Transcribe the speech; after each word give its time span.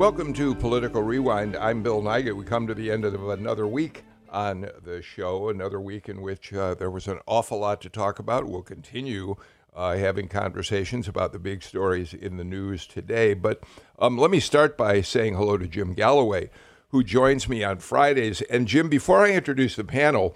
Welcome 0.00 0.32
to 0.32 0.54
Political 0.54 1.02
Rewind. 1.02 1.56
I'm 1.56 1.82
Bill 1.82 2.00
Nigut. 2.00 2.34
We 2.34 2.46
come 2.46 2.66
to 2.66 2.72
the 2.72 2.90
end 2.90 3.04
of 3.04 3.28
another 3.28 3.66
week 3.66 4.02
on 4.30 4.66
the 4.82 5.02
show, 5.02 5.50
another 5.50 5.78
week 5.78 6.08
in 6.08 6.22
which 6.22 6.54
uh, 6.54 6.72
there 6.72 6.90
was 6.90 7.06
an 7.06 7.18
awful 7.26 7.58
lot 7.58 7.82
to 7.82 7.90
talk 7.90 8.18
about. 8.18 8.48
We'll 8.48 8.62
continue 8.62 9.36
uh, 9.76 9.98
having 9.98 10.26
conversations 10.26 11.06
about 11.06 11.34
the 11.34 11.38
big 11.38 11.62
stories 11.62 12.14
in 12.14 12.38
the 12.38 12.44
news 12.44 12.86
today. 12.86 13.34
But 13.34 13.62
um, 13.98 14.16
let 14.16 14.30
me 14.30 14.40
start 14.40 14.78
by 14.78 15.02
saying 15.02 15.34
hello 15.34 15.58
to 15.58 15.68
Jim 15.68 15.92
Galloway, 15.92 16.48
who 16.88 17.04
joins 17.04 17.46
me 17.46 17.62
on 17.62 17.78
Fridays. 17.80 18.40
And 18.40 18.66
Jim, 18.66 18.88
before 18.88 19.26
I 19.26 19.32
introduce 19.32 19.76
the 19.76 19.84
panel, 19.84 20.34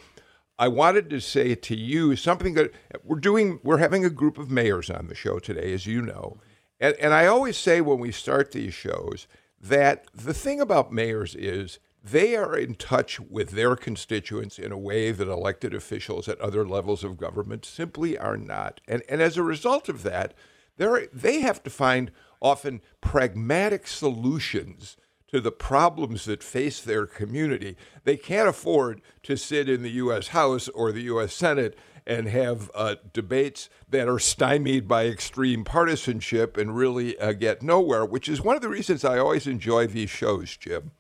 I 0.59 0.69
wanted 0.69 1.09
to 1.09 1.23
say 1.23 1.55
to 1.55 1.75
you 1.75 2.17
something 2.17 2.53
that 2.53 2.71
we're 3.03 3.19
doing. 3.19 3.61
We're 3.63 3.79
having 3.79 4.05
a 4.05 4.11
group 4.11 4.37
of 4.37 4.51
mayors 4.51 4.91
on 4.91 5.07
the 5.07 5.15
show 5.15 5.39
today, 5.39 5.73
as 5.73 5.87
you 5.87 6.03
know. 6.03 6.37
And, 6.79 6.95
and 6.97 7.15
I 7.15 7.25
always 7.25 7.57
say 7.57 7.81
when 7.81 7.99
we 7.99 8.13
start 8.13 8.53
these 8.53 8.75
shows, 8.75 9.27
that 9.65 10.05
the 10.15 10.35
thing 10.35 10.61
about 10.61 10.93
mayors 10.93 11.35
is 11.35 11.79
they 12.03 12.37
are 12.37 12.55
in 12.55 12.75
touch 12.75 13.19
with 13.19 13.53
their 13.53 13.77
constituents 13.77 14.59
in 14.59 14.71
a 14.71 14.79
way 14.79 15.11
that 15.11 15.27
elected 15.27 15.75
officials 15.75 16.29
at 16.29 16.39
other 16.39 16.67
levels 16.67 17.03
of 17.03 17.17
government 17.17 17.65
simply 17.65 18.19
are 18.19 18.37
not. 18.37 18.83
And, 18.87 19.03
and 19.09 19.23
as 19.23 19.39
a 19.39 19.43
result 19.43 19.89
of 19.89 20.03
that, 20.03 20.35
they 20.77 21.41
have 21.41 21.63
to 21.63 21.71
find 21.71 22.11
often 22.43 22.83
pragmatic 23.01 23.87
solutions 23.87 24.99
to 25.29 25.41
the 25.41 25.53
problems 25.53 26.27
that 26.27 26.43
face 26.43 26.83
their 26.83 27.07
community. 27.07 27.77
They 28.05 28.19
can't 28.19 28.49
afford 28.49 29.01
to 29.23 29.37
sit 29.37 29.69
in 29.71 29.83
the 29.83 29.93
U.S. 29.93 30.29
House 30.29 30.69
or 30.69 30.93
the 30.93 31.05
U.S. 31.05 31.33
Senate 31.33 31.79
and 32.07 32.29
have 32.29 32.71
uh, 32.75 32.97
debates 33.13 33.69
that 33.89 34.09
are 34.09 34.19
stymied 34.19 34.87
by 34.87 35.07
extreme 35.07 35.65
partisanship 35.65 36.57
and 36.57 36.77
really 36.77 37.19
uh, 37.19 37.33
get 37.33 37.63
nowhere, 37.63 38.05
which 38.05 38.29
is 38.29 38.43
one 38.43 38.57
of 38.57 38.63
the 38.63 38.69
reasons 38.69 39.05
I 39.05 39.19
always 39.19 39.47
enjoy 39.47 39.87
these 39.87 40.11
shows, 40.11 40.57
Jim. 40.57 40.91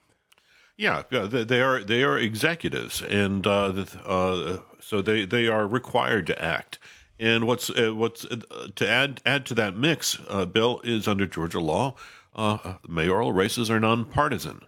Yeah, 0.76 1.02
they 1.10 1.60
are 1.60 1.84
they 1.84 2.02
are 2.02 2.18
executives, 2.18 3.00
and 3.00 3.46
uh, 3.46 3.84
uh, 4.04 4.58
so 4.80 5.00
they, 5.00 5.24
they 5.24 5.46
are 5.46 5.68
required 5.68 6.26
to 6.26 6.42
act. 6.42 6.80
And 7.20 7.46
what's 7.46 7.70
uh, 7.70 7.94
what's 7.94 8.24
uh, 8.24 8.40
to 8.74 8.88
add 8.88 9.20
add 9.24 9.46
to 9.46 9.54
that 9.54 9.76
mix, 9.76 10.18
uh, 10.28 10.46
Bill 10.46 10.80
is 10.82 11.06
under 11.06 11.26
Georgia 11.26 11.60
law, 11.60 11.94
uh, 12.34 12.74
mayoral 12.88 13.32
races 13.32 13.70
are 13.70 13.78
nonpartisan. 13.78 14.62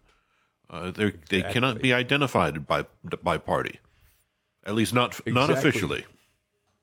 Uh, 0.71 0.93
exactly. 0.97 1.21
They 1.29 1.43
cannot 1.43 1.83
be 1.83 1.93
identified 1.93 2.69
by 2.69 2.87
by 3.21 3.39
party, 3.39 3.81
at 4.65 4.77
least 4.77 4.95
not 4.95 5.11
exactly. 5.11 5.33
not 5.33 5.51
officially. 5.51 6.05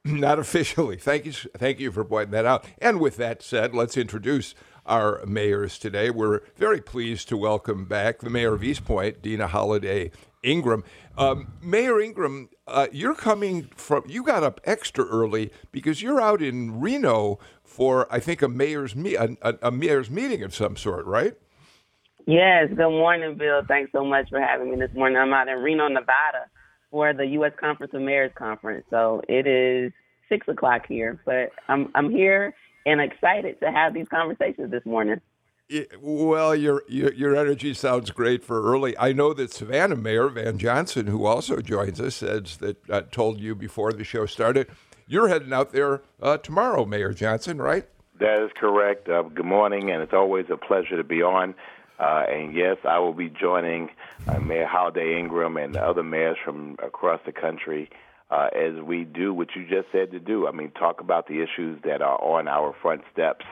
Not 0.06 0.38
officially. 0.38 0.98
Thank 0.98 1.26
you. 1.26 1.32
Thank 1.32 1.80
you 1.80 1.90
for 1.92 2.04
pointing 2.04 2.32
that 2.32 2.46
out. 2.46 2.66
And 2.80 3.00
with 3.00 3.16
that 3.18 3.42
said, 3.42 3.74
let's 3.74 3.96
introduce 3.96 4.54
our 4.86 5.24
mayors 5.26 5.80
today. 5.80 6.10
We're 6.10 6.42
very 6.58 6.82
pleased 6.82 7.30
to 7.30 7.38
welcome 7.38 7.86
back 7.86 8.20
the 8.20 8.30
mayor 8.30 8.54
of 8.54 8.66
East 8.66 8.84
Point, 8.84 9.22
Deana 9.22 9.48
Holiday 9.48 10.12
Ingram. 10.44 10.84
Um, 11.18 11.54
mayor 11.62 12.02
Ingram, 12.02 12.50
uh, 12.68 12.88
you're 12.92 13.16
coming 13.16 13.70
from. 13.78 14.04
You 14.06 14.24
got 14.24 14.44
up 14.44 14.60
extra 14.66 15.06
early 15.06 15.54
because 15.72 16.02
you're 16.02 16.20
out 16.20 16.42
in 16.42 16.82
Reno 16.82 17.40
for, 17.64 18.06
I 18.12 18.20
think, 18.20 18.42
a 18.42 18.50
mayor's 18.50 18.98
me- 18.98 19.16
a, 19.16 19.38
a, 19.42 19.56
a 19.62 19.72
mayor's 19.72 20.10
meeting 20.10 20.44
of 20.44 20.54
some 20.54 20.76
sort, 20.76 21.06
right? 21.06 21.36
Yes. 22.28 22.68
Good 22.76 22.90
morning, 22.90 23.38
Bill. 23.38 23.62
Thanks 23.66 23.94
so 23.94 24.04
much 24.04 24.28
for 24.30 24.42
having 24.42 24.70
me 24.72 24.76
this 24.86 24.94
morning. 24.94 25.18
I'm 25.18 25.32
out 25.32 25.48
in 25.48 25.60
Reno, 25.60 25.88
Nevada 25.88 26.50
for 26.94 27.12
the 27.12 27.26
U.S. 27.26 27.54
Conference 27.60 27.92
of 27.96 28.02
Mayors 28.04 28.32
conference. 28.36 28.86
So 28.92 29.20
it 29.28 29.48
is 29.48 29.92
six 30.30 30.48
o'clock 30.48 30.84
here, 30.88 31.20
but 31.26 31.50
I'm 31.68 31.92
I'm 31.96 32.12
here 32.12 32.54
and 32.86 33.02
excited 33.02 33.60
to 33.62 33.72
have 33.72 33.96
these 33.96 34.08
conversations 34.10 34.70
this 34.70 34.86
morning. 34.86 35.20
well, 36.00 36.56
your, 36.56 36.84
your, 36.88 37.12
your 37.14 37.36
energy 37.36 37.74
sounds 37.74 38.12
great 38.12 38.44
for 38.44 38.62
early. 38.62 38.96
I 39.00 39.12
know 39.12 39.34
that 39.34 39.52
Savannah 39.52 39.96
Mayor 39.96 40.28
Van 40.30 40.60
Johnson, 40.60 41.08
who 41.08 41.26
also 41.26 41.62
joins 41.62 42.00
us, 42.00 42.18
says 42.18 42.58
that 42.58 42.90
uh, 42.90 43.02
told 43.10 43.40
you 43.40 43.56
before 43.56 43.92
the 43.92 44.04
show 44.04 44.28
started, 44.28 44.68
you're 45.08 45.30
heading 45.30 45.52
out 45.52 45.72
there 45.72 46.04
uh, 46.22 46.38
tomorrow, 46.38 46.86
Mayor 46.86 47.14
Johnson, 47.14 47.60
right? 47.60 47.88
That 48.20 48.44
is 48.46 48.52
correct. 48.56 49.10
Uh, 49.10 49.24
good 49.24 49.46
morning, 49.46 49.90
and 49.90 50.04
it's 50.04 50.14
always 50.14 50.46
a 50.52 50.58
pleasure 50.58 50.98
to 50.98 51.04
be 51.04 51.24
on. 51.24 51.56
Uh, 52.00 52.24
and 52.30 52.54
yes, 52.54 52.78
I 52.88 53.00
will 53.00 53.14
be 53.14 53.30
joining 53.30 53.90
uh, 54.28 54.40
Mayor 54.40 54.66
Holiday 54.66 55.20
Ingram 55.20 55.58
and 55.58 55.76
other 55.76 56.04
mayors 56.04 56.38
from 56.44 56.78
across 56.84 57.22
the 57.26 57.32
country 57.32 57.90
uh, 58.32 58.50
as 58.56 58.82
we 58.82 59.04
do 59.04 59.34
what 59.34 59.50
you 59.56 59.66
just 59.68 59.92
said 59.92 60.12
to 60.12 60.20
do. 60.20 60.48
I 60.48 60.52
mean, 60.52 60.72
talk 60.72 61.02
about 61.02 61.28
the 61.28 61.42
issues 61.42 61.80
that 61.84 62.02
are 62.02 62.20
on 62.22 62.48
our 62.48 62.74
front 62.82 63.02
steps 63.12 63.46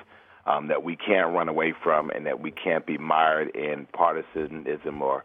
um, 0.45 0.67
that 0.67 0.83
we 0.83 0.95
can't 0.95 1.33
run 1.33 1.49
away 1.49 1.73
from 1.83 2.09
and 2.09 2.25
that 2.25 2.39
we 2.39 2.51
can't 2.51 2.85
be 2.85 2.97
mired 2.97 3.55
in 3.55 3.87
partisanism 3.93 5.01
or 5.01 5.23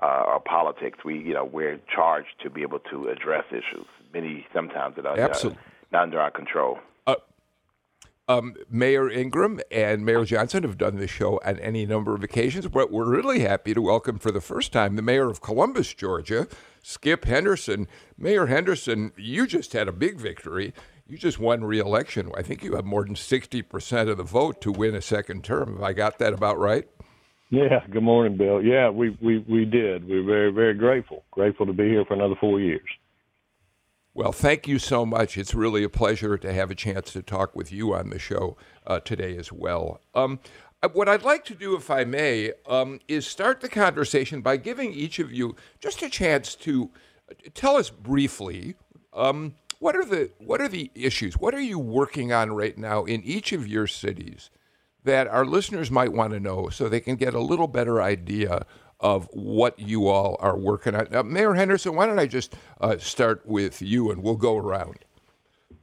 uh, 0.00 0.24
or 0.28 0.40
politics. 0.40 0.98
We, 1.04 1.18
you 1.18 1.34
know, 1.34 1.44
we're 1.44 1.80
charged 1.92 2.40
to 2.42 2.50
be 2.50 2.62
able 2.62 2.78
to 2.90 3.08
address 3.08 3.44
issues. 3.50 3.86
Many 4.12 4.46
sometimes 4.54 4.96
that 4.96 5.06
are 5.06 5.18
uh, 5.18 5.54
not 5.90 6.02
under 6.02 6.20
our 6.20 6.30
control. 6.30 6.78
Um, 8.30 8.56
Mayor 8.68 9.08
Ingram 9.08 9.58
and 9.70 10.04
Mayor 10.04 10.26
Johnson 10.26 10.62
have 10.62 10.76
done 10.76 10.96
this 10.96 11.10
show 11.10 11.40
on 11.46 11.58
any 11.60 11.86
number 11.86 12.14
of 12.14 12.22
occasions, 12.22 12.68
but 12.68 12.92
we're 12.92 13.08
really 13.08 13.40
happy 13.40 13.72
to 13.72 13.80
welcome 13.80 14.18
for 14.18 14.30
the 14.30 14.42
first 14.42 14.70
time 14.70 14.96
the 14.96 15.02
mayor 15.02 15.30
of 15.30 15.40
Columbus, 15.40 15.94
Georgia, 15.94 16.46
Skip 16.82 17.24
Henderson. 17.24 17.88
Mayor 18.18 18.44
Henderson, 18.44 19.12
you 19.16 19.46
just 19.46 19.72
had 19.72 19.88
a 19.88 19.92
big 19.92 20.20
victory. 20.20 20.74
You 21.06 21.16
just 21.16 21.38
won 21.38 21.64
re-election. 21.64 22.30
I 22.36 22.42
think 22.42 22.62
you 22.62 22.76
have 22.76 22.84
more 22.84 23.02
than 23.02 23.14
60% 23.14 24.10
of 24.10 24.18
the 24.18 24.24
vote 24.24 24.60
to 24.60 24.72
win 24.72 24.94
a 24.94 25.00
second 25.00 25.42
term. 25.42 25.76
Have 25.76 25.82
I 25.82 25.94
got 25.94 26.18
that 26.18 26.34
about 26.34 26.58
right? 26.58 26.86
Yeah, 27.48 27.80
good 27.90 28.02
morning, 28.02 28.36
Bill. 28.36 28.62
Yeah, 28.62 28.90
we, 28.90 29.16
we, 29.22 29.38
we 29.48 29.64
did. 29.64 30.06
We're 30.06 30.26
very, 30.26 30.52
very 30.52 30.74
grateful. 30.74 31.24
Grateful 31.30 31.64
to 31.64 31.72
be 31.72 31.88
here 31.88 32.04
for 32.04 32.12
another 32.12 32.34
four 32.38 32.60
years. 32.60 32.82
Well, 34.18 34.32
thank 34.32 34.66
you 34.66 34.80
so 34.80 35.06
much. 35.06 35.38
It's 35.38 35.54
really 35.54 35.84
a 35.84 35.88
pleasure 35.88 36.36
to 36.36 36.52
have 36.52 36.72
a 36.72 36.74
chance 36.74 37.12
to 37.12 37.22
talk 37.22 37.54
with 37.54 37.70
you 37.70 37.94
on 37.94 38.10
the 38.10 38.18
show 38.18 38.56
uh, 38.84 38.98
today 38.98 39.36
as 39.36 39.52
well. 39.52 40.00
Um, 40.12 40.40
uh, 40.82 40.88
what 40.88 41.08
I'd 41.08 41.22
like 41.22 41.44
to 41.44 41.54
do, 41.54 41.76
if 41.76 41.88
I 41.88 42.02
may, 42.02 42.50
um, 42.66 42.98
is 43.06 43.28
start 43.28 43.60
the 43.60 43.68
conversation 43.68 44.40
by 44.40 44.56
giving 44.56 44.92
each 44.92 45.20
of 45.20 45.32
you 45.32 45.54
just 45.78 46.02
a 46.02 46.10
chance 46.10 46.56
to 46.56 46.90
uh, 47.30 47.34
tell 47.54 47.76
us 47.76 47.90
briefly 47.90 48.74
um, 49.12 49.54
what 49.78 49.94
are 49.94 50.04
the 50.04 50.32
what 50.38 50.60
are 50.60 50.66
the 50.66 50.90
issues, 50.96 51.34
what 51.34 51.54
are 51.54 51.60
you 51.60 51.78
working 51.78 52.32
on 52.32 52.50
right 52.50 52.76
now 52.76 53.04
in 53.04 53.22
each 53.22 53.52
of 53.52 53.68
your 53.68 53.86
cities 53.86 54.50
that 55.04 55.28
our 55.28 55.46
listeners 55.46 55.92
might 55.92 56.12
want 56.12 56.32
to 56.32 56.40
know, 56.40 56.70
so 56.70 56.88
they 56.88 56.98
can 56.98 57.14
get 57.14 57.34
a 57.34 57.40
little 57.40 57.68
better 57.68 58.02
idea 58.02 58.66
of 59.00 59.28
what 59.32 59.78
you 59.78 60.08
all 60.08 60.36
are 60.40 60.56
working 60.56 60.94
on. 60.94 61.14
Uh, 61.14 61.22
Mayor 61.22 61.54
Henderson, 61.54 61.94
why 61.94 62.06
don't 62.06 62.18
I 62.18 62.26
just 62.26 62.54
uh, 62.80 62.98
start 62.98 63.46
with 63.46 63.80
you 63.80 64.10
and 64.10 64.22
we'll 64.22 64.36
go 64.36 64.56
around. 64.56 64.98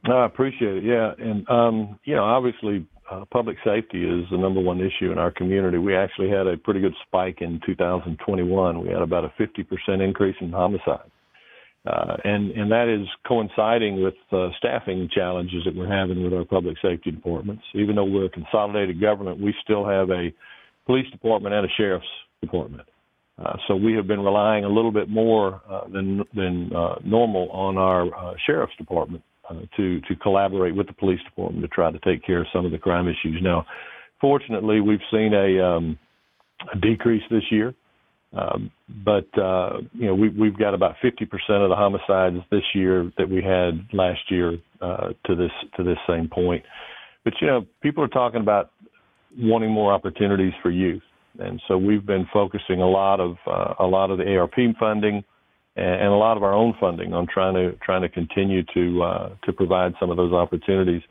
I 0.04 0.24
appreciate 0.24 0.78
it. 0.78 0.84
Yeah, 0.84 1.12
and 1.18 1.48
um, 1.48 1.98
you 2.04 2.14
know, 2.14 2.24
obviously, 2.24 2.86
uh, 3.10 3.24
public 3.30 3.56
safety 3.64 4.04
is 4.04 4.24
the 4.30 4.38
number 4.38 4.60
one 4.60 4.80
issue 4.80 5.10
in 5.12 5.18
our 5.18 5.30
community. 5.30 5.78
We 5.78 5.96
actually 5.96 6.28
had 6.28 6.46
a 6.46 6.56
pretty 6.56 6.80
good 6.80 6.94
spike 7.06 7.38
in 7.40 7.60
2021. 7.66 8.80
We 8.82 8.88
had 8.88 9.02
about 9.02 9.24
a 9.24 9.32
50% 9.40 10.04
increase 10.04 10.36
in 10.40 10.52
homicide. 10.52 11.10
Uh, 11.86 12.16
and 12.24 12.50
and 12.50 12.70
that 12.72 12.88
is 12.88 13.06
coinciding 13.28 14.02
with 14.02 14.14
uh, 14.32 14.48
staffing 14.58 15.08
challenges 15.14 15.62
that 15.64 15.74
we're 15.74 15.86
having 15.86 16.20
with 16.22 16.34
our 16.34 16.44
public 16.44 16.76
safety 16.82 17.12
departments. 17.12 17.62
Even 17.74 17.94
though 17.94 18.04
we're 18.04 18.24
a 18.24 18.30
consolidated 18.30 19.00
government, 19.00 19.40
we 19.40 19.54
still 19.62 19.86
have 19.86 20.10
a 20.10 20.34
police 20.84 21.08
department 21.12 21.54
and 21.54 21.64
a 21.64 21.68
sheriff's 21.76 22.06
department. 22.40 22.88
Uh, 23.38 23.56
so 23.68 23.76
we 23.76 23.92
have 23.92 24.06
been 24.06 24.20
relying 24.20 24.64
a 24.64 24.68
little 24.68 24.92
bit 24.92 25.10
more 25.10 25.60
uh, 25.70 25.86
than 25.92 26.22
than 26.34 26.70
uh, 26.74 26.94
normal 27.04 27.50
on 27.50 27.76
our 27.76 28.06
uh, 28.14 28.34
sheriff's 28.46 28.74
department 28.78 29.22
uh, 29.50 29.60
to 29.76 30.00
to 30.02 30.16
collaborate 30.22 30.74
with 30.74 30.86
the 30.86 30.92
police 30.94 31.20
department 31.24 31.62
to 31.62 31.68
try 31.68 31.90
to 31.90 31.98
take 31.98 32.24
care 32.24 32.40
of 32.40 32.46
some 32.52 32.64
of 32.64 32.72
the 32.72 32.78
crime 32.78 33.06
issues. 33.06 33.38
Now, 33.42 33.66
fortunately, 34.20 34.80
we've 34.80 35.04
seen 35.10 35.34
a, 35.34 35.62
um, 35.62 35.98
a 36.72 36.78
decrease 36.78 37.22
this 37.30 37.42
year, 37.50 37.74
um, 38.32 38.70
but 39.04 39.28
uh, 39.38 39.80
you 39.92 40.06
know 40.06 40.14
we, 40.14 40.30
we've 40.30 40.58
got 40.58 40.72
about 40.72 40.94
50% 41.04 41.22
of 41.62 41.68
the 41.68 41.76
homicides 41.76 42.38
this 42.50 42.64
year 42.74 43.12
that 43.18 43.28
we 43.28 43.42
had 43.42 43.86
last 43.92 44.30
year 44.30 44.56
to 44.80 45.34
this 45.34 45.52
to 45.76 45.84
this 45.84 45.98
same 46.08 46.28
point. 46.28 46.64
But 47.22 47.34
you 47.42 47.48
know, 47.48 47.66
people 47.82 48.02
are 48.02 48.08
talking 48.08 48.40
about 48.40 48.70
wanting 49.36 49.70
more 49.70 49.92
opportunities 49.92 50.54
for 50.62 50.70
youth. 50.70 51.02
And 51.38 51.60
so 51.68 51.76
we've 51.78 52.04
been 52.04 52.26
focusing 52.32 52.80
a 52.80 52.88
lot 52.88 53.20
of 53.20 53.36
uh, 53.46 53.74
a 53.78 53.86
lot 53.86 54.10
of 54.10 54.18
the 54.18 54.36
ARP 54.36 54.54
funding 54.78 55.24
and, 55.76 55.94
and, 55.94 56.08
a 56.08 56.16
lot 56.16 56.36
of 56.36 56.42
our 56.42 56.54
own 56.54 56.74
funding 56.80 57.12
on 57.12 57.26
trying 57.26 57.54
to 57.54 57.72
trying 57.84 58.02
to 58.02 58.08
continue 58.08 58.62
to 58.74 59.02
uh, 59.02 59.28
to 59.44 59.52
provide 59.52 59.94
some 60.00 60.10
of 60.10 60.16
those 60.16 60.32
opportunities. 60.32 61.02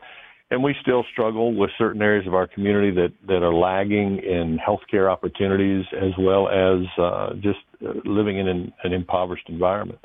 And 0.51 0.63
we 0.63 0.75
still 0.81 1.04
struggle 1.12 1.56
with 1.56 1.72
certain 1.77 2.01
areas 2.01 2.27
of 2.27 2.36
our 2.36 2.45
community 2.45 2.92
that, 2.92 3.12
that 3.27 3.42
are 3.42 3.54
lagging 3.54 4.19
in 4.19 4.60
healthcare 4.60 5.12
opportunities 5.12 5.86
as 6.00 6.12
well 6.19 6.48
as 6.50 6.86
uh, 7.01 7.33
just 7.42 7.57
uh, 7.83 7.94
living 8.06 8.38
in 8.38 8.48
an, 8.48 8.71
an 8.83 8.94
impoverished 8.94 9.50
environment. 9.50 10.00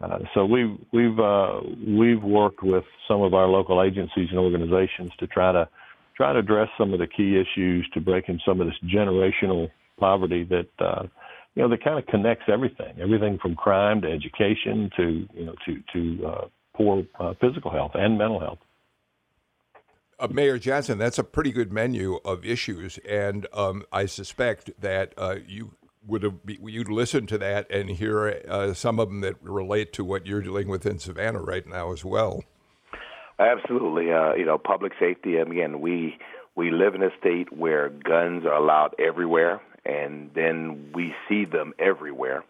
Uh, 0.00 0.18
so 0.34 0.44
we've 0.44 0.76
we've 0.92 1.18
uh, 1.18 1.60
we've 1.86 2.22
worked 2.22 2.62
with 2.62 2.84
some 3.08 3.22
of 3.22 3.34
our 3.34 3.46
local 3.46 3.82
agencies 3.82 4.28
and 4.30 4.38
organizations 4.38 5.12
to 5.18 5.26
try 5.26 5.52
to 5.52 5.68
try 6.16 6.32
to 6.32 6.38
address 6.38 6.68
some 6.78 6.92
of 6.92 6.98
the 6.98 7.06
key 7.06 7.40
issues 7.40 7.88
to 7.94 8.00
breaking 8.00 8.40
some 8.46 8.60
of 8.60 8.66
this 8.66 8.76
generational 8.84 9.70
poverty 9.98 10.44
that 10.44 10.68
uh, 10.84 11.02
you 11.54 11.62
know 11.62 11.68
that 11.68 11.84
kind 11.84 11.98
of 11.98 12.06
connects 12.06 12.44
everything, 12.48 12.94
everything 13.00 13.38
from 13.40 13.54
crime 13.54 14.00
to 14.02 14.10
education 14.10 14.90
to 14.96 15.26
you 15.34 15.44
know 15.44 15.54
to 15.66 15.82
to 15.92 16.26
uh, 16.26 16.44
poor 16.74 17.04
uh, 17.20 17.34
physical 17.40 17.70
health 17.70 17.92
and 17.94 18.18
mental 18.18 18.40
health. 18.40 18.58
Uh, 20.18 20.28
Mayor 20.30 20.58
Johnson, 20.58 20.98
that's 20.98 21.18
a 21.18 21.24
pretty 21.24 21.50
good 21.50 21.72
menu 21.72 22.20
of 22.24 22.44
issues, 22.44 22.98
and 22.98 23.46
um, 23.52 23.84
I 23.92 24.06
suspect 24.06 24.70
that 24.80 25.14
uh, 25.16 25.36
you 25.46 25.72
would 26.06 26.22
have 26.22 26.34
you'd 26.46 26.88
listen 26.88 27.26
to 27.26 27.38
that 27.38 27.70
and 27.70 27.90
hear 27.90 28.42
uh, 28.48 28.72
some 28.74 28.98
of 28.98 29.08
them 29.08 29.20
that 29.20 29.36
relate 29.42 29.92
to 29.94 30.04
what 30.04 30.26
you're 30.26 30.42
dealing 30.42 30.68
with 30.68 30.86
in 30.86 30.98
Savannah 30.98 31.42
right 31.42 31.66
now 31.66 31.92
as 31.92 32.04
well. 32.04 32.42
Absolutely, 33.38 34.12
uh, 34.12 34.34
you 34.34 34.44
know, 34.44 34.58
public 34.58 34.92
safety. 35.00 35.36
And 35.36 35.52
again, 35.52 35.80
we 35.80 36.18
we 36.54 36.70
live 36.70 36.94
in 36.94 37.02
a 37.02 37.10
state 37.18 37.52
where 37.52 37.88
guns 37.88 38.44
are 38.44 38.54
allowed 38.54 38.94
everywhere, 38.98 39.60
and 39.84 40.30
then 40.34 40.90
we 40.94 41.14
see 41.28 41.44
them 41.44 41.72
everywhere. 41.78 42.44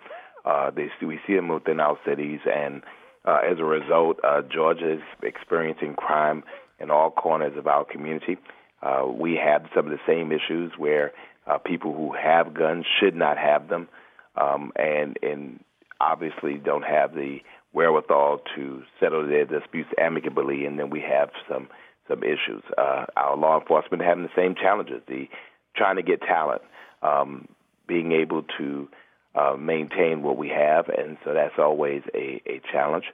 Uh, 0.45 0.71
they 0.71 0.89
we 1.05 1.21
see 1.27 1.35
them 1.35 1.49
within 1.49 1.81
our 1.81 1.99
cities, 2.05 2.41
and 2.53 2.83
uh, 3.25 3.39
as 3.49 3.59
a 3.59 3.65
result, 3.65 4.19
uh, 4.25 4.43
Georgia 4.43 4.95
is 4.95 5.03
experiencing 5.23 5.95
crime 5.95 6.43
in 6.81 6.91
all 6.91 7.11
corners 7.11 7.57
of 7.57 7.67
our 7.67 7.85
community. 7.85 8.37
Uh, 8.83 9.07
we 9.07 9.37
have 9.37 9.67
some 9.75 9.87
of 9.87 9.93
the 9.93 10.01
same 10.07 10.33
issues 10.33 10.73
where 10.77 11.13
uh, 11.47 11.59
people 11.59 11.95
who 11.95 12.13
have 12.13 12.55
guns 12.55 12.85
should 13.01 13.15
not 13.15 13.39
have 13.39 13.69
them, 13.69 13.89
um, 14.37 14.73
and 14.75 15.17
and 15.23 15.63
obviously 16.01 16.55
don't 16.55 16.83
have 16.85 17.15
the 17.15 17.39
wherewithal 17.73 18.41
to 18.55 18.83
settle 19.01 19.27
their 19.27 19.45
disputes 19.45 19.91
amicably, 19.99 20.67
and 20.67 20.79
then 20.79 20.91
we 20.91 21.01
have 21.01 21.31
some 21.49 21.69
some 22.09 22.23
issues. 22.23 22.63
Uh, 22.77 23.07
our 23.17 23.37
law 23.37 23.61
enforcement 23.61 24.03
having 24.03 24.25
the 24.25 24.31
same 24.37 24.55
challenges, 24.55 25.01
the 25.07 25.29
trying 25.77 25.97
to 25.97 26.03
get 26.03 26.21
talent, 26.21 26.63
um, 27.03 27.49
being 27.87 28.13
able 28.13 28.43
to 28.59 28.89
uh, 29.35 29.57
maintain 29.59 30.23
what 30.23 30.37
we 30.37 30.49
have, 30.49 30.89
and 30.89 31.17
so 31.25 31.33
that's 31.33 31.59
always 31.59 32.03
a, 32.15 32.43
a 32.47 32.61
challenge. 32.71 33.05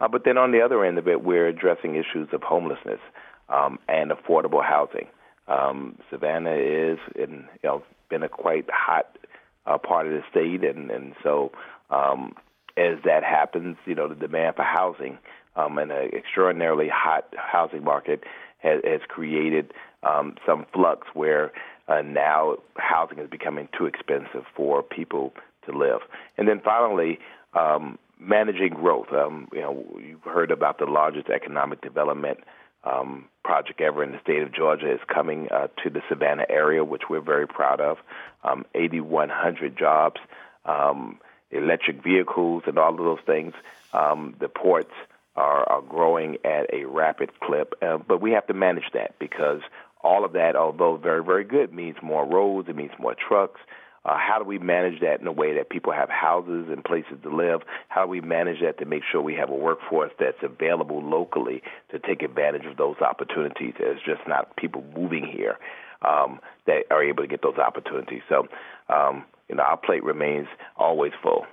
Uh, 0.00 0.08
but 0.08 0.24
then 0.24 0.38
on 0.38 0.52
the 0.52 0.60
other 0.60 0.84
end 0.84 0.98
of 0.98 1.08
it, 1.08 1.22
we're 1.22 1.48
addressing 1.48 1.96
issues 1.96 2.28
of 2.32 2.42
homelessness 2.42 3.00
um, 3.48 3.78
and 3.88 4.10
affordable 4.10 4.64
housing. 4.64 5.06
Um, 5.48 5.98
Savannah 6.10 6.56
is 6.56 6.98
in, 7.14 7.46
you 7.62 7.68
know 7.68 7.82
been 8.08 8.22
a 8.22 8.28
quite 8.28 8.66
hot 8.70 9.18
uh, 9.66 9.78
part 9.78 10.06
of 10.06 10.12
the 10.12 10.22
state, 10.30 10.64
and 10.64 10.90
and 10.90 11.14
so 11.22 11.52
um, 11.90 12.34
as 12.76 12.98
that 13.04 13.24
happens, 13.24 13.76
you 13.86 13.94
know 13.94 14.08
the 14.08 14.14
demand 14.14 14.56
for 14.56 14.64
housing 14.64 15.18
um, 15.56 15.78
and 15.78 15.90
an 15.90 16.10
extraordinarily 16.14 16.88
hot 16.92 17.32
housing 17.36 17.84
market 17.84 18.24
has, 18.58 18.80
has 18.84 19.00
created 19.08 19.72
um, 20.02 20.36
some 20.46 20.66
flux 20.72 21.06
where 21.14 21.52
uh, 21.88 22.02
now 22.02 22.56
housing 22.76 23.18
is 23.18 23.30
becoming 23.30 23.68
too 23.76 23.86
expensive 23.86 24.44
for 24.54 24.82
people 24.82 25.32
to 25.64 25.76
live. 25.76 26.00
And 26.36 26.48
then 26.48 26.60
finally, 26.62 27.18
um, 27.54 27.98
managing 28.18 28.70
growth. 28.70 29.12
Um, 29.12 29.48
you 29.52 29.60
know, 29.60 29.84
you've 30.00 30.22
heard 30.22 30.50
about 30.50 30.78
the 30.78 30.86
largest 30.86 31.28
economic 31.28 31.80
development 31.80 32.38
um, 32.84 33.26
project 33.44 33.80
ever 33.80 34.02
in 34.02 34.12
the 34.12 34.20
state 34.20 34.42
of 34.42 34.54
Georgia 34.54 34.92
is 34.92 35.00
coming 35.12 35.48
uh, 35.50 35.68
to 35.82 35.90
the 35.90 36.00
Savannah 36.08 36.46
area, 36.48 36.84
which 36.84 37.02
we're 37.10 37.20
very 37.20 37.46
proud 37.46 37.80
of. 37.80 37.98
Um, 38.44 38.64
8,100 38.74 39.76
jobs, 39.76 40.20
um, 40.64 41.18
electric 41.50 42.02
vehicles, 42.02 42.64
and 42.66 42.78
all 42.78 42.90
of 42.90 42.98
those 42.98 43.24
things. 43.26 43.54
Um, 43.92 44.34
the 44.40 44.48
ports 44.48 44.92
are, 45.36 45.68
are 45.68 45.82
growing 45.82 46.38
at 46.44 46.72
a 46.72 46.84
rapid 46.84 47.38
clip, 47.40 47.74
uh, 47.82 47.98
but 47.98 48.20
we 48.20 48.32
have 48.32 48.46
to 48.46 48.54
manage 48.54 48.90
that 48.94 49.18
because 49.18 49.60
all 50.02 50.24
of 50.24 50.32
that, 50.32 50.56
although 50.56 50.96
very, 50.96 51.22
very 51.22 51.44
good, 51.44 51.72
means 51.72 51.96
more 52.02 52.26
roads, 52.26 52.68
it 52.68 52.76
means 52.76 52.92
more 52.98 53.14
trucks, 53.14 53.60
uh, 54.06 54.16
how 54.16 54.38
do 54.38 54.44
we 54.44 54.58
manage 54.58 55.00
that 55.00 55.20
in 55.20 55.26
a 55.26 55.32
way 55.32 55.54
that 55.54 55.68
people 55.68 55.92
have 55.92 56.08
houses 56.08 56.68
and 56.70 56.84
places 56.84 57.18
to 57.24 57.34
live? 57.34 57.62
How 57.88 58.04
do 58.04 58.10
we 58.10 58.20
manage 58.20 58.60
that 58.62 58.78
to 58.78 58.84
make 58.84 59.02
sure 59.10 59.20
we 59.20 59.34
have 59.34 59.50
a 59.50 59.54
workforce 59.54 60.12
that's 60.18 60.38
available 60.42 61.02
locally 61.02 61.60
to 61.90 61.98
take 61.98 62.22
advantage 62.22 62.64
of 62.66 62.76
those 62.76 62.96
opportunities? 63.00 63.74
It's 63.80 64.00
just 64.04 64.20
not 64.28 64.54
people 64.56 64.84
moving 64.94 65.26
here 65.26 65.58
um, 66.02 66.38
that 66.66 66.84
are 66.92 67.02
able 67.02 67.24
to 67.24 67.28
get 67.28 67.42
those 67.42 67.58
opportunities. 67.58 68.22
So, 68.28 68.46
um, 68.88 69.24
you 69.48 69.56
know, 69.56 69.62
our 69.62 69.76
plate 69.76 70.04
remains 70.04 70.48
always 70.76 71.12
full. 71.22 71.46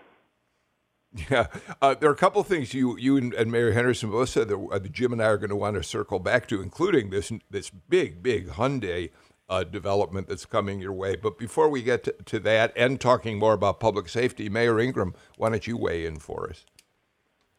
Yeah, 1.29 1.45
uh, 1.79 1.93
there 1.93 2.09
are 2.09 2.13
a 2.13 2.17
couple 2.17 2.41
of 2.41 2.47
things 2.47 2.73
you 2.73 2.97
you 2.97 3.17
and, 3.17 3.35
and 3.35 3.51
Mayor 3.51 3.71
Henderson 3.71 4.09
both 4.09 4.29
said 4.29 4.47
that 4.47 4.57
uh, 4.71 4.79
Jim 4.79 5.13
and 5.13 5.21
I 5.21 5.25
are 5.25 5.37
going 5.37 5.51
to 5.51 5.55
want 5.55 5.75
to 5.75 5.83
circle 5.83 6.17
back 6.17 6.47
to, 6.47 6.59
including 6.59 7.11
this 7.11 7.31
this 7.51 7.69
big 7.69 8.23
big 8.23 8.49
Hyundai 8.49 9.11
uh, 9.47 9.63
development 9.63 10.27
that's 10.27 10.45
coming 10.45 10.79
your 10.79 10.93
way. 10.93 11.15
But 11.15 11.37
before 11.37 11.69
we 11.69 11.83
get 11.83 12.03
to, 12.05 12.15
to, 12.25 12.39
that 12.39 12.73
and 12.75 12.99
talking 12.99 13.37
more 13.37 13.53
about 13.53 13.79
public 13.79 14.09
safety, 14.09 14.49
Mayor 14.49 14.79
Ingram, 14.79 15.13
why 15.37 15.49
don't 15.49 15.67
you 15.67 15.77
weigh 15.77 16.05
in 16.07 16.17
for 16.17 16.49
us? 16.49 16.65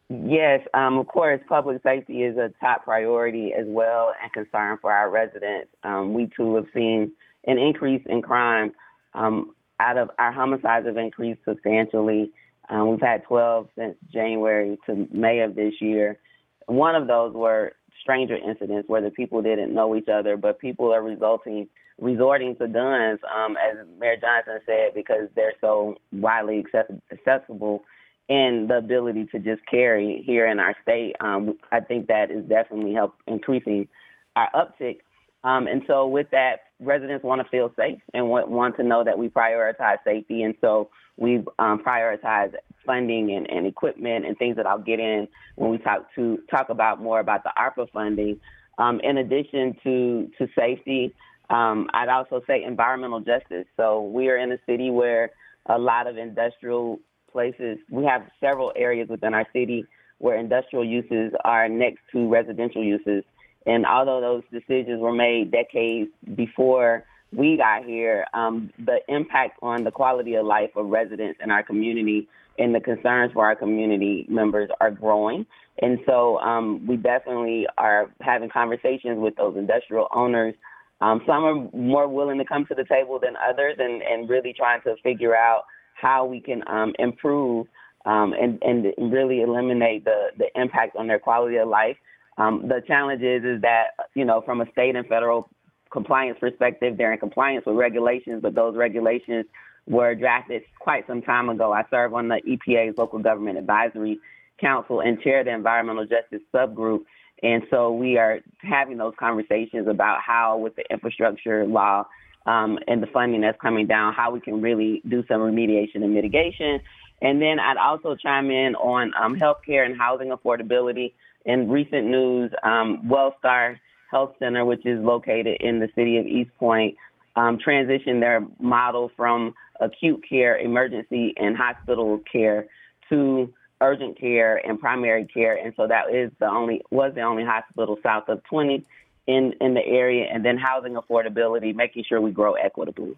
Yes, 0.08 0.60
um, 0.74 0.98
of 0.98 1.06
course, 1.06 1.40
public 1.48 1.82
safety 1.82 2.24
is 2.24 2.36
a 2.36 2.52
top 2.60 2.84
priority 2.84 3.52
as 3.58 3.66
well 3.66 4.12
and 4.20 4.32
concern 4.32 4.78
for 4.80 4.92
our 4.92 5.08
residents. 5.08 5.70
Um, 5.82 6.12
we 6.12 6.28
too 6.36 6.56
have 6.56 6.66
seen 6.74 7.12
an 7.46 7.58
increase 7.58 8.02
in 8.06 8.20
crime. 8.20 8.72
Um, 9.14 9.54
out 9.80 9.98
of 9.98 10.10
our 10.18 10.32
homicides 10.32 10.86
have 10.86 10.96
increased 10.96 11.40
substantially. 11.44 12.32
Um, 12.68 12.90
we've 12.90 13.00
had 13.00 13.24
12 13.24 13.68
since 13.76 13.96
January 14.12 14.78
to 14.86 15.06
May 15.12 15.40
of 15.40 15.54
this 15.54 15.74
year. 15.80 16.18
One 16.66 16.94
of 16.94 17.06
those 17.06 17.34
were 17.34 17.72
stranger 18.00 18.36
incidents 18.36 18.88
where 18.88 19.02
the 19.02 19.10
people 19.10 19.42
didn't 19.42 19.74
know 19.74 19.94
each 19.96 20.08
other, 20.08 20.36
but 20.36 20.58
people 20.58 20.92
are 20.92 21.02
resulting 21.02 21.68
resorting 22.00 22.56
to 22.56 22.66
guns, 22.66 23.20
um, 23.32 23.56
as 23.56 23.86
Mayor 23.98 24.16
Johnson 24.16 24.58
said, 24.66 24.94
because 24.94 25.28
they're 25.36 25.54
so 25.60 25.96
widely 26.12 26.64
accessible 27.12 27.84
and 28.28 28.68
the 28.68 28.78
ability 28.78 29.26
to 29.26 29.38
just 29.38 29.60
carry 29.70 30.22
here 30.26 30.46
in 30.46 30.58
our 30.58 30.74
state. 30.82 31.14
Um, 31.20 31.58
I 31.70 31.80
think 31.80 32.08
that 32.08 32.30
is 32.30 32.44
definitely 32.48 32.94
help 32.94 33.14
increasing 33.26 33.86
our 34.34 34.48
uptick. 34.54 34.98
Um, 35.44 35.66
and 35.66 35.82
so 35.86 36.08
with 36.08 36.30
that, 36.30 36.60
residents 36.80 37.24
want 37.24 37.40
to 37.40 37.48
feel 37.48 37.72
safe 37.76 38.00
and 38.12 38.28
want, 38.28 38.76
to 38.76 38.82
know 38.82 39.04
that 39.04 39.18
we 39.18 39.28
prioritize 39.28 39.98
safety. 40.04 40.42
And 40.42 40.54
so 40.60 40.90
we've 41.16 41.46
um, 41.58 41.82
prioritized 41.84 42.54
funding 42.84 43.30
and, 43.32 43.48
and 43.50 43.66
equipment 43.66 44.26
and 44.26 44.36
things 44.36 44.56
that 44.56 44.66
I'll 44.66 44.78
get 44.78 45.00
in 45.00 45.28
when 45.56 45.70
we 45.70 45.78
talk 45.78 46.06
to 46.16 46.38
talk 46.50 46.68
about 46.68 47.00
more 47.00 47.20
about 47.20 47.42
the 47.44 47.52
ARPA 47.58 47.90
funding. 47.92 48.40
Um, 48.78 49.00
in 49.00 49.18
addition 49.18 49.76
to 49.84 50.30
to 50.38 50.48
safety, 50.58 51.14
um, 51.50 51.88
I'd 51.94 52.08
also 52.08 52.42
say 52.46 52.64
environmental 52.64 53.20
justice. 53.20 53.66
So 53.76 54.02
we 54.02 54.28
are 54.28 54.36
in 54.36 54.50
a 54.52 54.58
city 54.66 54.90
where 54.90 55.30
a 55.66 55.78
lot 55.78 56.06
of 56.06 56.16
industrial 56.18 56.98
places. 57.30 57.78
We 57.90 58.04
have 58.04 58.22
several 58.40 58.72
areas 58.76 59.08
within 59.08 59.34
our 59.34 59.46
city 59.52 59.84
where 60.18 60.36
industrial 60.36 60.84
uses 60.84 61.32
are 61.44 61.68
next 61.68 62.00
to 62.12 62.28
residential 62.28 62.82
uses. 62.82 63.24
And 63.66 63.86
although 63.86 64.20
those 64.20 64.42
decisions 64.52 65.00
were 65.00 65.12
made 65.12 65.50
decades 65.50 66.10
before 66.34 67.04
we 67.32 67.56
got 67.56 67.84
here, 67.84 68.26
um, 68.34 68.70
the 68.78 68.98
impact 69.08 69.58
on 69.62 69.84
the 69.84 69.90
quality 69.90 70.34
of 70.34 70.46
life 70.46 70.70
of 70.76 70.86
residents 70.86 71.40
in 71.42 71.50
our 71.50 71.62
community 71.62 72.28
and 72.58 72.74
the 72.74 72.80
concerns 72.80 73.32
for 73.32 73.44
our 73.44 73.56
community 73.56 74.26
members 74.28 74.70
are 74.80 74.90
growing. 74.90 75.46
And 75.82 75.98
so 76.06 76.38
um, 76.38 76.86
we 76.86 76.96
definitely 76.96 77.66
are 77.78 78.10
having 78.20 78.48
conversations 78.48 79.18
with 79.18 79.34
those 79.36 79.56
industrial 79.56 80.08
owners. 80.14 80.54
Um, 81.00 81.22
some 81.26 81.44
are 81.44 81.68
more 81.76 82.08
willing 82.08 82.38
to 82.38 82.44
come 82.44 82.64
to 82.66 82.74
the 82.74 82.84
table 82.84 83.18
than 83.20 83.34
others 83.36 83.76
and, 83.78 84.02
and 84.02 84.28
really 84.28 84.52
trying 84.52 84.82
to 84.82 84.94
figure 85.02 85.34
out 85.34 85.64
how 85.94 86.24
we 86.24 86.40
can 86.40 86.62
um, 86.68 86.92
improve 86.98 87.66
um, 88.06 88.34
and, 88.34 88.62
and 88.62 89.12
really 89.12 89.40
eliminate 89.40 90.04
the, 90.04 90.28
the 90.38 90.46
impact 90.60 90.94
on 90.96 91.08
their 91.08 91.18
quality 91.18 91.56
of 91.56 91.68
life. 91.68 91.96
Um, 92.36 92.66
the 92.68 92.82
challenge 92.86 93.22
is, 93.22 93.44
is 93.44 93.62
that, 93.62 93.88
you 94.14 94.24
know, 94.24 94.42
from 94.42 94.60
a 94.60 94.70
state 94.72 94.96
and 94.96 95.06
federal 95.06 95.48
compliance 95.90 96.38
perspective, 96.40 96.96
they're 96.96 97.12
in 97.12 97.18
compliance 97.18 97.64
with 97.66 97.76
regulations, 97.76 98.40
but 98.42 98.54
those 98.54 98.76
regulations 98.76 99.46
were 99.86 100.14
drafted 100.14 100.62
quite 100.80 101.06
some 101.06 101.22
time 101.22 101.48
ago. 101.48 101.72
I 101.72 101.84
serve 101.90 102.14
on 102.14 102.28
the 102.28 102.40
EPA's 102.46 102.96
Local 102.98 103.18
Government 103.18 103.58
Advisory 103.58 104.18
Council 104.60 105.00
and 105.00 105.20
chair 105.20 105.44
the 105.44 105.52
Environmental 105.52 106.06
Justice 106.06 106.42
Subgroup. 106.52 107.04
And 107.42 107.62
so 107.70 107.92
we 107.92 108.16
are 108.16 108.40
having 108.58 108.96
those 108.96 109.14
conversations 109.18 109.86
about 109.88 110.20
how, 110.26 110.56
with 110.56 110.74
the 110.76 110.84
infrastructure 110.90 111.66
law, 111.66 112.06
um, 112.46 112.78
and 112.86 113.02
the 113.02 113.06
funding 113.06 113.40
that's 113.40 113.60
coming 113.60 113.86
down, 113.86 114.12
how 114.12 114.30
we 114.30 114.40
can 114.40 114.60
really 114.60 115.02
do 115.08 115.24
some 115.28 115.40
remediation 115.40 115.96
and 115.96 116.14
mitigation. 116.14 116.80
And 117.22 117.40
then 117.40 117.58
I'd 117.58 117.76
also 117.76 118.16
chime 118.16 118.50
in 118.50 118.74
on 118.74 119.12
um, 119.20 119.38
healthcare 119.38 119.86
and 119.86 119.96
housing 119.96 120.28
affordability. 120.28 121.12
In 121.44 121.68
recent 121.68 122.06
news, 122.06 122.50
um, 122.62 123.02
WellStar 123.06 123.78
Health 124.10 124.34
Center, 124.38 124.64
which 124.64 124.86
is 124.86 124.98
located 125.02 125.58
in 125.60 125.80
the 125.80 125.88
city 125.94 126.18
of 126.18 126.26
East 126.26 126.50
Point, 126.58 126.96
um, 127.36 127.58
transitioned 127.58 128.20
their 128.20 128.46
model 128.60 129.10
from 129.16 129.54
acute 129.80 130.24
care, 130.28 130.56
emergency, 130.56 131.34
and 131.36 131.56
hospital 131.56 132.20
care 132.30 132.66
to 133.08 133.52
urgent 133.80 134.18
care 134.18 134.56
and 134.66 134.78
primary 134.78 135.26
care. 135.26 135.56
And 135.56 135.74
so 135.76 135.86
that 135.86 136.14
is 136.14 136.30
the 136.38 136.46
only 136.46 136.82
was 136.90 137.12
the 137.14 137.22
only 137.22 137.44
hospital 137.44 137.98
south 138.02 138.28
of 138.28 138.42
20 138.44 138.84
in 139.26 139.54
in 139.60 139.74
the 139.74 139.84
area. 139.84 140.26
And 140.32 140.44
then 140.44 140.56
housing 140.56 140.94
affordability, 140.94 141.74
making 141.74 142.04
sure 142.08 142.20
we 142.20 142.30
grow 142.30 142.54
equitably. 142.54 143.16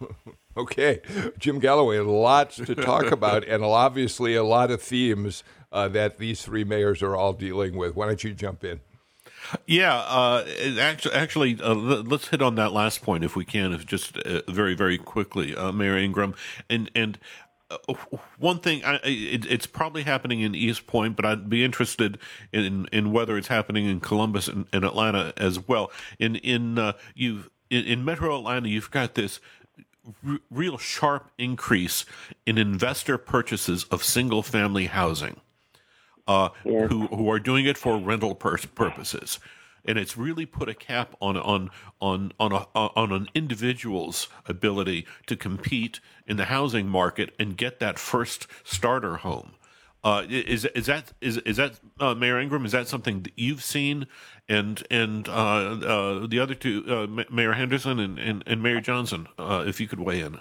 okay, 0.56 1.00
Jim 1.38 1.58
Galloway, 1.60 1.98
lots 1.98 2.56
to 2.56 2.74
talk 2.74 3.10
about, 3.10 3.46
and 3.46 3.64
obviously 3.64 4.34
a 4.34 4.42
lot 4.42 4.70
of 4.70 4.82
themes 4.82 5.44
uh, 5.72 5.88
that 5.88 6.18
these 6.18 6.42
three 6.42 6.64
mayors 6.64 7.02
are 7.02 7.16
all 7.16 7.32
dealing 7.32 7.76
with. 7.76 7.96
Why 7.96 8.06
don't 8.06 8.22
you 8.22 8.34
jump 8.34 8.62
in? 8.62 8.80
Yeah, 9.66 9.96
uh, 9.96 10.44
actually, 10.78 11.14
actually 11.14 11.60
uh, 11.60 11.74
let's 11.74 12.28
hit 12.28 12.42
on 12.42 12.54
that 12.56 12.72
last 12.72 13.02
point 13.02 13.24
if 13.24 13.34
we 13.36 13.44
can, 13.44 13.72
if 13.72 13.84
just 13.84 14.16
uh, 14.18 14.42
very, 14.48 14.74
very 14.74 14.98
quickly, 14.98 15.54
uh, 15.54 15.72
Mayor 15.72 15.96
Ingram. 15.96 16.34
And 16.70 16.90
and 16.94 17.18
uh, 17.70 17.94
one 18.38 18.58
thing, 18.60 18.84
I, 18.84 18.96
it, 19.04 19.44
it's 19.46 19.66
probably 19.66 20.04
happening 20.04 20.40
in 20.40 20.54
East 20.54 20.86
Point, 20.86 21.16
but 21.16 21.24
I'd 21.24 21.50
be 21.50 21.64
interested 21.64 22.18
in 22.52 22.86
in 22.92 23.12
whether 23.12 23.36
it's 23.36 23.48
happening 23.48 23.86
in 23.86 24.00
Columbus 24.00 24.48
and, 24.48 24.66
and 24.72 24.84
Atlanta 24.84 25.32
as 25.36 25.66
well. 25.66 25.90
In 26.18 26.36
in 26.36 26.78
uh, 26.78 26.92
you 27.14 27.44
in, 27.68 27.84
in 27.84 28.04
Metro 28.04 28.38
Atlanta, 28.38 28.68
you've 28.68 28.90
got 28.90 29.14
this 29.14 29.40
r- 30.26 30.38
real 30.50 30.78
sharp 30.78 31.30
increase 31.36 32.04
in 32.46 32.58
investor 32.58 33.18
purchases 33.18 33.84
of 33.84 34.04
single 34.04 34.42
family 34.42 34.86
housing 34.86 35.40
uh, 36.26 36.50
yeah. 36.64 36.86
who 36.86 37.06
who 37.08 37.30
are 37.30 37.38
doing 37.38 37.66
it 37.66 37.76
for 37.76 37.98
rental 37.98 38.34
pur- 38.34 38.58
purposes, 38.74 39.38
and 39.84 39.98
it's 39.98 40.16
really 40.16 40.46
put 40.46 40.68
a 40.68 40.74
cap 40.74 41.14
on 41.20 41.36
on 41.36 41.70
on 42.00 42.32
on 42.38 42.52
a, 42.52 42.66
on 42.74 43.12
an 43.12 43.28
individual's 43.34 44.28
ability 44.46 45.06
to 45.26 45.36
compete 45.36 46.00
in 46.26 46.36
the 46.36 46.46
housing 46.46 46.88
market 46.88 47.34
and 47.38 47.56
get 47.56 47.80
that 47.80 47.98
first 47.98 48.46
starter 48.64 49.18
home. 49.18 49.52
Uh, 50.04 50.24
is 50.28 50.64
is 50.64 50.86
that 50.86 51.12
is 51.20 51.38
is 51.38 51.56
that 51.56 51.78
uh, 52.00 52.14
Mayor 52.14 52.40
Ingram? 52.40 52.64
Is 52.64 52.72
that 52.72 52.88
something 52.88 53.22
that 53.22 53.32
you've 53.36 53.62
seen? 53.62 54.06
And 54.48 54.82
and 54.90 55.28
uh, 55.28 55.32
uh 55.32 56.26
the 56.26 56.40
other 56.40 56.54
two, 56.54 56.84
uh, 56.88 57.24
Mayor 57.32 57.52
Henderson 57.52 58.00
and, 58.00 58.18
and, 58.18 58.42
and 58.46 58.62
Mayor 58.62 58.80
Johnson, 58.80 59.28
uh, 59.38 59.64
if 59.66 59.80
you 59.80 59.86
could 59.86 60.00
weigh 60.00 60.20
in. 60.20 60.40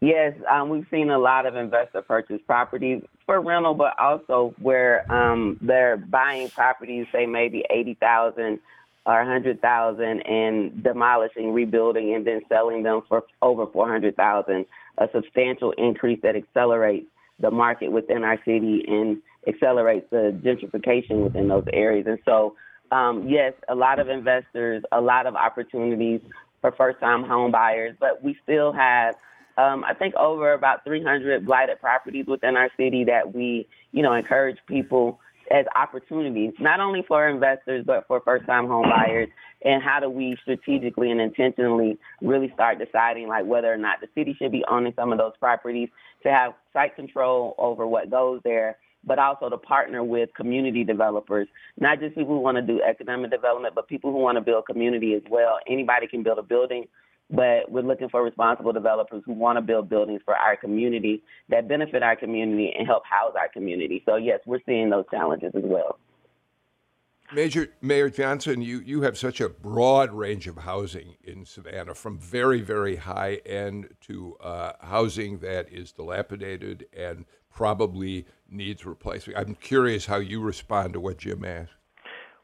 Yes, 0.00 0.34
um, 0.50 0.68
we've 0.68 0.86
seen 0.90 1.10
a 1.10 1.18
lot 1.18 1.46
of 1.46 1.56
investor 1.56 2.02
purchase 2.02 2.40
properties 2.46 3.02
for 3.26 3.40
rental, 3.40 3.74
but 3.74 3.98
also 3.98 4.54
where 4.60 5.10
um, 5.12 5.58
they're 5.60 5.96
buying 5.96 6.48
properties, 6.48 7.06
say 7.12 7.26
maybe 7.26 7.64
eighty 7.70 7.94
thousand 7.94 8.60
or 9.04 9.20
a 9.20 9.26
hundred 9.26 9.60
thousand, 9.60 10.20
and 10.22 10.82
demolishing, 10.82 11.52
rebuilding, 11.52 12.14
and 12.14 12.26
then 12.26 12.40
selling 12.48 12.82
them 12.82 13.02
for 13.08 13.24
over 13.42 13.66
four 13.66 13.88
hundred 13.88 14.16
thousand. 14.16 14.64
A 14.98 15.08
substantial 15.12 15.72
increase 15.72 16.20
that 16.22 16.36
accelerates 16.36 17.06
the 17.38 17.50
market 17.50 17.92
within 17.92 18.24
our 18.24 18.38
city 18.44 18.84
and 18.88 19.20
accelerates 19.46 20.06
the 20.10 20.38
gentrification 20.42 21.22
within 21.24 21.48
those 21.48 21.64
areas. 21.72 22.06
And 22.08 22.18
so, 22.24 22.56
um, 22.90 23.28
yes, 23.28 23.52
a 23.68 23.74
lot 23.74 23.98
of 23.98 24.08
investors, 24.08 24.82
a 24.92 25.00
lot 25.00 25.26
of 25.26 25.34
opportunities 25.34 26.20
for 26.62 26.72
first-time 26.72 27.24
home 27.24 27.52
buyers, 27.52 27.94
but 28.00 28.24
we 28.24 28.36
still 28.42 28.72
have 28.72 29.14
um, 29.58 29.84
I 29.84 29.94
think 29.94 30.14
over 30.16 30.52
about 30.52 30.84
300 30.84 31.46
blighted 31.46 31.80
properties 31.80 32.26
within 32.26 32.56
our 32.56 32.70
city 32.76 33.04
that 33.04 33.34
we, 33.34 33.66
you 33.92 34.02
know, 34.02 34.12
encourage 34.12 34.58
people 34.66 35.18
as 35.50 35.64
opportunities, 35.76 36.52
not 36.58 36.80
only 36.80 37.04
for 37.06 37.28
investors, 37.28 37.84
but 37.86 38.06
for 38.06 38.20
first 38.20 38.46
time 38.46 38.66
home 38.66 38.86
buyers. 38.88 39.28
And 39.64 39.82
how 39.82 40.00
do 40.00 40.10
we 40.10 40.36
strategically 40.42 41.10
and 41.10 41.20
intentionally 41.20 41.98
really 42.20 42.50
start 42.52 42.78
deciding 42.78 43.28
like 43.28 43.46
whether 43.46 43.72
or 43.72 43.78
not 43.78 44.00
the 44.00 44.08
city 44.14 44.34
should 44.38 44.52
be 44.52 44.64
owning 44.68 44.92
some 44.96 45.12
of 45.12 45.18
those 45.18 45.32
properties 45.38 45.88
to 46.22 46.30
have 46.30 46.52
site 46.72 46.96
control 46.96 47.54
over 47.58 47.86
what 47.86 48.10
goes 48.10 48.40
there, 48.44 48.76
but 49.04 49.18
also 49.18 49.48
to 49.48 49.56
partner 49.56 50.04
with 50.04 50.34
community 50.34 50.84
developers, 50.84 51.48
not 51.78 52.00
just 52.00 52.14
people 52.14 52.34
who 52.34 52.40
want 52.40 52.56
to 52.56 52.62
do 52.62 52.82
economic 52.82 53.30
development, 53.30 53.74
but 53.74 53.88
people 53.88 54.12
who 54.12 54.18
want 54.18 54.36
to 54.36 54.42
build 54.42 54.66
community 54.66 55.14
as 55.14 55.22
well. 55.30 55.58
Anybody 55.66 56.06
can 56.06 56.22
build 56.22 56.38
a 56.38 56.42
building 56.42 56.86
but 57.30 57.70
we're 57.70 57.82
looking 57.82 58.08
for 58.08 58.22
responsible 58.22 58.72
developers 58.72 59.22
who 59.26 59.32
want 59.32 59.56
to 59.56 59.62
build 59.62 59.88
buildings 59.88 60.20
for 60.24 60.36
our 60.36 60.56
community 60.56 61.22
that 61.48 61.68
benefit 61.68 62.02
our 62.02 62.16
community 62.16 62.72
and 62.76 62.86
help 62.86 63.04
house 63.04 63.34
our 63.36 63.48
community. 63.48 64.02
So 64.06 64.16
yes, 64.16 64.40
we're 64.46 64.60
seeing 64.66 64.90
those 64.90 65.04
challenges 65.10 65.52
as 65.54 65.64
well. 65.64 65.98
Major 67.32 67.68
Mayor 67.82 68.08
Johnson, 68.08 68.62
you, 68.62 68.78
you 68.78 69.02
have 69.02 69.18
such 69.18 69.40
a 69.40 69.48
broad 69.48 70.12
range 70.12 70.46
of 70.46 70.58
housing 70.58 71.16
in 71.24 71.44
Savannah, 71.44 71.94
from 71.94 72.18
very, 72.18 72.60
very 72.60 72.96
high 72.96 73.40
end 73.44 73.88
to 74.02 74.36
uh, 74.36 74.72
housing 74.80 75.38
that 75.38 75.72
is 75.72 75.90
dilapidated 75.90 76.86
and 76.96 77.24
probably 77.52 78.26
needs 78.48 78.86
replacement. 78.86 79.38
I'm 79.38 79.56
curious 79.56 80.06
how 80.06 80.18
you 80.18 80.40
respond 80.40 80.92
to 80.92 81.00
what 81.00 81.18
Jim 81.18 81.44
asked. 81.44 81.72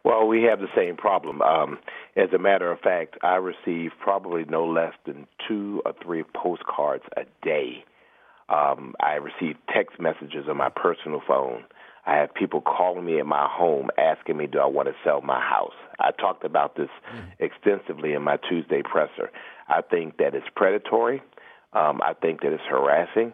Well, 0.05 0.27
we 0.27 0.43
have 0.43 0.59
the 0.59 0.69
same 0.77 0.97
problem. 0.97 1.43
Um, 1.43 1.79
as 2.17 2.33
a 2.35 2.39
matter 2.39 2.73
of 2.73 2.81
fact, 2.81 3.17
I 3.23 3.37
receive 3.37 3.93
probably 4.01 4.45
no 4.45 4.67
less 4.67 4.95
than 5.07 5.27
two 5.49 5.81
or 5.85 5.95
three 6.03 6.25
postcards 6.35 7.05
a 7.17 7.23
day. 7.45 7.85
Um, 8.49 8.95
I 9.01 9.15
receive 9.15 9.57
text 9.73 10.01
messages 10.01 10.47
on 10.49 10.57
my 10.57 10.71
personal 10.71 11.23
phone. 11.27 11.65
I 12.05 12.17
have 12.17 12.35
people 12.35 12.61
calling 12.61 13.05
me 13.05 13.21
at 13.21 13.27
my 13.27 13.49
home 13.49 13.91
asking 13.97 14.37
me, 14.37 14.49
do 14.49 14.59
I 14.59 14.67
want 14.67 14.89
to 14.89 14.95
sell 15.05 15.21
my 15.21 15.41
house? 15.41 15.75
I 16.01 16.11
talked 16.11 16.45
about 16.45 16.75
this 16.75 16.89
mm. 17.15 17.29
extensively 17.39 18.13
in 18.13 18.23
my 18.23 18.39
Tuesday 18.49 18.83
presser. 18.83 19.31
I 19.69 19.83
think 19.83 20.17
that 20.17 20.35
it's 20.35 20.47
predatory. 20.57 21.23
Um, 21.73 22.01
I 22.03 22.15
think 22.21 22.41
that 22.41 22.53
it's 22.53 22.63
harassing. 22.69 23.33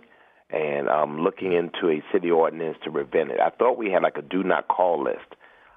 And 0.51 0.89
I'm 0.91 1.21
looking 1.21 1.55
into 1.55 1.89
a 1.89 2.03
city 2.13 2.31
ordinance 2.31 2.77
to 2.85 2.91
prevent 2.91 3.31
it. 3.31 3.41
I 3.41 3.49
thought 3.51 3.79
we 3.79 3.91
had 3.91 4.03
like 4.03 4.19
a 4.19 4.23
do 4.23 4.43
not 4.43 4.69
call 4.69 5.03
list 5.03 5.35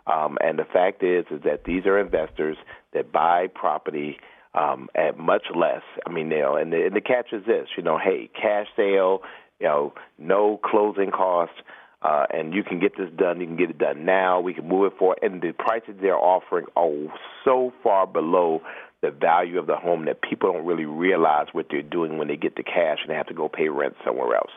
um, 0.08 0.38
and 0.41 0.58
the 0.58 0.65
fact 0.65 1.03
is, 1.03 1.25
is 1.31 1.41
that 1.43 1.63
these 1.65 1.86
are 1.86 2.00
investors 2.00 2.58
that 2.93 3.12
buy 3.12 3.48
property 3.53 4.17
um, 4.53 4.89
at 4.96 5.17
much 5.17 5.46
less. 5.55 5.84
I 6.05 6.12
mean, 6.12 6.29
you 6.31 6.39
know, 6.39 6.55
and 6.55 6.74
the, 6.74 6.86
and 6.86 6.96
the 6.96 7.01
catch 7.01 7.31
is 7.31 7.46
this, 7.46 7.67
you 7.77 7.84
know, 7.84 7.98
hey, 7.98 8.29
cash 8.39 8.67
sale, 8.75 9.22
you 9.60 9.67
know, 9.67 9.93
no 10.17 10.60
closing 10.63 11.12
costs, 11.12 11.55
uh, 12.01 12.25
and 12.31 12.53
you 12.53 12.63
can 12.63 12.79
get 12.79 12.98
this 12.98 13.10
done. 13.15 13.39
You 13.39 13.48
can 13.48 13.58
get 13.58 13.70
it 13.70 13.77
done 13.77 14.05
now. 14.05 14.39
We 14.39 14.53
can 14.53 14.67
move 14.67 14.91
it 14.91 14.98
forward, 14.98 15.20
and 15.22 15.41
the 15.41 15.51
prices 15.51 15.96
they're 16.01 16.17
offering 16.17 16.65
are 16.75 17.13
so 17.46 17.72
far 17.84 18.08
below 18.08 18.62
the 19.01 19.12
value 19.12 19.60
of 19.60 19.67
the 19.67 19.75
home 19.75 20.05
that 20.05 20.22
people 20.22 20.51
don't 20.51 20.65
really 20.65 20.86
realize 20.86 21.48
what 21.51 21.67
they're 21.70 21.81
doing 21.81 22.17
when 22.17 22.27
they 22.27 22.38
get 22.38 22.55
the 22.55 22.63
cash 22.63 23.00
and 23.01 23.10
they 23.10 23.15
have 23.15 23.27
to 23.27 23.34
go 23.34 23.50
pay 23.50 23.67
rent 23.70 23.96
somewhere 24.05 24.36
else. 24.36 24.51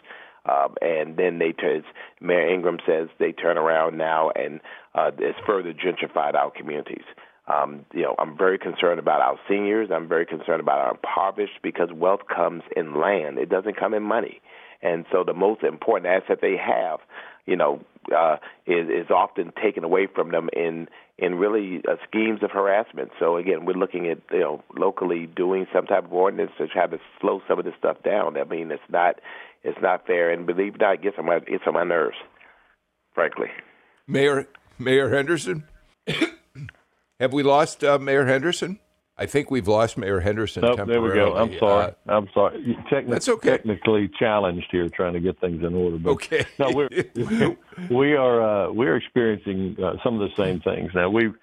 Um, 0.47 0.75
and 0.83 1.17
then 1.17 1.39
they, 1.39 1.55
as 1.67 1.83
Mayor 2.21 2.49
Ingram 2.53 2.79
says, 2.87 3.09
they 3.19 3.33
turn 3.33 3.57
around 3.57 3.97
now 3.97 4.31
and 4.31 4.61
uh, 4.95 5.11
it's 5.19 5.39
further 5.47 5.73
gentrified 5.73 6.35
our 6.35 6.51
communities. 6.51 7.05
Um, 7.47 7.85
you 7.93 8.03
know, 8.03 8.15
I'm 8.19 8.39
very 8.39 8.59
concerned 8.59 8.99
about 8.99 9.21
our 9.21 9.39
seniors. 9.49 9.91
I'm 9.93 10.09
very 10.09 10.25
concerned 10.25 10.61
about 10.61 10.79
our 10.79 10.93
impoverished 10.93 11.61
because 11.63 11.89
wealth 11.95 12.23
comes 12.35 12.63
in 12.75 12.99
land. 12.99 13.39
It 13.39 13.51
doesn't 13.51 13.79
come 13.79 13.93
in 13.93 14.03
money. 14.03 14.41
And 14.81 15.05
so 15.13 15.25
the 15.25 15.35
most 15.35 15.63
important 15.63 16.07
asset 16.07 16.39
they 16.41 16.57
have, 16.57 17.01
you 17.47 17.57
know, 17.57 17.85
uh, 18.15 18.37
is, 18.67 18.89
is 18.89 19.11
often 19.11 19.53
taken 19.63 19.85
away 19.85 20.07
from 20.13 20.31
them 20.31 20.49
in 20.53 20.89
in 21.17 21.37
really 21.37 21.81
uh, 21.89 21.95
schemes 22.09 22.43
of 22.43 22.51
harassment. 22.51 23.11
So 23.21 23.37
again, 23.37 23.65
we're 23.65 23.75
looking 23.75 24.09
at 24.09 24.19
you 24.33 24.41
know 24.41 24.63
locally 24.77 25.27
doing 25.27 25.67
some 25.73 25.87
type 25.87 26.05
of 26.05 26.13
ordinance 26.13 26.51
to 26.59 26.67
try 26.67 26.87
to 26.87 26.99
slow 27.21 27.41
some 27.49 27.59
of 27.59 27.65
this 27.65 27.75
stuff 27.79 28.03
down. 28.03 28.37
I 28.37 28.45
mean, 28.45 28.71
it's 28.71 28.83
not 28.91 29.21
it's 29.63 29.79
not 29.81 30.07
fair, 30.07 30.31
and 30.31 30.47
believe 30.47 30.75
it 30.75 30.83
or 30.83 30.87
not, 30.87 30.95
it 30.95 31.03
gets 31.03 31.17
on 31.19 31.27
my 31.27 31.37
it 31.37 31.47
gets 31.47 31.65
on 31.67 31.75
my 31.75 31.85
nerves, 31.85 32.17
frankly. 33.15 33.49
Mayor 34.07 34.47
Mayor 34.79 35.11
Henderson, 35.11 35.65
have 37.21 37.33
we 37.33 37.43
lost 37.43 37.85
uh, 37.85 37.99
Mayor 37.99 38.27
Henderson? 38.27 38.79
I 39.17 39.27
think 39.27 39.51
we've 39.51 39.69
lost 39.69 39.97
Mayor 39.97 40.19
Henderson. 40.19 40.63
Nope, 40.63 40.89
there 40.89 41.01
we 41.01 41.13
go. 41.13 41.37
I'm 41.37 41.57
sorry. 41.59 41.93
Uh, 42.09 42.13
I'm 42.13 42.29
sorry. 42.35 42.77
Techni- 42.91 43.11
that's 43.11 43.29
okay. 43.29 43.51
Technically 43.51 44.11
challenged 44.19 44.67
here, 44.73 44.89
trying 44.89 45.13
to 45.13 45.21
get 45.21 45.41
things 45.41 45.63
in 45.63 45.73
order. 45.73 45.99
But 45.99 46.11
okay. 46.11 46.45
no, 46.59 46.71
we're, 46.73 46.89
we 47.91 48.15
are 48.17 48.43
uh, 48.43 48.73
we're 48.73 48.97
experiencing 48.97 49.77
uh, 49.83 49.95
some 50.03 50.21
of 50.21 50.29
the 50.29 50.35
same 50.43 50.61
things 50.61 50.91
now. 50.95 51.11
We've 51.11 51.35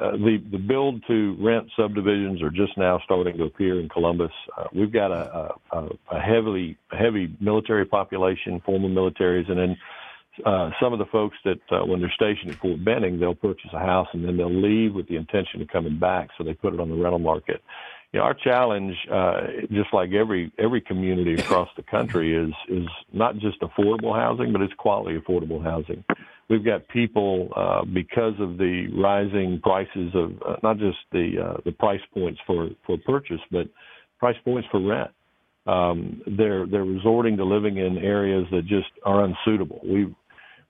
uh, 0.00 0.12
the 0.12 0.42
the 0.50 0.58
build 0.58 1.04
to 1.08 1.36
rent 1.38 1.68
subdivisions 1.76 2.40
are 2.40 2.50
just 2.50 2.78
now 2.78 2.98
starting 3.04 3.36
to 3.36 3.44
appear 3.44 3.78
in 3.78 3.90
Columbus. 3.90 4.32
Uh, 4.56 4.64
we've 4.72 4.92
got 4.92 5.10
a, 5.10 5.54
a, 5.72 5.88
a 6.10 6.20
heavily 6.20 6.78
heavy 6.92 7.36
military 7.40 7.84
population, 7.84 8.62
former 8.64 8.88
militaries, 8.88 9.50
and 9.50 9.58
then 9.58 9.76
uh, 10.44 10.70
some 10.80 10.92
of 10.92 10.98
the 10.98 11.06
folks 11.06 11.36
that 11.44 11.60
uh, 11.70 11.84
when 11.84 12.00
they're 12.00 12.12
stationed 12.14 12.50
at 12.52 12.58
Fort 12.58 12.84
Benning, 12.84 13.18
they'll 13.18 13.34
purchase 13.34 13.70
a 13.72 13.78
house 13.78 14.08
and 14.12 14.24
then 14.24 14.36
they'll 14.36 14.52
leave 14.52 14.94
with 14.94 15.08
the 15.08 15.16
intention 15.16 15.60
of 15.62 15.68
coming 15.68 15.98
back, 15.98 16.28
so 16.36 16.44
they 16.44 16.54
put 16.54 16.74
it 16.74 16.80
on 16.80 16.88
the 16.90 16.96
rental 16.96 17.18
market. 17.18 17.62
you 18.12 18.18
know, 18.18 18.24
our 18.24 18.34
challenge, 18.34 18.96
uh, 19.12 19.40
just 19.70 19.92
like 19.92 20.12
every 20.12 20.50
every 20.58 20.80
community 20.80 21.34
across 21.34 21.68
the 21.76 21.82
country, 21.82 22.34
is 22.34 22.54
is 22.68 22.88
not 23.12 23.36
just 23.38 23.60
affordable 23.60 24.14
housing, 24.14 24.52
but 24.52 24.62
it's 24.62 24.72
quality 24.74 25.18
affordable 25.18 25.62
housing. 25.62 26.04
We've 26.48 26.64
got 26.64 26.88
people 26.88 27.52
uh, 27.54 27.84
because 27.84 28.32
of 28.40 28.56
the 28.56 28.88
rising 28.96 29.60
prices 29.62 30.14
of 30.14 30.40
uh, 30.46 30.56
not 30.62 30.78
just 30.78 30.98
the 31.12 31.32
uh, 31.38 31.60
the 31.66 31.72
price 31.72 32.00
points 32.14 32.40
for 32.46 32.70
for 32.86 32.96
purchase, 32.98 33.40
but 33.50 33.68
price 34.18 34.36
points 34.44 34.66
for 34.70 34.80
rent. 34.80 35.10
Um, 35.66 36.22
they're 36.26 36.66
they're 36.66 36.84
resorting 36.84 37.36
to 37.36 37.44
living 37.44 37.76
in 37.76 37.98
areas 37.98 38.46
that 38.52 38.64
just 38.66 38.88
are 39.04 39.22
unsuitable. 39.22 39.80
We 39.84 40.14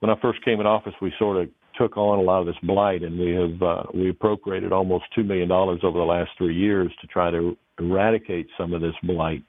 when 0.00 0.10
I 0.10 0.20
first 0.20 0.44
came 0.44 0.60
in 0.60 0.66
office, 0.66 0.94
we 1.00 1.12
sort 1.18 1.36
of 1.36 1.48
took 1.78 1.96
on 1.96 2.18
a 2.18 2.22
lot 2.22 2.40
of 2.40 2.46
this 2.46 2.56
blight, 2.62 3.02
and 3.02 3.18
we 3.18 3.34
have 3.34 3.62
uh, 3.62 3.82
we 3.94 4.10
appropriated 4.10 4.72
almost 4.72 5.04
two 5.14 5.24
million 5.24 5.48
dollars 5.48 5.80
over 5.82 5.98
the 5.98 6.04
last 6.04 6.30
three 6.36 6.54
years 6.54 6.92
to 7.00 7.06
try 7.06 7.30
to 7.30 7.56
eradicate 7.78 8.48
some 8.58 8.72
of 8.74 8.80
this 8.80 8.94
blight, 9.04 9.42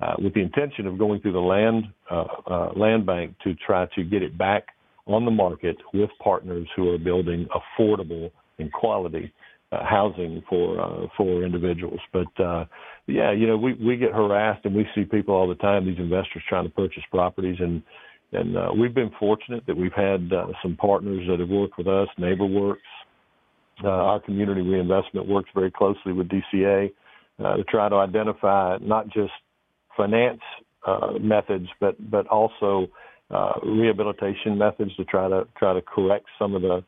uh, 0.00 0.14
with 0.18 0.34
the 0.34 0.40
intention 0.40 0.86
of 0.86 0.98
going 0.98 1.20
through 1.20 1.32
the 1.32 1.38
land 1.38 1.84
uh, 2.10 2.24
uh, 2.46 2.72
land 2.76 3.06
bank 3.06 3.34
to 3.42 3.54
try 3.54 3.86
to 3.94 4.04
get 4.04 4.22
it 4.22 4.36
back 4.36 4.68
on 5.06 5.24
the 5.24 5.30
market 5.30 5.76
with 5.94 6.10
partners 6.22 6.66
who 6.74 6.90
are 6.90 6.98
building 6.98 7.46
affordable 7.78 8.30
and 8.58 8.72
quality 8.72 9.32
uh, 9.70 9.84
housing 9.84 10.42
for 10.48 10.80
uh, 10.80 11.06
for 11.16 11.44
individuals. 11.44 12.00
But 12.12 12.26
yeah, 13.06 13.32
you 13.32 13.46
know, 13.46 13.56
we 13.56 13.74
we 13.74 13.96
get 13.96 14.12
harassed 14.12 14.64
and 14.64 14.74
we 14.74 14.86
see 14.94 15.04
people 15.04 15.34
all 15.34 15.48
the 15.48 15.54
time. 15.56 15.86
These 15.86 15.98
investors 15.98 16.42
trying 16.48 16.64
to 16.64 16.70
purchase 16.70 17.04
properties 17.10 17.56
and 17.60 17.82
and 18.32 18.56
uh, 18.56 18.70
we've 18.76 18.94
been 18.94 19.10
fortunate 19.18 19.64
that 19.66 19.76
we've 19.76 19.92
had 19.92 20.32
uh, 20.32 20.46
some 20.62 20.76
partners 20.76 21.26
that 21.28 21.40
have 21.40 21.48
worked 21.48 21.78
with 21.78 21.86
us. 21.86 22.08
NeighborWorks, 22.18 22.76
uh, 23.84 23.88
our 23.88 24.20
community 24.20 24.62
reinvestment 24.62 25.28
works 25.28 25.50
very 25.54 25.70
closely 25.70 26.12
with 26.12 26.28
DCA 26.28 26.90
uh, 27.44 27.56
to 27.56 27.64
try 27.64 27.88
to 27.88 27.96
identify 27.96 28.78
not 28.80 29.06
just 29.08 29.32
finance 29.96 30.40
uh, 30.86 31.12
methods, 31.20 31.66
but 31.80 31.94
but 32.10 32.26
also 32.28 32.88
uh, 33.30 33.52
rehabilitation 33.64 34.58
methods 34.58 34.94
to 34.96 35.04
try 35.04 35.28
to 35.28 35.46
try 35.58 35.72
to 35.72 35.82
correct 35.82 36.26
some 36.38 36.54
of 36.54 36.62
the 36.62 36.82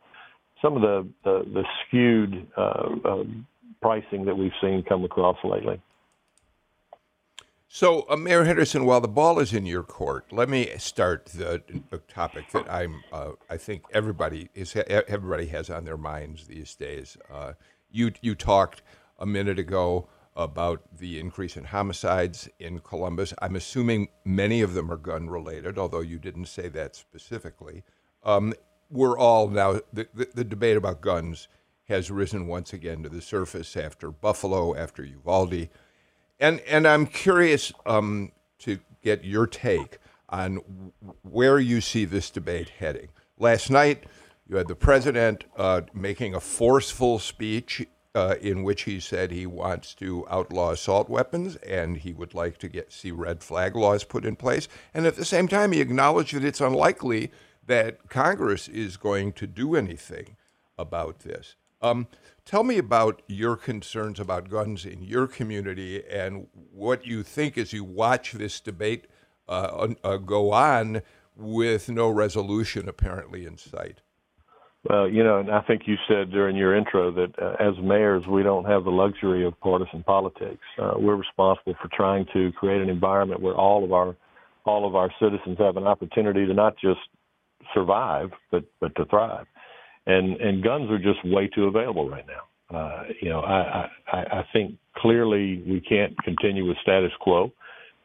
some 0.62 0.76
of 0.76 0.82
the 0.82 1.08
the, 1.24 1.44
the 1.52 1.64
skewed 1.86 2.46
pricing 3.80 4.24
that 4.24 4.36
we've 4.36 4.52
seen 4.60 4.82
come 4.88 5.04
across 5.04 5.36
lately. 5.44 5.80
So, 7.70 8.06
uh, 8.08 8.16
Mayor 8.16 8.44
Henderson, 8.44 8.86
while 8.86 9.02
the 9.02 9.08
ball 9.08 9.38
is 9.38 9.52
in 9.52 9.66
your 9.66 9.82
court, 9.82 10.32
let 10.32 10.48
me 10.48 10.70
start 10.78 11.26
the, 11.26 11.62
the 11.90 11.98
topic 11.98 12.50
that 12.52 12.70
I'm. 12.72 13.02
Uh, 13.12 13.32
I 13.50 13.58
think 13.58 13.82
everybody 13.92 14.48
is 14.54 14.74
everybody 14.74 15.46
has 15.48 15.68
on 15.68 15.84
their 15.84 15.98
minds 15.98 16.46
these 16.46 16.74
days. 16.74 17.18
Uh, 17.30 17.52
you 17.90 18.12
you 18.22 18.34
talked 18.34 18.80
a 19.18 19.26
minute 19.26 19.58
ago 19.58 20.08
about 20.34 20.80
the 20.96 21.20
increase 21.20 21.58
in 21.58 21.64
homicides 21.64 22.48
in 22.58 22.78
Columbus. 22.78 23.34
I'm 23.42 23.56
assuming 23.56 24.08
many 24.24 24.62
of 24.62 24.72
them 24.72 24.90
are 24.90 24.96
gun 24.96 25.28
related, 25.28 25.78
although 25.78 26.00
you 26.00 26.18
didn't 26.18 26.46
say 26.46 26.68
that 26.68 26.96
specifically. 26.96 27.82
Um, 28.22 28.54
we're 28.88 29.18
all 29.18 29.48
now 29.48 29.80
the, 29.92 30.08
the, 30.14 30.28
the 30.34 30.44
debate 30.44 30.78
about 30.78 31.02
guns 31.02 31.48
has 31.84 32.10
risen 32.10 32.46
once 32.46 32.72
again 32.72 33.02
to 33.02 33.10
the 33.10 33.20
surface 33.20 33.76
after 33.76 34.10
Buffalo, 34.10 34.74
after 34.74 35.04
Uvalde. 35.04 35.68
And 36.40 36.60
and 36.60 36.86
I'm 36.86 37.06
curious 37.06 37.72
um, 37.86 38.32
to 38.60 38.78
get 39.02 39.24
your 39.24 39.46
take 39.46 39.98
on 40.28 40.92
where 41.22 41.58
you 41.58 41.80
see 41.80 42.04
this 42.04 42.30
debate 42.30 42.70
heading. 42.78 43.08
Last 43.38 43.70
night, 43.70 44.04
you 44.48 44.56
had 44.56 44.68
the 44.68 44.74
president 44.74 45.44
uh, 45.56 45.82
making 45.94 46.34
a 46.34 46.40
forceful 46.40 47.18
speech 47.18 47.86
uh, 48.14 48.34
in 48.40 48.62
which 48.62 48.82
he 48.82 48.98
said 48.98 49.30
he 49.30 49.46
wants 49.46 49.94
to 49.94 50.26
outlaw 50.28 50.70
assault 50.72 51.08
weapons 51.08 51.56
and 51.56 51.98
he 51.98 52.12
would 52.12 52.34
like 52.34 52.58
to 52.58 52.68
get 52.68 52.92
see 52.92 53.10
red 53.10 53.42
flag 53.42 53.76
laws 53.76 54.04
put 54.04 54.24
in 54.24 54.36
place. 54.36 54.68
And 54.94 55.06
at 55.06 55.16
the 55.16 55.24
same 55.24 55.48
time, 55.48 55.72
he 55.72 55.80
acknowledged 55.80 56.34
that 56.34 56.44
it's 56.44 56.60
unlikely 56.60 57.30
that 57.66 58.08
Congress 58.08 58.66
is 58.66 58.96
going 58.96 59.32
to 59.34 59.46
do 59.46 59.76
anything 59.76 60.36
about 60.78 61.20
this. 61.20 61.54
Um, 61.80 62.08
Tell 62.48 62.64
me 62.64 62.78
about 62.78 63.20
your 63.26 63.56
concerns 63.56 64.18
about 64.18 64.48
guns 64.48 64.86
in 64.86 65.02
your 65.02 65.26
community 65.26 66.02
and 66.06 66.46
what 66.72 67.06
you 67.06 67.22
think 67.22 67.58
as 67.58 67.74
you 67.74 67.84
watch 67.84 68.32
this 68.32 68.58
debate 68.58 69.06
uh, 69.46 69.88
uh, 70.02 70.16
go 70.16 70.50
on 70.52 71.02
with 71.36 71.90
no 71.90 72.08
resolution 72.08 72.88
apparently 72.88 73.44
in 73.44 73.58
sight. 73.58 74.00
Well, 74.88 75.10
you 75.10 75.22
know, 75.22 75.40
and 75.40 75.50
I 75.50 75.60
think 75.60 75.82
you 75.84 75.96
said 76.08 76.30
during 76.30 76.56
your 76.56 76.74
intro 76.74 77.12
that 77.12 77.38
uh, 77.38 77.56
as 77.60 77.74
mayors, 77.82 78.26
we 78.26 78.42
don't 78.42 78.64
have 78.64 78.84
the 78.84 78.90
luxury 78.90 79.44
of 79.44 79.60
partisan 79.60 80.02
politics. 80.02 80.64
Uh, 80.78 80.92
we're 80.96 81.16
responsible 81.16 81.74
for 81.82 81.90
trying 81.92 82.24
to 82.32 82.50
create 82.52 82.80
an 82.80 82.88
environment 82.88 83.42
where 83.42 83.56
all 83.56 83.84
of 83.84 83.92
our 83.92 84.16
all 84.64 84.88
of 84.88 84.94
our 84.94 85.10
citizens 85.20 85.58
have 85.58 85.76
an 85.76 85.86
opportunity 85.86 86.46
to 86.46 86.54
not 86.54 86.78
just 86.78 87.00
survive, 87.74 88.30
but 88.50 88.64
but 88.80 88.96
to 88.96 89.04
thrive 89.04 89.44
and 90.08 90.40
and 90.40 90.64
guns 90.64 90.90
are 90.90 90.98
just 90.98 91.24
way 91.24 91.48
too 91.54 91.64
available 91.64 92.10
right 92.10 92.24
now. 92.26 92.76
Uh, 92.76 93.04
you 93.20 93.28
know, 93.28 93.40
I, 93.40 93.88
I 94.12 94.18
I 94.18 94.46
think 94.52 94.74
clearly 94.96 95.62
we 95.66 95.80
can't 95.80 96.16
continue 96.24 96.66
with 96.66 96.76
status 96.82 97.12
quo. 97.20 97.52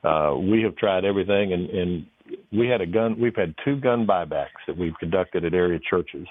Uh, 0.04 0.36
we 0.38 0.62
have 0.62 0.76
tried 0.76 1.06
everything, 1.06 1.54
and 1.54 1.70
and 1.70 2.06
we 2.52 2.68
had 2.68 2.82
a 2.82 2.86
gun. 2.86 3.20
We've 3.20 3.36
had 3.36 3.56
two 3.66 3.78
gun 3.80 4.06
buybacks 4.06 4.62
that 4.68 4.78
we've 4.78 4.98
conducted 5.00 5.46
at 5.46 5.54
area 5.54 5.80
churches, 5.90 6.28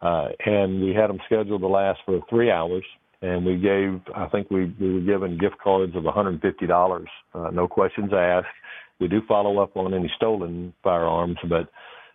uh, 0.00 0.28
and 0.46 0.80
we 0.82 0.94
had 0.94 1.08
them 1.08 1.18
scheduled 1.26 1.60
to 1.60 1.66
last 1.66 2.00
for 2.06 2.20
three 2.30 2.50
hours. 2.50 2.84
And 3.22 3.44
we 3.44 3.58
gave, 3.58 4.00
I 4.16 4.28
think 4.28 4.50
we, 4.50 4.74
we 4.80 4.94
were 4.94 5.00
given 5.00 5.36
gift 5.36 5.56
cards 5.62 5.94
of 5.94 6.04
$150, 6.04 7.04
uh, 7.34 7.50
no 7.50 7.68
questions 7.68 8.12
asked. 8.14 8.46
We 8.98 9.08
do 9.08 9.20
follow 9.28 9.58
up 9.58 9.76
on 9.76 9.92
any 9.92 10.10
stolen 10.16 10.72
firearms, 10.82 11.36
but 11.46 11.68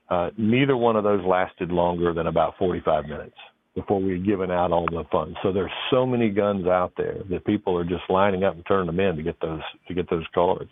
uh, 0.09 0.29
neither 0.37 0.77
one 0.77 0.95
of 0.95 1.03
those 1.03 1.25
lasted 1.25 1.71
longer 1.71 2.13
than 2.13 2.27
about 2.27 2.57
45 2.57 3.05
minutes 3.05 3.35
before 3.73 4.01
we 4.01 4.13
had 4.13 4.25
given 4.25 4.51
out 4.51 4.71
all 4.71 4.85
the 4.85 5.03
funds. 5.11 5.35
So 5.43 5.51
there's 5.51 5.71
so 5.91 6.05
many 6.05 6.29
guns 6.29 6.65
out 6.65 6.93
there 6.97 7.17
that 7.29 7.45
people 7.45 7.77
are 7.77 7.83
just 7.83 8.03
lining 8.09 8.43
up 8.43 8.55
and 8.55 8.65
turning 8.65 8.87
them 8.87 8.99
in 8.99 9.17
to 9.17 9.23
get 9.23 9.39
those 9.41 9.61
to 9.87 9.93
get 9.93 10.09
those 10.09 10.25
cards. 10.33 10.69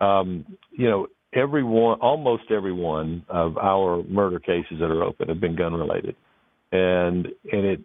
Um, 0.00 0.44
you 0.72 0.90
know, 0.90 1.06
every 1.32 1.62
one, 1.62 2.00
almost 2.00 2.50
every 2.50 2.72
one 2.72 3.24
of 3.28 3.56
our 3.58 4.02
murder 4.04 4.40
cases 4.40 4.78
that 4.80 4.90
are 4.90 5.04
open 5.04 5.28
have 5.28 5.40
been 5.40 5.56
gun 5.56 5.74
related, 5.74 6.16
and 6.72 7.26
and 7.52 7.64
it's 7.64 7.82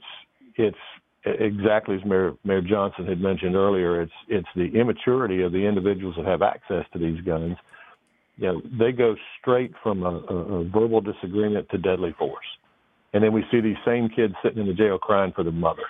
it's 0.55 0.77
exactly 1.25 1.95
as 1.95 2.05
Mayor, 2.05 2.33
Mayor 2.43 2.61
Johnson 2.61 3.05
had 3.05 3.21
mentioned 3.21 3.55
earlier. 3.55 4.01
It's 4.01 4.11
it's 4.27 4.47
the 4.55 4.71
immaturity 4.79 5.43
of 5.43 5.51
the 5.51 5.65
individuals 5.65 6.15
that 6.17 6.25
have 6.25 6.41
access 6.41 6.85
to 6.93 6.99
these 6.99 7.21
guns 7.21 7.55
you 8.39 8.47
know, 8.47 8.61
they 8.79 8.91
go 8.93 9.15
straight 9.39 9.73
from 9.83 10.03
a, 10.03 10.15
a, 10.15 10.63
verbal 10.63 11.01
disagreement 11.01 11.67
to 11.71 11.77
deadly 11.77 12.15
force. 12.17 12.45
And 13.13 13.23
then 13.23 13.33
we 13.33 13.43
see 13.51 13.59
these 13.59 13.75
same 13.85 14.07
kids 14.07 14.33
sitting 14.41 14.59
in 14.59 14.67
the 14.67 14.73
jail 14.73 14.97
crying 14.97 15.33
for 15.35 15.43
their 15.43 15.51
mother. 15.51 15.83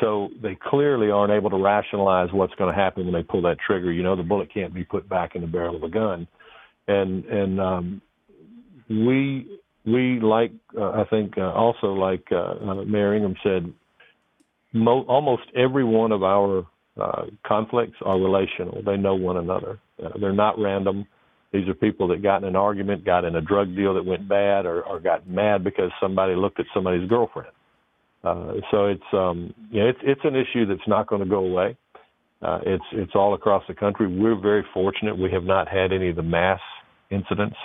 So 0.00 0.28
they 0.42 0.58
clearly 0.60 1.10
aren't 1.10 1.32
able 1.32 1.50
to 1.50 1.62
rationalize 1.62 2.30
what's 2.32 2.54
going 2.56 2.74
to 2.74 2.78
happen 2.78 3.04
when 3.04 3.14
they 3.14 3.22
pull 3.22 3.42
that 3.42 3.58
trigger. 3.64 3.92
You 3.92 4.02
know, 4.02 4.16
the 4.16 4.24
bullet 4.24 4.52
can't 4.52 4.74
be 4.74 4.84
put 4.84 5.08
back 5.08 5.36
in 5.36 5.40
the 5.40 5.46
barrel 5.46 5.76
of 5.76 5.82
a 5.84 5.88
gun, 5.88 6.26
and 6.88 7.24
and 7.24 7.60
um, 7.60 8.02
we 8.90 9.58
we 9.86 10.20
like 10.20 10.52
uh, 10.76 10.90
I 10.90 11.04
think 11.08 11.38
uh, 11.38 11.52
also 11.52 11.94
like 11.94 12.24
uh, 12.30 12.70
uh, 12.70 12.84
Mayor 12.84 13.14
Ingram 13.14 13.36
said, 13.42 13.72
mo- 14.74 15.06
almost 15.08 15.44
every 15.56 15.84
one 15.84 16.12
of 16.12 16.22
our 16.22 16.66
uh, 17.00 17.22
conflicts 17.46 17.96
are 18.04 18.18
relational. 18.20 18.82
They 18.84 18.98
know 18.98 19.14
one 19.14 19.38
another. 19.38 19.78
Uh, 20.02 20.10
they're 20.20 20.32
not 20.34 20.58
random. 20.58 21.06
These 21.56 21.68
are 21.68 21.74
people 21.74 22.06
that 22.08 22.22
got 22.22 22.42
in 22.42 22.48
an 22.48 22.56
argument, 22.56 23.04
got 23.04 23.24
in 23.24 23.34
a 23.34 23.40
drug 23.40 23.74
deal 23.74 23.94
that 23.94 24.04
went 24.04 24.28
bad, 24.28 24.66
or, 24.66 24.82
or 24.82 25.00
got 25.00 25.26
mad 25.26 25.64
because 25.64 25.90
somebody 26.02 26.34
looked 26.34 26.60
at 26.60 26.66
somebody's 26.74 27.08
girlfriend. 27.08 27.48
Uh, 28.22 28.54
so 28.70 28.86
it's 28.86 29.10
um, 29.14 29.54
you 29.70 29.80
know, 29.80 29.88
it's 29.88 29.98
it's 30.02 30.20
an 30.24 30.36
issue 30.36 30.66
that's 30.66 30.86
not 30.86 31.06
going 31.06 31.22
to 31.22 31.28
go 31.28 31.38
away. 31.38 31.74
Uh, 32.42 32.58
it's 32.66 32.84
it's 32.92 33.12
all 33.14 33.32
across 33.32 33.62
the 33.68 33.74
country. 33.74 34.06
We're 34.06 34.38
very 34.38 34.64
fortunate. 34.74 35.16
We 35.16 35.30
have 35.30 35.44
not 35.44 35.66
had 35.66 35.92
any 35.92 36.10
of 36.10 36.16
the 36.16 36.22
mass 36.22 36.60
incidents 37.10 37.56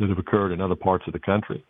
that 0.00 0.08
have 0.08 0.18
occurred 0.18 0.50
in 0.50 0.60
other 0.60 0.74
parts 0.74 1.04
of 1.06 1.12
the 1.12 1.20
country. 1.20 1.64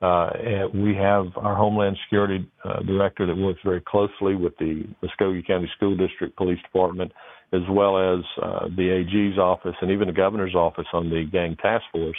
Uh, 0.00 0.30
we 0.72 0.94
have 0.94 1.26
our 1.36 1.56
Homeland 1.56 1.96
Security 2.04 2.48
uh, 2.64 2.80
Director 2.82 3.26
that 3.26 3.36
works 3.36 3.60
very 3.64 3.80
closely 3.80 4.36
with 4.36 4.56
the 4.58 4.84
Muscogee 5.02 5.42
County 5.42 5.68
School 5.76 5.96
District 5.96 6.36
Police 6.36 6.62
Department 6.62 7.10
as 7.52 7.62
well 7.70 7.98
as 7.98 8.24
uh, 8.42 8.68
the 8.76 8.90
AG's 8.90 9.38
office 9.38 9.74
and 9.80 9.90
even 9.90 10.06
the 10.06 10.12
governor's 10.12 10.54
office 10.54 10.86
on 10.92 11.10
the 11.10 11.24
gang 11.30 11.56
task 11.56 11.84
force. 11.92 12.18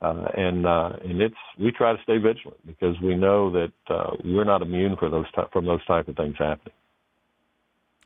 Uh, 0.00 0.28
and 0.36 0.64
uh, 0.64 0.92
and 1.02 1.20
it's 1.20 1.34
we 1.58 1.72
try 1.72 1.92
to 1.92 2.00
stay 2.04 2.18
vigilant 2.18 2.64
because 2.64 2.94
we 3.02 3.16
know 3.16 3.50
that 3.50 3.72
uh, 3.88 4.12
we're 4.24 4.44
not 4.44 4.62
immune 4.62 4.94
for 4.96 5.10
those 5.10 5.24
ty- 5.34 5.48
from 5.52 5.66
those 5.66 5.84
type 5.86 6.06
of 6.06 6.14
things 6.14 6.36
happening. 6.38 6.72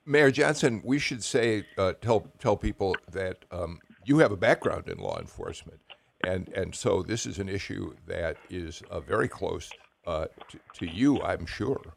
Mayor 0.07 0.31
Johnson, 0.31 0.81
we 0.85 0.99
should 0.99 1.23
say 1.23 1.67
tell 2.01 2.27
tell 2.39 2.57
people 2.57 2.97
that 3.11 3.45
um, 3.51 3.79
you 4.07 4.19
have 4.21 4.33
a 4.33 4.39
background 4.39 4.89
in 4.89 4.99
law 4.99 5.19
enforcement, 5.21 5.81
and 6.27 6.49
and 6.49 6.75
so 6.75 7.03
this 7.03 7.27
is 7.27 7.39
an 7.39 7.49
issue 7.49 7.95
that 8.07 8.37
is 8.51 8.83
uh, 8.91 9.01
very 9.01 9.29
close 9.29 9.71
uh, 10.07 10.27
to, 10.49 10.59
to 10.79 10.87
you, 10.87 11.21
I'm 11.23 11.47
sure. 11.47 11.95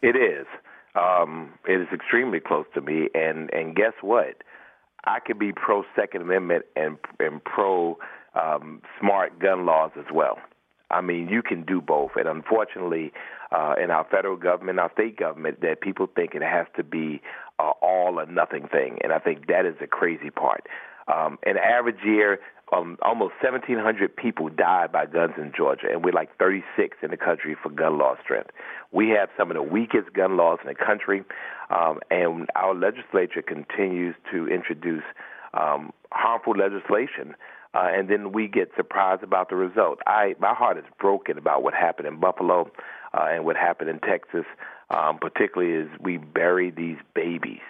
It 0.00 0.16
is. 0.16 0.46
Um, 0.94 1.52
it 1.66 1.80
is 1.80 1.88
extremely 1.92 2.40
close 2.40 2.66
to 2.74 2.80
me, 2.80 3.08
and 3.14 3.52
and 3.52 3.74
guess 3.74 3.94
what? 4.00 4.42
I 5.04 5.18
could 5.20 5.38
be 5.38 5.52
pro 5.52 5.84
Second 5.96 6.22
Amendment 6.22 6.64
and 6.76 6.98
and 7.18 7.42
pro 7.42 7.98
um, 8.34 8.82
smart 9.00 9.38
gun 9.38 9.66
laws 9.66 9.92
as 9.98 10.06
well. 10.12 10.38
I 10.90 11.00
mean, 11.00 11.28
you 11.28 11.42
can 11.42 11.62
do 11.62 11.80
both, 11.80 12.12
and 12.16 12.28
unfortunately, 12.28 13.12
uh, 13.50 13.74
in 13.82 13.90
our 13.90 14.06
federal 14.10 14.36
government, 14.36 14.78
our 14.78 14.92
state 14.92 15.16
government, 15.16 15.62
that 15.62 15.80
people 15.80 16.06
think 16.14 16.34
it 16.34 16.42
has 16.42 16.66
to 16.76 16.84
be 16.84 17.22
uh, 17.58 17.70
all 17.80 18.20
or 18.20 18.26
nothing 18.26 18.68
thing, 18.68 18.98
and 19.02 19.12
I 19.12 19.18
think 19.18 19.46
that 19.46 19.64
is 19.64 19.74
the 19.80 19.86
crazy 19.86 20.30
part. 20.30 20.66
Um, 21.08 21.38
an 21.44 21.56
average 21.56 22.04
year, 22.04 22.38
um, 22.72 22.96
almost 23.02 23.34
1,700 23.42 24.16
people 24.16 24.48
died 24.48 24.90
by 24.90 25.06
guns 25.06 25.34
in 25.36 25.52
Georgia, 25.54 25.88
and 25.90 26.02
we're 26.04 26.12
like 26.12 26.36
36 26.38 26.96
in 27.02 27.10
the 27.10 27.16
country 27.16 27.54
for 27.62 27.68
gun 27.68 27.98
law 27.98 28.16
strength. 28.22 28.50
We 28.90 29.10
have 29.10 29.28
some 29.36 29.50
of 29.50 29.54
the 29.54 29.62
weakest 29.62 30.12
gun 30.14 30.36
laws 30.36 30.58
in 30.62 30.68
the 30.68 30.74
country, 30.74 31.22
um, 31.70 32.00
and 32.10 32.48
our 32.56 32.74
legislature 32.74 33.42
continues 33.42 34.14
to 34.32 34.48
introduce 34.48 35.04
um, 35.54 35.92
harmful 36.10 36.54
legislation. 36.54 37.34
Uh, 37.74 37.88
and 37.90 38.08
then 38.08 38.32
we 38.32 38.48
get 38.48 38.70
surprised 38.76 39.22
about 39.22 39.48
the 39.48 39.56
result. 39.56 39.98
I 40.06 40.34
my 40.38 40.54
heart 40.54 40.76
is 40.76 40.84
broken 41.00 41.38
about 41.38 41.62
what 41.62 41.72
happened 41.72 42.06
in 42.06 42.20
Buffalo 42.20 42.70
uh, 43.14 43.28
and 43.30 43.46
what 43.46 43.56
happened 43.56 43.88
in 43.88 43.98
Texas, 44.00 44.44
um, 44.90 45.18
particularly 45.18 45.74
as 45.82 46.00
we 46.00 46.18
bury 46.18 46.70
these 46.70 46.98
babies. 47.14 47.62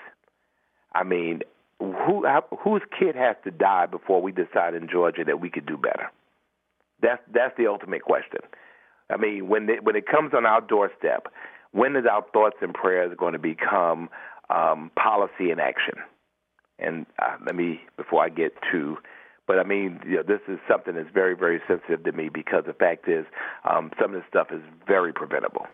I 0.93 1.05
mean, 1.05 1.43
who 1.83 2.27
whose 2.59 2.83
kid 2.99 3.15
has 3.17 3.37
to 3.45 3.51
die 3.51 3.87
before 3.87 4.23
we 4.23 4.33
decide 4.33 4.75
in 4.75 4.89
Georgia 4.89 5.25
that 5.25 5.41
we 5.41 5.51
could 5.51 5.67
do 5.67 5.77
better? 5.77 6.11
That's 7.01 7.23
that's 7.33 7.57
the 7.57 7.67
ultimate 7.67 8.03
question. 8.03 8.41
I 9.11 9.17
mean, 9.17 9.49
when 9.49 9.69
it, 9.69 9.85
when 9.85 9.97
it 9.97 10.07
comes 10.07 10.33
on 10.35 10.47
our 10.47 10.61
doorstep, 10.61 11.27
when 11.73 11.97
is 11.97 12.05
our 12.11 12.25
thoughts 12.33 12.57
and 12.63 12.73
prayers 12.73 13.15
going 13.19 13.33
to 13.35 13.39
become 13.39 14.09
um, 14.49 14.91
policy 14.97 15.51
and 15.51 15.61
action? 15.61 15.95
And 16.79 17.07
uh, 17.19 17.37
let 17.45 17.55
me 17.55 17.81
before 17.97 18.25
I 18.25 18.29
get 18.29 18.55
to 18.73 18.97
but 19.47 19.59
I 19.59 19.65
mean, 19.65 20.01
you 20.07 20.17
know, 20.17 20.23
this 20.23 20.41
is 20.49 20.59
something 20.69 20.95
that's 20.95 21.11
very, 21.13 21.35
very 21.35 21.61
sensitive 21.67 22.05
to 22.05 22.13
me 22.13 22.29
because 22.33 22.65
the 22.67 22.73
fact 22.73 23.09
is, 23.09 23.27
um, 23.69 23.91
some 24.01 24.15
of 24.15 24.21
this 24.21 24.29
stuff 24.29 24.49
is 24.53 24.63
very 24.87 25.13
preventable. 25.13 25.67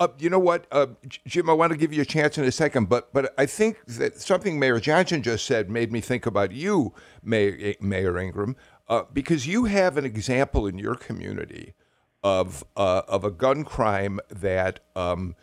Uh, 0.00 0.08
you 0.18 0.30
know 0.30 0.38
what, 0.38 0.66
uh, 0.70 0.86
Jim? 1.26 1.50
I 1.50 1.52
want 1.54 1.72
to 1.72 1.78
give 1.78 1.92
you 1.92 2.02
a 2.02 2.06
chance 2.06 2.38
in 2.38 2.44
a 2.44 2.52
second, 2.52 2.88
but 2.88 3.12
but 3.12 3.34
I 3.36 3.46
think 3.46 3.84
that 3.86 4.20
something 4.20 4.58
Mayor 4.58 4.78
Johnson 4.78 5.22
just 5.24 5.44
said 5.44 5.68
made 5.70 5.90
me 5.90 6.00
think 6.00 6.24
about 6.24 6.52
you, 6.52 6.94
Mayor, 7.24 7.74
Mayor 7.80 8.16
Ingram, 8.16 8.54
uh, 8.88 9.02
because 9.12 9.48
you 9.48 9.64
have 9.64 9.96
an 9.96 10.04
example 10.04 10.68
in 10.68 10.78
your 10.78 10.94
community 10.94 11.74
of 12.22 12.62
uh, 12.76 13.02
of 13.08 13.24
a 13.24 13.32
gun 13.32 13.64
crime 13.64 14.20
that 14.30 14.78
um, 14.94 15.34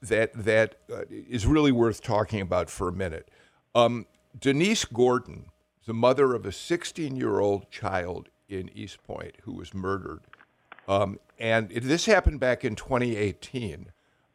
that 0.00 0.32
that 0.34 0.76
uh, 0.92 1.02
is 1.10 1.44
really 1.44 1.72
worth 1.72 2.00
talking 2.00 2.40
about 2.40 2.70
for 2.70 2.88
a 2.88 2.92
minute. 2.92 3.28
Um, 3.74 4.06
Denise 4.38 4.84
Gordon, 4.84 5.46
the 5.84 5.94
mother 5.94 6.32
of 6.32 6.46
a 6.46 6.52
16 6.52 7.16
year 7.16 7.40
old 7.40 7.70
child 7.72 8.28
in 8.48 8.70
East 8.72 9.02
Point 9.02 9.34
who 9.42 9.52
was 9.52 9.74
murdered, 9.74 10.20
um, 10.86 11.18
and 11.40 11.72
it, 11.72 11.82
this 11.82 12.06
happened 12.06 12.38
back 12.38 12.64
in 12.64 12.76
2018. 12.76 13.90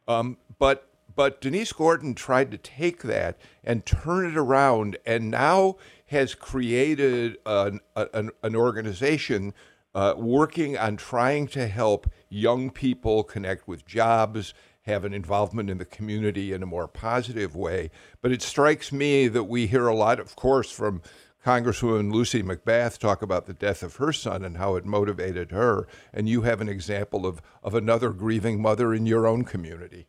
Um, 0.08 0.36
but 0.58 0.88
but 1.14 1.40
Denise 1.40 1.72
Gordon 1.72 2.14
tried 2.14 2.50
to 2.52 2.58
take 2.58 3.02
that 3.02 3.38
and 3.62 3.84
turn 3.84 4.26
it 4.26 4.36
around, 4.36 4.96
and 5.04 5.30
now 5.30 5.76
has 6.06 6.34
created 6.34 7.36
an, 7.44 7.80
an, 7.94 8.30
an 8.42 8.56
organization 8.56 9.52
uh, 9.94 10.14
working 10.16 10.78
on 10.78 10.96
trying 10.96 11.46
to 11.48 11.66
help 11.66 12.10
young 12.28 12.70
people 12.70 13.22
connect 13.22 13.68
with 13.68 13.84
jobs, 13.86 14.54
have 14.82 15.04
an 15.04 15.12
involvement 15.12 15.70
in 15.70 15.78
the 15.78 15.84
community 15.84 16.52
in 16.52 16.62
a 16.62 16.66
more 16.66 16.88
positive 16.88 17.54
way. 17.54 17.90
But 18.20 18.32
it 18.32 18.42
strikes 18.42 18.90
me 18.90 19.28
that 19.28 19.44
we 19.44 19.66
hear 19.66 19.86
a 19.86 19.94
lot, 19.94 20.18
of 20.18 20.34
course, 20.34 20.70
from 20.70 21.02
Congresswoman 21.44 22.12
Lucy 22.12 22.42
McBath 22.42 22.98
talk 22.98 23.20
about 23.20 23.46
the 23.46 23.52
death 23.52 23.82
of 23.82 23.96
her 23.96 24.12
son 24.12 24.44
and 24.44 24.58
how 24.58 24.76
it 24.76 24.84
motivated 24.84 25.50
her. 25.50 25.88
And 26.12 26.28
you 26.28 26.42
have 26.42 26.60
an 26.60 26.68
example 26.68 27.26
of, 27.26 27.42
of 27.64 27.74
another 27.74 28.10
grieving 28.10 28.62
mother 28.62 28.94
in 28.94 29.06
your 29.06 29.26
own 29.26 29.44
community. 29.44 30.06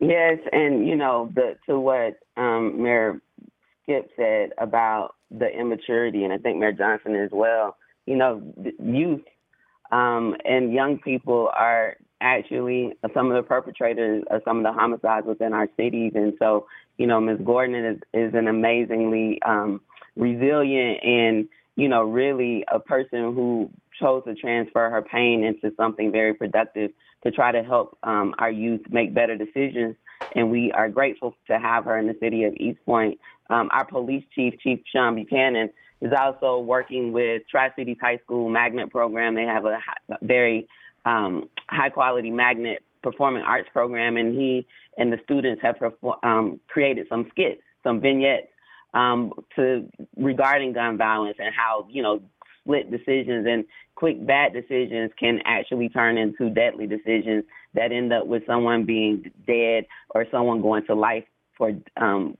Yes, 0.00 0.38
and 0.52 0.86
you 0.86 0.96
know, 0.96 1.30
the 1.34 1.56
to 1.66 1.78
what 1.78 2.18
um, 2.36 2.82
Mayor 2.82 3.20
Skip 3.82 4.10
said 4.16 4.50
about 4.58 5.14
the 5.30 5.48
immaturity, 5.48 6.24
and 6.24 6.32
I 6.32 6.38
think 6.38 6.58
Mayor 6.58 6.72
Johnson 6.72 7.14
as 7.16 7.30
well. 7.32 7.76
You 8.04 8.16
know, 8.16 8.42
youth 8.78 9.24
um, 9.90 10.36
and 10.44 10.72
young 10.72 10.98
people 10.98 11.50
are 11.56 11.96
actually 12.20 12.92
some 13.14 13.30
of 13.30 13.36
the 13.36 13.46
perpetrators 13.46 14.22
of 14.30 14.42
some 14.44 14.58
of 14.58 14.64
the 14.64 14.72
homicides 14.72 15.26
within 15.26 15.54
our 15.54 15.68
cities, 15.78 16.12
and 16.14 16.34
so 16.38 16.66
you 16.98 17.06
know, 17.06 17.20
Ms. 17.20 17.38
Gordon 17.44 17.84
is 17.84 17.98
is 18.12 18.34
an 18.34 18.48
amazingly 18.48 19.40
um, 19.46 19.80
resilient 20.16 21.04
and 21.04 21.48
you 21.76 21.88
know, 21.88 22.02
really 22.02 22.64
a 22.72 22.80
person 22.80 23.34
who 23.34 23.70
chose 24.00 24.24
to 24.24 24.34
transfer 24.34 24.90
her 24.90 25.02
pain 25.02 25.44
into 25.44 25.74
something 25.76 26.10
very 26.10 26.34
productive 26.34 26.90
to 27.22 27.30
try 27.30 27.52
to 27.52 27.62
help 27.62 27.96
um, 28.02 28.34
our 28.38 28.50
youth 28.50 28.80
make 28.90 29.14
better 29.14 29.36
decisions. 29.36 29.94
And 30.34 30.50
we 30.50 30.72
are 30.72 30.88
grateful 30.88 31.36
to 31.48 31.58
have 31.58 31.84
her 31.84 31.98
in 31.98 32.06
the 32.06 32.16
city 32.20 32.44
of 32.44 32.54
East 32.54 32.78
Point. 32.86 33.18
Um, 33.50 33.68
our 33.72 33.84
police 33.84 34.24
chief, 34.34 34.54
Chief 34.60 34.80
Sean 34.90 35.14
Buchanan, 35.14 35.70
is 36.00 36.12
also 36.18 36.58
working 36.58 37.12
with 37.12 37.42
Tri 37.50 37.70
Cities 37.76 37.98
High 38.00 38.18
School 38.24 38.48
Magnet 38.48 38.90
Program. 38.90 39.34
They 39.34 39.44
have 39.44 39.66
a 39.66 39.78
very 40.22 40.66
um, 41.04 41.48
high 41.68 41.90
quality 41.90 42.30
magnet 42.30 42.82
performing 43.02 43.42
arts 43.42 43.68
program, 43.72 44.16
and 44.16 44.34
he 44.34 44.66
and 44.98 45.12
the 45.12 45.18
students 45.24 45.62
have 45.62 45.76
um, 46.22 46.58
created 46.68 47.06
some 47.08 47.26
skits, 47.30 47.60
some 47.84 48.00
vignettes 48.00 48.48
um, 48.96 49.32
to 49.54 49.88
regarding 50.16 50.72
gun 50.72 50.96
violence 50.96 51.36
and 51.38 51.54
how 51.54 51.86
you 51.90 52.02
know 52.02 52.20
split 52.62 52.90
decisions 52.90 53.46
and 53.46 53.64
quick 53.94 54.26
bad 54.26 54.52
decisions 54.52 55.10
can 55.18 55.40
actually 55.44 55.88
turn 55.88 56.18
into 56.18 56.50
deadly 56.50 56.86
decisions 56.86 57.44
that 57.74 57.92
end 57.92 58.12
up 58.12 58.26
with 58.26 58.42
someone 58.46 58.84
being 58.84 59.30
dead 59.46 59.84
or 60.14 60.26
someone 60.30 60.62
going 60.62 60.84
to 60.86 60.94
life 60.94 61.24
for 61.56 61.72
um, 61.98 62.36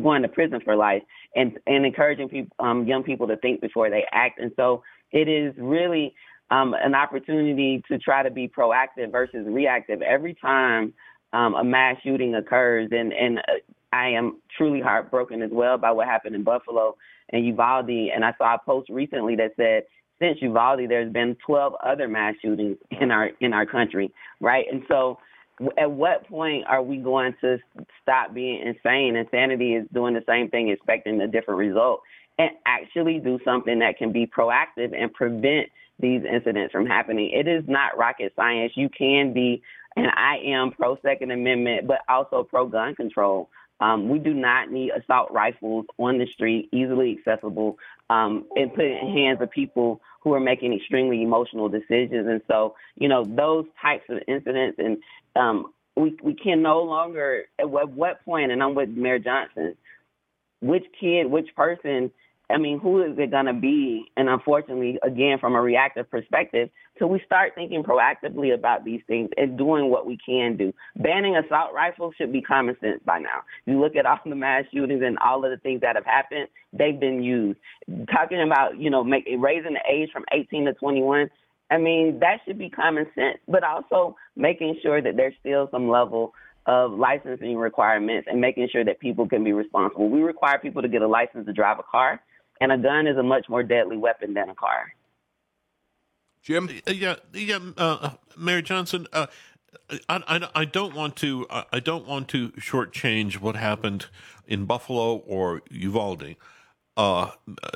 going 0.00 0.22
to 0.22 0.28
prison 0.28 0.60
for 0.64 0.76
life 0.76 1.02
and 1.34 1.58
and 1.66 1.84
encouraging 1.84 2.28
people 2.28 2.54
um, 2.64 2.86
young 2.86 3.02
people 3.02 3.26
to 3.26 3.36
think 3.38 3.60
before 3.60 3.90
they 3.90 4.04
act. 4.12 4.38
And 4.38 4.52
so 4.56 4.82
it 5.10 5.28
is 5.28 5.54
really 5.58 6.14
um, 6.50 6.74
an 6.74 6.94
opportunity 6.94 7.82
to 7.88 7.98
try 7.98 8.22
to 8.22 8.30
be 8.30 8.48
proactive 8.48 9.10
versus 9.10 9.44
reactive. 9.46 10.02
Every 10.02 10.34
time 10.34 10.94
um, 11.32 11.54
a 11.54 11.64
mass 11.64 11.96
shooting 12.04 12.36
occurs 12.36 12.90
and 12.92 13.12
and 13.12 13.38
uh, 13.40 13.42
I 13.92 14.08
am 14.08 14.40
truly 14.56 14.80
heartbroken 14.80 15.42
as 15.42 15.50
well 15.52 15.78
by 15.78 15.90
what 15.90 16.06
happened 16.06 16.34
in 16.34 16.42
Buffalo 16.42 16.96
and 17.30 17.44
Uvalde. 17.46 17.88
And 17.88 18.24
I 18.24 18.32
saw 18.38 18.54
a 18.54 18.58
post 18.58 18.88
recently 18.90 19.36
that 19.36 19.52
said 19.56 19.84
since 20.18 20.38
Uvalde, 20.40 20.88
there's 20.88 21.12
been 21.12 21.36
12 21.46 21.74
other 21.84 22.08
mass 22.08 22.34
shootings 22.40 22.78
in 23.00 23.10
our 23.10 23.30
in 23.40 23.52
our 23.52 23.66
country, 23.66 24.12
right? 24.40 24.64
And 24.70 24.82
so, 24.88 25.18
at 25.78 25.90
what 25.90 26.26
point 26.28 26.64
are 26.66 26.82
we 26.82 26.98
going 26.98 27.34
to 27.40 27.58
stop 28.02 28.34
being 28.34 28.62
insane? 28.62 29.16
Insanity 29.16 29.74
is 29.74 29.86
doing 29.92 30.14
the 30.14 30.24
same 30.26 30.48
thing, 30.48 30.68
expecting 30.68 31.20
a 31.20 31.28
different 31.28 31.58
result, 31.58 32.00
and 32.38 32.50
actually 32.66 33.18
do 33.18 33.38
something 33.44 33.78
that 33.80 33.98
can 33.98 34.12
be 34.12 34.26
proactive 34.26 34.94
and 34.98 35.12
prevent 35.12 35.68
these 35.98 36.22
incidents 36.30 36.72
from 36.72 36.86
happening. 36.86 37.30
It 37.32 37.48
is 37.48 37.64
not 37.66 37.96
rocket 37.96 38.32
science. 38.36 38.72
You 38.74 38.88
can 38.90 39.32
be, 39.32 39.62
and 39.96 40.08
I 40.08 40.36
am 40.44 40.72
pro 40.72 40.98
Second 41.00 41.30
Amendment, 41.30 41.86
but 41.86 42.00
also 42.08 42.42
pro 42.42 42.66
gun 42.66 42.94
control. 42.94 43.48
Um, 43.80 44.08
we 44.08 44.18
do 44.18 44.32
not 44.32 44.70
need 44.70 44.90
assault 44.90 45.30
rifles 45.30 45.86
on 45.98 46.18
the 46.18 46.26
street, 46.32 46.68
easily 46.72 47.18
accessible, 47.18 47.78
um, 48.08 48.46
and 48.56 48.72
put 48.72 48.84
in 48.84 49.12
hands 49.14 49.40
of 49.40 49.50
people 49.50 50.00
who 50.22 50.32
are 50.32 50.40
making 50.40 50.72
extremely 50.72 51.22
emotional 51.22 51.68
decisions. 51.68 52.26
And 52.26 52.40
so, 52.48 52.74
you 52.96 53.08
know, 53.08 53.24
those 53.24 53.66
types 53.80 54.04
of 54.08 54.18
incidents, 54.26 54.78
and 54.78 54.98
um, 55.36 55.72
we 55.94 56.16
we 56.22 56.34
can 56.34 56.62
no 56.62 56.82
longer. 56.82 57.44
At 57.58 57.68
what 57.70 58.24
point? 58.24 58.50
And 58.50 58.62
I'm 58.62 58.74
with 58.74 58.88
Mayor 58.88 59.18
Johnson. 59.18 59.76
Which 60.62 60.84
kid, 60.98 61.30
which 61.30 61.54
person 61.54 62.10
I 62.48 62.58
mean, 62.58 62.78
who 62.78 63.02
is 63.02 63.18
it 63.18 63.32
going 63.32 63.46
to 63.46 63.52
be? 63.52 64.04
And 64.16 64.28
unfortunately, 64.28 64.98
again, 65.02 65.38
from 65.40 65.56
a 65.56 65.60
reactive 65.60 66.08
perspective, 66.08 66.70
till 66.96 67.08
we 67.08 67.20
start 67.26 67.52
thinking 67.56 67.82
proactively 67.82 68.54
about 68.54 68.84
these 68.84 69.00
things 69.08 69.30
and 69.36 69.58
doing 69.58 69.90
what 69.90 70.06
we 70.06 70.16
can 70.24 70.56
do. 70.56 70.72
Banning 70.96 71.36
assault 71.36 71.74
rifles 71.74 72.14
should 72.16 72.32
be 72.32 72.40
common 72.40 72.76
sense 72.80 73.00
by 73.04 73.18
now. 73.18 73.42
You 73.66 73.80
look 73.80 73.96
at 73.96 74.06
all 74.06 74.20
the 74.24 74.36
mass 74.36 74.64
shootings 74.72 75.02
and 75.04 75.18
all 75.18 75.44
of 75.44 75.50
the 75.50 75.56
things 75.56 75.80
that 75.80 75.96
have 75.96 76.06
happened, 76.06 76.46
they've 76.72 76.98
been 76.98 77.22
used. 77.22 77.58
Talking 78.12 78.40
about, 78.40 78.78
you 78.78 78.90
know, 78.90 79.02
make, 79.02 79.28
raising 79.38 79.74
the 79.74 79.82
age 79.92 80.10
from 80.12 80.24
18 80.32 80.66
to 80.66 80.74
21, 80.74 81.28
I 81.68 81.78
mean, 81.78 82.20
that 82.20 82.38
should 82.46 82.58
be 82.58 82.70
common 82.70 83.06
sense, 83.16 83.38
but 83.48 83.64
also 83.64 84.16
making 84.36 84.78
sure 84.82 85.02
that 85.02 85.16
there's 85.16 85.34
still 85.40 85.68
some 85.72 85.88
level 85.88 86.32
of 86.66 86.92
licensing 86.92 87.56
requirements 87.56 88.28
and 88.30 88.40
making 88.40 88.68
sure 88.70 88.84
that 88.84 89.00
people 89.00 89.28
can 89.28 89.42
be 89.42 89.52
responsible. 89.52 90.08
We 90.08 90.22
require 90.22 90.58
people 90.58 90.82
to 90.82 90.88
get 90.88 91.02
a 91.02 91.08
license 91.08 91.46
to 91.46 91.52
drive 91.52 91.78
a 91.80 91.82
car 91.82 92.20
and 92.60 92.72
a 92.72 92.78
gun 92.78 93.06
is 93.06 93.16
a 93.16 93.22
much 93.22 93.48
more 93.48 93.62
deadly 93.62 93.96
weapon 93.96 94.34
than 94.34 94.48
a 94.48 94.54
car. 94.54 94.92
Jim? 96.42 96.70
Uh, 96.86 96.92
yeah, 96.92 97.16
yeah, 97.32 97.58
uh, 97.76 98.10
Mayor 98.36 98.62
Johnson. 98.62 99.06
Uh, 99.12 99.26
I, 100.08 100.22
I, 100.26 100.48
I, 100.54 100.64
don't 100.64 100.94
want 100.94 101.16
to 101.16 101.46
I 101.50 101.80
don't 101.80 102.06
want 102.06 102.28
to 102.28 102.50
shortchange 102.52 103.40
what 103.40 103.56
happened 103.56 104.06
in 104.46 104.64
Buffalo 104.64 105.16
or 105.16 105.62
Uvalde, 105.70 106.36
uh, 106.96 107.32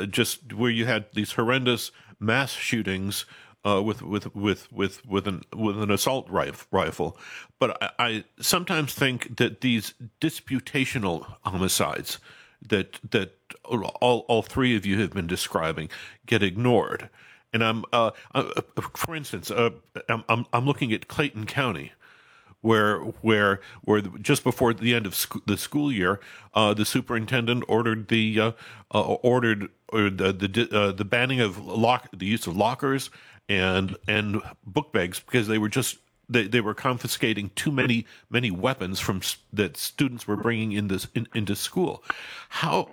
just 0.09 0.53
where 0.53 0.71
you 0.71 0.87
had 0.87 1.07
these 1.15 1.33
horrendous 1.33 1.91
mass 2.19 2.53
shootings 2.53 3.27
uh, 3.65 3.83
with 3.85 4.03
with 4.03 4.35
with 4.35 4.73
with 4.73 5.05
with 5.07 5.27
an 5.27 5.43
with 5.55 5.81
an 5.81 5.91
assault 5.91 6.29
rifle. 6.31 7.19
But 7.59 7.83
I, 7.83 7.91
I 7.99 8.25
sometimes 8.41 8.95
think 8.95 9.37
that 9.37 9.61
these 9.61 9.95
disputational 10.21 11.35
homicides 11.45 12.19
that 12.69 12.99
that 13.11 13.37
all 14.01 14.25
all 14.29 14.43
three 14.43 14.77
of 14.77 14.87
you 14.87 15.01
have 15.01 15.13
been 15.13 15.27
describing 15.27 15.89
get 16.27 16.43
ignored. 16.43 17.09
And 17.53 17.65
I'm, 17.65 17.85
uh, 17.93 18.13
uh, 18.33 18.45
for 18.95 19.17
instance, 19.17 19.51
uh, 19.51 19.71
I'm, 20.09 20.47
I'm 20.53 20.67
looking 20.67 20.93
at 20.93 21.09
Clayton 21.09 21.47
County, 21.47 21.93
where 22.61 22.99
where 22.99 23.61
where 23.83 24.01
just 24.01 24.45
before 24.45 24.73
the 24.73 24.95
end 24.95 25.07
of 25.07 25.15
sc- 25.15 25.45
the 25.47 25.57
school 25.57 25.91
year, 25.91 26.21
uh, 26.55 26.75
the 26.75 26.85
superintendent 26.85 27.65
ordered 27.67 28.09
the 28.09 28.39
uh, 28.39 28.53
uh, 28.95 29.01
ordered 29.01 29.69
the 29.91 30.11
the, 30.33 30.69
uh, 30.71 30.93
the 30.93 31.05
banning 31.05 31.41
of 31.41 31.59
lock 31.59 32.09
the 32.17 32.27
use 32.27 32.47
of 32.47 32.57
lockers 32.57 33.11
and 33.49 33.97
and 34.07 34.41
book 34.65 34.93
bags 34.93 35.19
because 35.19 35.49
they 35.49 35.59
were 35.59 35.69
just 35.69 35.99
they, 36.31 36.47
they 36.47 36.61
were 36.61 36.75
confiscating 36.75 37.51
too 37.55 37.73
many 37.73 38.07
many 38.31 38.51
weapons 38.51 39.01
from 39.01 39.21
that 39.53 39.77
students 39.77 40.27
were 40.27 40.37
bringing 40.37 40.73
in 40.73 40.89
this 40.89 41.07
in, 41.15 41.27
into 41.35 41.57
school. 41.57 42.03
How 42.49 42.91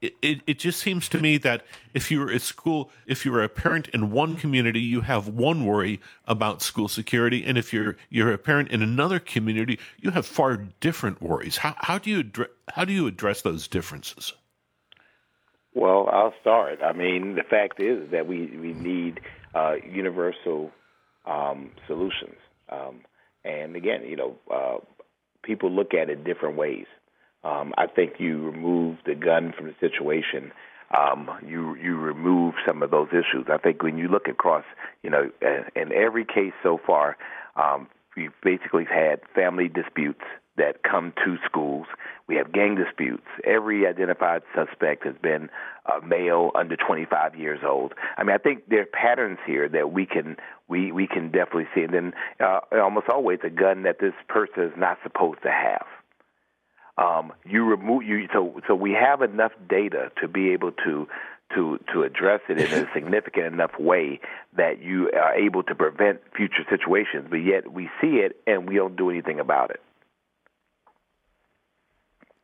it, 0.00 0.14
it, 0.22 0.40
it 0.46 0.58
just 0.58 0.80
seems 0.80 1.08
to 1.08 1.18
me 1.18 1.38
that 1.38 1.64
if 1.94 2.10
you're 2.10 2.30
at 2.30 2.42
school, 2.42 2.90
if 3.06 3.24
you're 3.24 3.42
a 3.42 3.48
parent 3.48 3.88
in 3.88 4.10
one 4.10 4.36
community, 4.36 4.80
you 4.80 5.00
have 5.02 5.28
one 5.28 5.64
worry 5.64 6.00
about 6.26 6.62
school 6.62 6.88
security, 6.88 7.44
and 7.44 7.58
if 7.58 7.72
you're 7.72 7.96
you're 8.08 8.32
a 8.32 8.38
parent 8.38 8.70
in 8.70 8.82
another 8.82 9.18
community, 9.18 9.78
you 9.98 10.10
have 10.10 10.26
far 10.26 10.56
different 10.80 11.20
worries. 11.20 11.58
How 11.58 11.74
how 11.78 11.98
do 11.98 12.10
you 12.10 12.20
address 12.20 12.48
how 12.68 12.84
do 12.84 12.92
you 12.92 13.06
address 13.06 13.42
those 13.42 13.66
differences? 13.66 14.32
Well, 15.74 16.08
I'll 16.12 16.34
start. 16.40 16.80
I 16.82 16.92
mean, 16.92 17.34
the 17.34 17.42
fact 17.42 17.80
is 17.80 18.10
that 18.10 18.26
we 18.26 18.46
we 18.56 18.72
need 18.72 19.20
uh, 19.54 19.76
universal 19.84 20.70
um, 21.28 21.70
solutions, 21.86 22.36
um, 22.70 23.00
and 23.44 23.76
again, 23.76 24.02
you 24.04 24.16
know, 24.16 24.36
uh, 24.52 24.78
people 25.42 25.70
look 25.70 25.94
at 25.94 26.10
it 26.10 26.24
different 26.24 26.56
ways. 26.56 26.86
Um, 27.44 27.72
I 27.78 27.86
think 27.86 28.14
you 28.18 28.42
remove 28.42 28.98
the 29.06 29.14
gun 29.14 29.52
from 29.56 29.66
the 29.66 29.74
situation. 29.80 30.52
Um, 30.96 31.30
you 31.46 31.76
you 31.76 31.96
remove 31.96 32.54
some 32.66 32.82
of 32.82 32.90
those 32.90 33.08
issues. 33.10 33.46
I 33.52 33.58
think 33.58 33.82
when 33.82 33.98
you 33.98 34.08
look 34.08 34.26
across, 34.26 34.64
you 35.02 35.10
know, 35.10 35.30
in 35.76 35.92
every 35.92 36.24
case 36.24 36.54
so 36.62 36.80
far, 36.84 37.16
um, 37.56 37.88
we've 38.16 38.32
basically 38.42 38.84
had 38.84 39.20
family 39.34 39.68
disputes 39.68 40.24
that 40.58 40.82
come 40.82 41.12
to 41.24 41.36
schools. 41.44 41.86
We 42.28 42.36
have 42.36 42.52
gang 42.52 42.74
disputes. 42.76 43.26
Every 43.44 43.86
identified 43.86 44.42
suspect 44.54 45.06
has 45.06 45.16
been 45.22 45.48
a 45.86 46.04
male 46.04 46.50
under 46.54 46.76
25 46.76 47.34
years 47.34 47.60
old. 47.66 47.94
I 48.16 48.24
mean, 48.24 48.34
I 48.34 48.38
think 48.38 48.68
there 48.68 48.82
are 48.82 48.86
patterns 48.86 49.38
here 49.46 49.68
that 49.70 49.92
we 49.92 50.04
can 50.06 50.36
we 50.68 50.92
we 50.92 51.06
can 51.06 51.30
definitely 51.30 51.68
see. 51.74 51.82
And 51.82 51.94
then 51.94 52.12
uh, 52.40 52.60
almost 52.72 53.08
always 53.08 53.40
a 53.42 53.50
gun 53.50 53.84
that 53.84 53.98
this 54.00 54.14
person 54.28 54.64
is 54.64 54.72
not 54.76 54.98
supposed 55.02 55.42
to 55.42 55.50
have 55.50 55.86
um, 56.98 57.32
you 57.44 57.64
remove 57.64 58.02
you 58.02 58.26
so 58.32 58.60
so 58.66 58.74
we 58.74 58.92
have 58.92 59.22
enough 59.22 59.52
data 59.68 60.10
to 60.20 60.28
be 60.28 60.50
able 60.50 60.72
to 60.84 61.06
to 61.54 61.78
to 61.92 62.02
address 62.02 62.40
it 62.48 62.58
in 62.58 62.84
a 62.84 62.86
significant 62.94 63.46
enough 63.46 63.70
way 63.78 64.20
that 64.56 64.82
you 64.82 65.10
are 65.12 65.34
able 65.34 65.62
to 65.62 65.74
prevent 65.74 66.20
future 66.36 66.64
situations, 66.68 67.26
but 67.30 67.36
yet 67.36 67.72
we 67.72 67.88
see 68.00 68.18
it 68.18 68.40
and 68.46 68.68
we 68.68 68.74
don't 68.76 68.96
do 68.96 69.10
anything 69.10 69.40
about 69.40 69.70
it. 69.70 69.80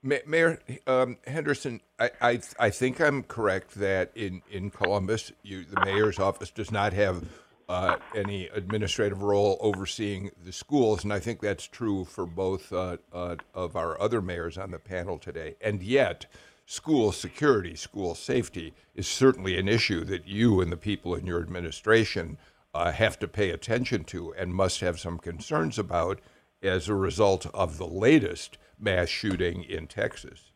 Mayor 0.05 0.59
um, 0.87 1.17
Henderson, 1.27 1.81
I, 1.99 2.11
I, 2.21 2.41
I 2.59 2.71
think 2.71 3.01
I'm 3.01 3.23
correct 3.23 3.75
that 3.77 4.11
in 4.15 4.43
in 4.51 4.71
Columbus, 4.71 5.33
you, 5.43 5.65
the 5.65 5.83
mayor's 5.83 6.19
office 6.19 6.51
does 6.51 6.71
not 6.71 6.93
have 6.93 7.25
uh, 7.71 7.97
any 8.15 8.49
administrative 8.49 9.23
role 9.23 9.57
overseeing 9.61 10.31
the 10.45 10.53
schools, 10.53 11.05
and 11.05 11.13
I 11.13 11.21
think 11.21 11.41
that's 11.41 11.67
true 11.67 12.05
for 12.05 12.27
both 12.27 12.71
uh, 12.71 12.99
uh, 13.15 13.37
of 13.55 13.77
our 13.77 13.99
other 13.99 14.21
mayors 14.21 14.59
on 14.59 14.73
the 14.73 14.79
panel 14.79 15.19
today. 15.19 15.57
And 15.63 15.83
yet, 15.83 16.27
school 16.67 17.11
security, 17.11 17.75
school 17.75 18.15
safety 18.15 18.75
is 18.95 19.09
certainly 19.09 19.59
an 19.59 19.69
issue 19.69 20.05
that 20.05 20.29
you 20.29 20.61
and 20.61 20.71
the 20.71 20.77
people 20.77 21.15
in 21.15 21.25
your 21.27 21.41
administration 21.41 22.37
uh, 22.75 22.93
have 22.93 23.19
to 23.21 23.29
pay 23.29 23.51
attention 23.51 24.05
to 24.05 24.35
and 24.35 24.55
must 24.55 24.81
have 24.81 25.01
some 25.01 25.19
concerns 25.19 25.79
about 25.79 26.21
as 26.63 26.91
a 26.91 26.95
result 26.95 27.47
of 27.55 27.79
the 27.79 27.87
latest 27.87 28.59
mass 28.79 29.09
shooting 29.09 29.63
in 29.63 29.87
Texas. 29.87 30.53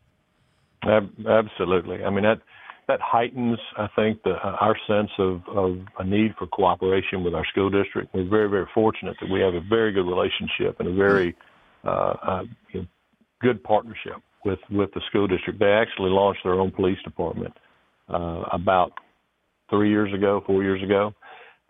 Absolutely. 0.83 2.03
I 2.03 2.09
mean, 2.09 2.23
that 2.23 2.41
that 2.89 2.99
heightens, 3.01 3.59
I 3.77 3.87
think, 3.95 4.23
the, 4.23 4.31
uh, 4.31 4.57
our 4.59 4.75
sense 4.87 5.11
of, 5.19 5.41
of 5.47 5.77
a 5.99 6.03
need 6.03 6.33
for 6.39 6.47
cooperation 6.47 7.23
with 7.23 7.35
our 7.35 7.45
school 7.45 7.69
district. 7.69 8.15
We're 8.15 8.27
very, 8.27 8.49
very 8.49 8.65
fortunate 8.73 9.15
that 9.21 9.29
we 9.29 9.41
have 9.41 9.53
a 9.53 9.61
very 9.61 9.91
good 9.91 10.07
relationship 10.07 10.79
and 10.79 10.89
a 10.89 10.93
very 10.93 11.35
uh, 11.85 11.87
uh, 11.87 12.43
good 13.41 13.63
partnership 13.63 14.15
with, 14.43 14.57
with 14.71 14.91
the 14.95 15.01
school 15.07 15.27
district. 15.27 15.59
They 15.59 15.71
actually 15.71 16.09
launched 16.09 16.41
their 16.43 16.55
own 16.55 16.71
police 16.71 16.97
department 17.03 17.53
uh, 18.09 18.45
about 18.51 18.93
three 19.69 19.91
years 19.91 20.11
ago, 20.11 20.41
four 20.47 20.63
years 20.63 20.81
ago. 20.81 21.13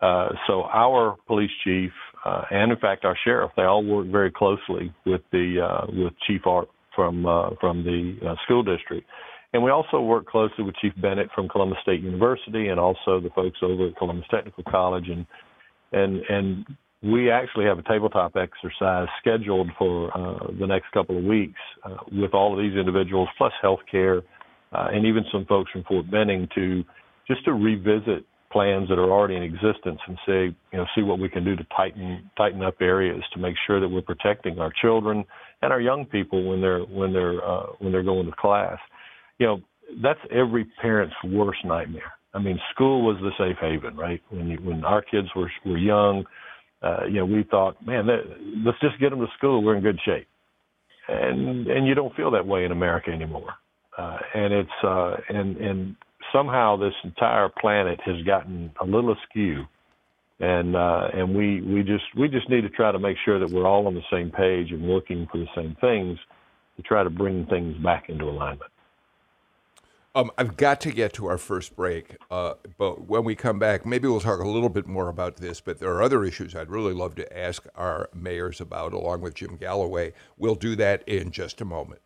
Uh, 0.00 0.30
so 0.46 0.62
our 0.62 1.16
police 1.26 1.50
chief 1.64 1.92
uh, 2.24 2.42
and 2.50 2.72
in 2.72 2.78
fact 2.78 3.04
our 3.04 3.16
sheriff, 3.24 3.50
they 3.56 3.62
all 3.62 3.84
work 3.84 4.06
very 4.08 4.30
closely 4.30 4.92
with 5.06 5.22
the 5.32 5.60
uh, 5.60 5.86
with 5.88 6.12
Chief 6.26 6.42
Art 6.46 6.68
from 6.94 7.26
uh, 7.26 7.50
from 7.60 7.82
the 7.84 8.16
uh, 8.26 8.34
school 8.44 8.62
district. 8.62 9.06
And 9.52 9.62
we 9.64 9.70
also 9.70 10.00
work 10.00 10.26
closely 10.26 10.62
with 10.64 10.76
Chief 10.76 10.92
Bennett 11.00 11.28
from 11.34 11.48
Columbus 11.48 11.78
State 11.82 12.02
University 12.02 12.68
and 12.68 12.78
also 12.78 13.20
the 13.20 13.30
folks 13.34 13.58
over 13.62 13.88
at 13.88 13.96
Columbus 13.96 14.26
Technical 14.30 14.62
College. 14.70 15.08
And, 15.08 15.26
and, 15.90 16.22
and 16.28 16.66
we 17.02 17.32
actually 17.32 17.64
have 17.64 17.76
a 17.76 17.82
tabletop 17.82 18.36
exercise 18.36 19.08
scheduled 19.20 19.68
for 19.76 20.16
uh, 20.16 20.52
the 20.56 20.68
next 20.68 20.92
couple 20.92 21.18
of 21.18 21.24
weeks 21.24 21.58
uh, 21.84 21.96
with 22.12 22.32
all 22.32 22.52
of 22.52 22.60
these 22.60 22.78
individuals, 22.78 23.28
plus 23.36 23.52
healthcare, 23.60 24.22
and 24.70 25.04
even 25.04 25.24
some 25.32 25.44
folks 25.46 25.72
from 25.72 25.82
Fort 25.82 26.08
Benning 26.08 26.48
to 26.54 26.84
just 27.26 27.44
to 27.44 27.52
revisit 27.52 28.24
plans 28.50 28.88
that 28.88 28.98
are 28.98 29.10
already 29.10 29.36
in 29.36 29.42
existence 29.42 30.00
and 30.06 30.18
say, 30.26 30.56
you 30.72 30.78
know, 30.78 30.86
see 30.94 31.02
what 31.02 31.18
we 31.18 31.28
can 31.28 31.44
do 31.44 31.56
to 31.56 31.64
tighten 31.76 32.30
tighten 32.36 32.62
up 32.62 32.74
areas 32.80 33.22
to 33.32 33.38
make 33.38 33.54
sure 33.66 33.80
that 33.80 33.88
we're 33.88 34.02
protecting 34.02 34.58
our 34.58 34.72
children 34.80 35.24
and 35.62 35.72
our 35.72 35.80
young 35.80 36.04
people 36.04 36.48
when 36.48 36.60
they're 36.60 36.80
when 36.80 37.12
they're 37.12 37.44
uh, 37.44 37.66
when 37.78 37.92
they're 37.92 38.02
going 38.02 38.26
to 38.26 38.32
class 38.32 38.78
you 39.40 39.46
know, 39.46 39.60
that's 40.02 40.20
every 40.30 40.66
parent's 40.80 41.16
worst 41.24 41.64
nightmare. 41.64 42.12
I 42.32 42.38
mean, 42.38 42.60
school 42.72 43.04
was 43.04 43.16
the 43.22 43.30
safe 43.36 43.56
haven, 43.60 43.96
right? 43.96 44.20
When 44.28 44.46
you, 44.46 44.58
when 44.62 44.84
our 44.84 45.02
kids 45.02 45.26
were 45.34 45.50
were 45.66 45.78
young, 45.78 46.24
uh, 46.82 47.06
you 47.06 47.14
know, 47.14 47.24
we 47.24 47.44
thought, 47.50 47.84
man, 47.84 48.06
that, 48.06 48.20
let's 48.64 48.78
just 48.80 49.00
get 49.00 49.10
them 49.10 49.18
to 49.18 49.26
school. 49.36 49.64
We're 49.64 49.76
in 49.76 49.82
good 49.82 49.98
shape, 50.04 50.28
and 51.08 51.66
and 51.66 51.88
you 51.88 51.94
don't 51.94 52.14
feel 52.14 52.30
that 52.32 52.46
way 52.46 52.64
in 52.64 52.70
America 52.70 53.10
anymore. 53.10 53.54
Uh, 53.98 54.18
and 54.34 54.52
it's 54.52 54.84
uh, 54.84 55.16
and 55.28 55.56
and 55.56 55.96
somehow 56.32 56.76
this 56.76 56.94
entire 57.04 57.48
planet 57.48 58.00
has 58.04 58.22
gotten 58.22 58.72
a 58.80 58.84
little 58.84 59.14
askew, 59.14 59.64
and 60.40 60.76
uh, 60.76 61.08
and 61.12 61.34
we 61.34 61.60
we 61.62 61.82
just 61.82 62.04
we 62.16 62.28
just 62.28 62.48
need 62.48 62.62
to 62.62 62.70
try 62.70 62.92
to 62.92 62.98
make 62.98 63.16
sure 63.24 63.38
that 63.38 63.50
we're 63.50 63.66
all 63.66 63.86
on 63.86 63.94
the 63.94 64.02
same 64.10 64.30
page 64.30 64.70
and 64.72 64.88
working 64.88 65.28
for 65.30 65.38
the 65.38 65.48
same 65.54 65.76
things 65.80 66.18
to 66.76 66.82
try 66.82 67.02
to 67.02 67.10
bring 67.10 67.46
things 67.46 67.76
back 67.82 68.08
into 68.08 68.24
alignment. 68.24 68.70
Um, 70.12 70.32
I've 70.36 70.56
got 70.56 70.80
to 70.80 70.90
get 70.90 71.12
to 71.14 71.26
our 71.26 71.38
first 71.38 71.76
break, 71.76 72.16
uh, 72.32 72.54
but 72.78 73.06
when 73.06 73.22
we 73.22 73.36
come 73.36 73.60
back, 73.60 73.86
maybe 73.86 74.08
we'll 74.08 74.18
talk 74.18 74.40
a 74.40 74.48
little 74.48 74.68
bit 74.68 74.88
more 74.88 75.08
about 75.08 75.36
this. 75.36 75.60
But 75.60 75.78
there 75.78 75.90
are 75.90 76.02
other 76.02 76.24
issues 76.24 76.56
I'd 76.56 76.68
really 76.68 76.94
love 76.94 77.14
to 77.14 77.38
ask 77.38 77.64
our 77.76 78.08
mayors 78.12 78.60
about, 78.60 78.92
along 78.92 79.20
with 79.20 79.34
Jim 79.34 79.56
Galloway. 79.56 80.12
We'll 80.36 80.56
do 80.56 80.74
that 80.76 81.08
in 81.08 81.30
just 81.30 81.60
a 81.60 81.64
moment. 81.64 82.00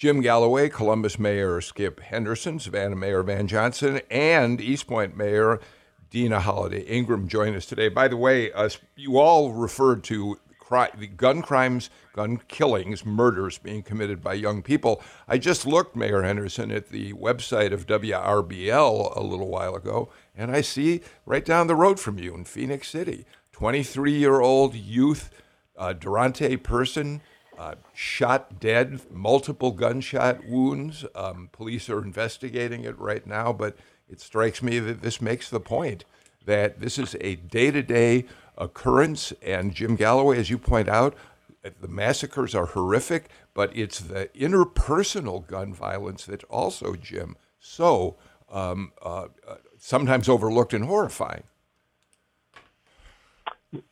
Jim 0.00 0.22
Galloway, 0.22 0.70
Columbus 0.70 1.18
Mayor 1.18 1.60
Skip 1.60 2.00
Henderson, 2.00 2.58
Savannah 2.58 2.96
Mayor 2.96 3.22
Van 3.22 3.46
Johnson, 3.46 4.00
and 4.10 4.58
East 4.58 4.86
Point 4.86 5.14
Mayor 5.14 5.60
Deana 6.08 6.40
Holiday 6.40 6.80
Ingram 6.84 7.28
join 7.28 7.54
us 7.54 7.66
today. 7.66 7.90
By 7.90 8.08
the 8.08 8.16
way, 8.16 8.50
uh, 8.52 8.70
you 8.96 9.18
all 9.18 9.52
referred 9.52 10.02
to 10.04 10.40
cri- 10.58 10.88
the 10.96 11.06
gun 11.06 11.42
crimes, 11.42 11.90
gun 12.14 12.40
killings, 12.48 13.04
murders 13.04 13.58
being 13.58 13.82
committed 13.82 14.22
by 14.22 14.32
young 14.32 14.62
people. 14.62 15.02
I 15.28 15.36
just 15.36 15.66
looked, 15.66 15.94
Mayor 15.94 16.22
Henderson, 16.22 16.70
at 16.70 16.88
the 16.88 17.12
website 17.12 17.74
of 17.74 17.86
WRBL 17.86 19.14
a 19.14 19.22
little 19.22 19.48
while 19.48 19.74
ago, 19.74 20.08
and 20.34 20.50
I 20.50 20.62
see 20.62 21.02
right 21.26 21.44
down 21.44 21.66
the 21.66 21.76
road 21.76 22.00
from 22.00 22.18
you 22.18 22.34
in 22.34 22.46
Phenix 22.46 22.88
City, 22.88 23.26
23 23.52 24.12
year 24.12 24.40
old 24.40 24.74
youth 24.74 25.28
uh, 25.76 25.92
Durante 25.92 26.56
Person 26.56 27.20
uh, 27.60 27.74
shot 27.92 28.58
dead, 28.58 29.00
multiple 29.12 29.70
gunshot 29.70 30.46
wounds. 30.46 31.04
Um, 31.14 31.50
police 31.52 31.90
are 31.90 32.02
investigating 32.02 32.84
it 32.84 32.98
right 32.98 33.26
now, 33.26 33.52
but 33.52 33.76
it 34.08 34.18
strikes 34.18 34.62
me 34.62 34.78
that 34.78 35.02
this 35.02 35.20
makes 35.20 35.50
the 35.50 35.60
point 35.60 36.06
that 36.46 36.80
this 36.80 36.98
is 36.98 37.16
a 37.20 37.36
day 37.36 37.70
to 37.70 37.82
day 37.82 38.24
occurrence. 38.56 39.34
And 39.42 39.74
Jim 39.74 39.94
Galloway, 39.94 40.38
as 40.38 40.48
you 40.48 40.56
point 40.56 40.88
out, 40.88 41.14
the 41.62 41.88
massacres 41.88 42.54
are 42.54 42.64
horrific, 42.64 43.28
but 43.52 43.76
it's 43.76 44.00
the 44.00 44.30
interpersonal 44.34 45.46
gun 45.46 45.74
violence 45.74 46.24
that 46.24 46.42
also, 46.44 46.94
Jim, 46.94 47.36
so 47.60 48.16
um, 48.50 48.92
uh, 49.02 49.26
uh, 49.46 49.56
sometimes 49.78 50.30
overlooked 50.30 50.72
and 50.72 50.86
horrifying. 50.86 51.42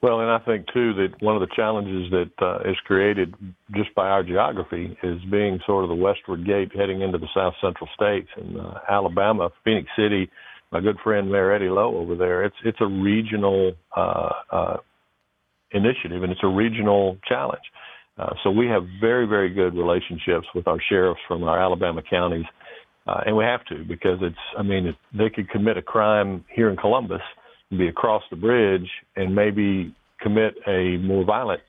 Well, 0.02 0.20
and 0.20 0.30
I 0.30 0.38
think 0.40 0.66
too 0.72 0.92
that 0.94 1.22
one 1.22 1.36
of 1.36 1.40
the 1.40 1.54
challenges 1.54 2.10
that 2.10 2.44
uh, 2.44 2.68
is 2.68 2.76
created 2.84 3.32
just 3.76 3.94
by 3.94 4.08
our 4.08 4.24
geography 4.24 4.96
is 5.04 5.20
being 5.30 5.60
sort 5.66 5.84
of 5.84 5.88
the 5.88 5.94
westward 5.94 6.44
gate 6.44 6.72
heading 6.74 7.02
into 7.02 7.18
the 7.18 7.28
south 7.32 7.54
central 7.60 7.88
states 7.94 8.28
and 8.36 8.58
uh, 8.60 8.74
Alabama, 8.90 9.50
Phenix 9.62 9.88
City. 9.96 10.28
My 10.72 10.80
good 10.80 10.96
friend 11.02 11.30
Mayor 11.30 11.52
Eddie 11.52 11.70
Lowe 11.70 11.96
over 11.96 12.16
there. 12.16 12.44
It's 12.44 12.56
it's 12.64 12.80
a 12.80 12.86
regional 12.86 13.72
uh, 13.96 14.30
uh, 14.50 14.76
initiative 15.70 16.24
and 16.24 16.32
it's 16.32 16.42
a 16.42 16.48
regional 16.48 17.16
challenge. 17.26 17.62
Uh, 18.18 18.34
so 18.42 18.50
we 18.50 18.66
have 18.66 18.82
very 19.00 19.26
very 19.26 19.48
good 19.48 19.74
relationships 19.74 20.46
with 20.56 20.66
our 20.66 20.78
sheriffs 20.88 21.20
from 21.28 21.44
our 21.44 21.62
Alabama 21.62 22.02
counties, 22.02 22.46
uh, 23.06 23.20
and 23.26 23.36
we 23.36 23.44
have 23.44 23.64
to 23.66 23.84
because 23.84 24.18
it's 24.22 24.36
I 24.58 24.62
mean 24.62 24.88
it, 24.88 24.96
they 25.16 25.30
could 25.30 25.48
commit 25.50 25.76
a 25.76 25.82
crime 25.82 26.44
here 26.52 26.68
in 26.68 26.76
Columbus 26.76 27.22
be 27.76 27.88
across 27.88 28.22
the 28.30 28.36
bridge 28.36 28.88
and 29.16 29.34
maybe 29.34 29.94
commit 30.20 30.54
a 30.66 30.96
more 30.98 31.24
violent 31.24 31.60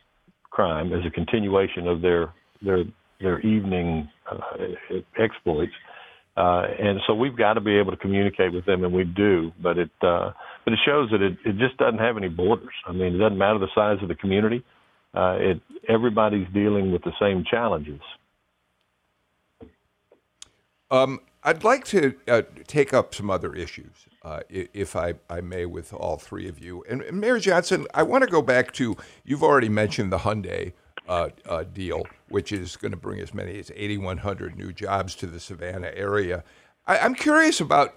crime 0.49 0.93
as 0.93 1.05
a 1.05 1.09
continuation 1.09 1.87
of 1.87 2.01
their 2.01 2.33
their 2.61 2.83
their 3.19 3.39
evening 3.41 4.09
uh, 4.31 4.39
exploits. 5.17 5.73
Uh, 6.37 6.63
and 6.79 6.99
so 7.05 7.13
we've 7.13 7.37
got 7.37 7.53
to 7.53 7.61
be 7.61 7.77
able 7.77 7.91
to 7.91 7.97
communicate 7.97 8.53
with 8.53 8.65
them, 8.65 8.83
and 8.83 8.93
we 8.93 9.03
do. 9.03 9.51
But 9.61 9.77
it 9.77 9.91
uh, 10.01 10.31
but 10.63 10.73
it 10.73 10.79
shows 10.85 11.09
that 11.11 11.21
it, 11.21 11.37
it 11.45 11.57
just 11.57 11.77
doesn't 11.77 11.99
have 11.99 12.17
any 12.17 12.29
borders. 12.29 12.73
I 12.87 12.93
mean, 12.93 13.15
it 13.15 13.17
doesn't 13.17 13.37
matter 13.37 13.59
the 13.59 13.67
size 13.75 13.97
of 14.01 14.07
the 14.07 14.15
community. 14.15 14.63
Uh, 15.13 15.37
it 15.39 15.61
everybody's 15.87 16.47
dealing 16.53 16.91
with 16.91 17.03
the 17.03 17.11
same 17.19 17.43
challenges. 17.49 18.01
Um, 20.91 21.19
I'd 21.49 21.63
like 21.63 21.83
to 21.85 22.13
uh, 22.27 22.43
take 22.67 22.93
up 22.93 23.15
some 23.15 23.31
other 23.31 23.55
issues, 23.55 24.05
uh, 24.21 24.41
if 24.51 24.95
I, 24.95 25.15
I 25.31 25.41
may, 25.41 25.65
with 25.65 25.91
all 25.91 26.17
three 26.17 26.47
of 26.47 26.63
you. 26.63 26.83
And, 26.87 27.03
Mayor 27.11 27.39
Johnson, 27.39 27.87
I 27.91 28.03
want 28.03 28.23
to 28.23 28.29
go 28.29 28.43
back 28.43 28.71
to 28.73 28.95
you've 29.25 29.41
already 29.41 29.67
mentioned 29.67 30.11
the 30.11 30.19
Hyundai 30.19 30.73
uh, 31.07 31.29
uh 31.47 31.63
deal, 31.63 32.03
which 32.27 32.51
is 32.51 32.75
going 32.75 32.91
to 32.91 32.97
bring 32.97 33.19
as 33.19 33.33
many 33.33 33.57
as 33.57 33.71
8,100 33.75 34.59
new 34.59 34.71
jobs 34.71 35.15
to 35.15 35.25
the 35.25 35.39
Savannah 35.39 35.91
area. 35.95 36.43
I, 36.85 36.97
am 36.97 37.15
curious 37.15 37.59
about, 37.59 37.95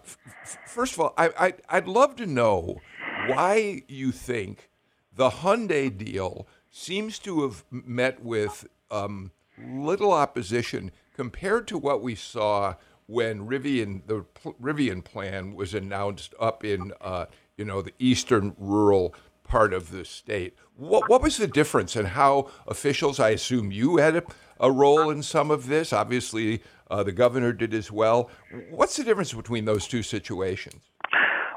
first 0.66 0.94
of 0.94 1.00
all, 1.00 1.12
I, 1.18 1.52
I, 1.68 1.80
would 1.80 1.88
love 1.88 2.16
to 2.16 2.26
know 2.26 2.80
why 3.26 3.82
you 3.86 4.12
think 4.12 4.70
the 5.14 5.28
Hyundai 5.28 5.94
deal 5.94 6.46
seems 6.70 7.18
to 7.18 7.42
have 7.42 7.66
met 7.70 8.24
with 8.24 8.66
um, 8.90 9.30
little 9.62 10.12
opposition 10.12 10.90
compared 11.14 11.68
to 11.68 11.76
what 11.76 12.00
we 12.00 12.14
saw 12.14 12.76
when 13.06 13.46
Rivian 13.46 14.02
the 14.06 14.24
Rivian 14.60 15.04
plan 15.04 15.54
was 15.54 15.74
announced 15.74 16.34
up 16.40 16.64
in 16.64 16.92
uh, 17.00 17.26
you 17.56 17.64
know 17.64 17.82
the 17.82 17.92
eastern 17.98 18.54
rural 18.58 19.14
part 19.44 19.72
of 19.72 19.90
the 19.90 20.04
state. 20.04 20.56
What 20.76 21.08
what 21.08 21.22
was 21.22 21.36
the 21.36 21.46
difference 21.46 21.96
and 21.96 22.08
how 22.08 22.50
officials? 22.66 23.20
I 23.20 23.30
assume 23.30 23.72
you 23.72 23.98
had 23.98 24.16
a, 24.16 24.22
a 24.60 24.70
role 24.70 25.10
in 25.10 25.22
some 25.22 25.50
of 25.50 25.68
this. 25.68 25.92
Obviously, 25.92 26.62
uh, 26.90 27.02
the 27.02 27.12
governor 27.12 27.52
did 27.52 27.74
as 27.74 27.90
well. 27.90 28.30
What's 28.70 28.96
the 28.96 29.04
difference 29.04 29.32
between 29.32 29.64
those 29.64 29.86
two 29.86 30.02
situations? 30.02 30.82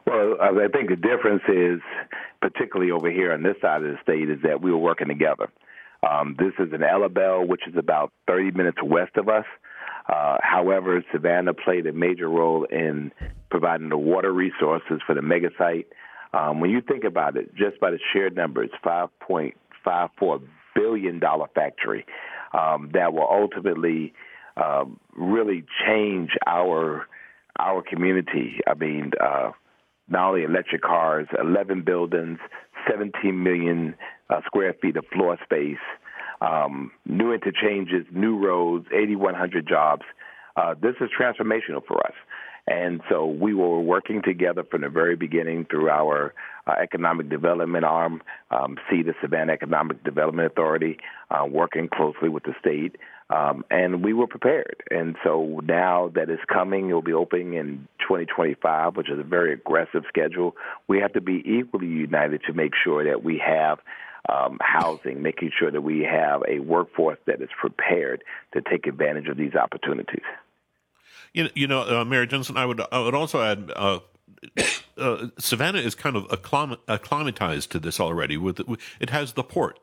Well, 0.05 0.37
I 0.39 0.67
think 0.67 0.89
the 0.89 0.95
difference 0.95 1.41
is, 1.47 1.81
particularly 2.41 2.91
over 2.91 3.09
here 3.09 3.33
on 3.33 3.41
this 3.43 3.55
side 3.61 3.83
of 3.83 3.91
the 3.91 3.97
state, 4.03 4.29
is 4.29 4.39
that 4.43 4.61
we 4.61 4.71
were 4.71 4.77
working 4.77 5.07
together. 5.07 5.49
Um, 6.07 6.35
this 6.37 6.53
is 6.59 6.71
an 6.73 6.81
Ellabelle, 6.81 7.47
which 7.47 7.61
is 7.67 7.75
about 7.75 8.11
30 8.27 8.51
minutes 8.51 8.77
west 8.83 9.17
of 9.17 9.27
us. 9.27 9.45
Uh, 10.07 10.37
however, 10.41 11.03
Savannah 11.11 11.53
played 11.53 11.87
a 11.87 11.93
major 11.93 12.29
role 12.29 12.65
in 12.65 13.11
providing 13.49 13.89
the 13.89 13.97
water 13.97 14.31
resources 14.31 15.01
for 15.05 15.15
the 15.15 15.21
mega 15.21 15.49
site. 15.57 15.87
Um, 16.33 16.59
when 16.59 16.69
you 16.69 16.81
think 16.81 17.03
about 17.03 17.37
it, 17.37 17.55
just 17.55 17.79
by 17.79 17.91
the 17.91 17.99
sheer 18.11 18.29
numbers, 18.29 18.69
$5.54 18.85 20.41
billion 20.75 21.21
factory 21.55 22.05
um, 22.53 22.91
that 22.93 23.13
will 23.13 23.27
ultimately 23.29 24.13
um, 24.57 24.99
really 25.15 25.65
change 25.85 26.31
our 26.47 27.07
our 27.57 27.81
community. 27.81 28.59
I 28.67 28.73
mean, 28.73 29.11
uh, 29.21 29.51
not 30.09 30.29
only 30.29 30.43
electric 30.43 30.81
cars, 30.81 31.27
11 31.41 31.83
buildings, 31.83 32.37
17 32.89 33.41
million 33.41 33.95
uh, 34.29 34.41
square 34.45 34.73
feet 34.81 34.97
of 34.97 35.05
floor 35.13 35.37
space, 35.43 35.77
um, 36.41 36.91
new 37.05 37.33
interchanges, 37.33 38.05
new 38.11 38.37
roads, 38.37 38.85
8,100 38.91 39.67
jobs. 39.67 40.03
Uh, 40.55 40.73
this 40.81 40.95
is 41.01 41.09
transformational 41.19 41.85
for 41.85 42.05
us. 42.05 42.13
And 42.67 43.01
so 43.09 43.27
we 43.27 43.53
were 43.53 43.79
working 43.79 44.23
together 44.23 44.63
from 44.63 44.81
the 44.81 44.89
very 44.89 45.15
beginning 45.15 45.67
through 45.69 45.89
our 45.89 46.33
uh, 46.65 46.73
economic 46.81 47.29
development 47.29 47.85
arm, 47.85 48.23
um, 48.49 48.77
the 48.89 49.13
Savannah 49.21 49.53
Economic 49.53 50.03
Development 50.03 50.51
Authority, 50.51 50.97
uh, 51.29 51.45
working 51.45 51.89
closely 51.93 52.27
with 52.27 52.43
the 52.43 52.53
state. 52.59 52.95
Um, 53.29 53.65
and 53.69 54.03
we 54.03 54.13
were 54.13 54.27
prepared. 54.27 54.83
And 54.89 55.15
so 55.23 55.61
now 55.63 56.11
that 56.15 56.29
it's 56.29 56.43
coming, 56.51 56.89
it 56.89 56.93
will 56.93 57.01
be 57.01 57.13
opening 57.13 57.53
in 57.53 57.87
2025, 57.99 58.95
which 58.95 59.09
is 59.09 59.19
a 59.19 59.23
very 59.23 59.53
aggressive 59.53 60.03
schedule. 60.07 60.55
We 60.87 60.99
have 60.99 61.13
to 61.13 61.21
be 61.21 61.43
equally 61.45 61.87
united 61.87 62.41
to 62.47 62.53
make 62.53 62.73
sure 62.83 63.03
that 63.03 63.23
we 63.23 63.41
have 63.45 63.79
um, 64.29 64.57
housing, 64.61 65.21
making 65.21 65.51
sure 65.57 65.71
that 65.71 65.81
we 65.81 66.01
have 66.01 66.41
a 66.47 66.59
workforce 66.59 67.19
that 67.27 67.41
is 67.41 67.49
prepared 67.59 68.23
to 68.53 68.61
take 68.61 68.87
advantage 68.87 69.27
of 69.27 69.37
these 69.37 69.55
opportunities. 69.55 70.23
You 71.33 71.43
know, 71.43 71.49
you 71.53 71.67
know 71.67 71.99
uh, 72.01 72.05
Mayor 72.05 72.25
Johnson, 72.25 72.57
I 72.57 72.65
would 72.65 72.81
I 72.91 72.99
would 72.99 73.15
also 73.15 73.41
add. 73.41 73.71
Uh, 73.75 73.99
uh, 74.97 75.27
Savannah 75.39 75.79
is 75.79 75.95
kind 75.95 76.15
of 76.15 76.27
acclimatized 76.87 77.71
to 77.71 77.79
this 77.79 77.99
already. 77.99 78.37
With 78.37 78.61
it 78.99 79.09
has 79.09 79.33
the 79.33 79.43
port, 79.43 79.79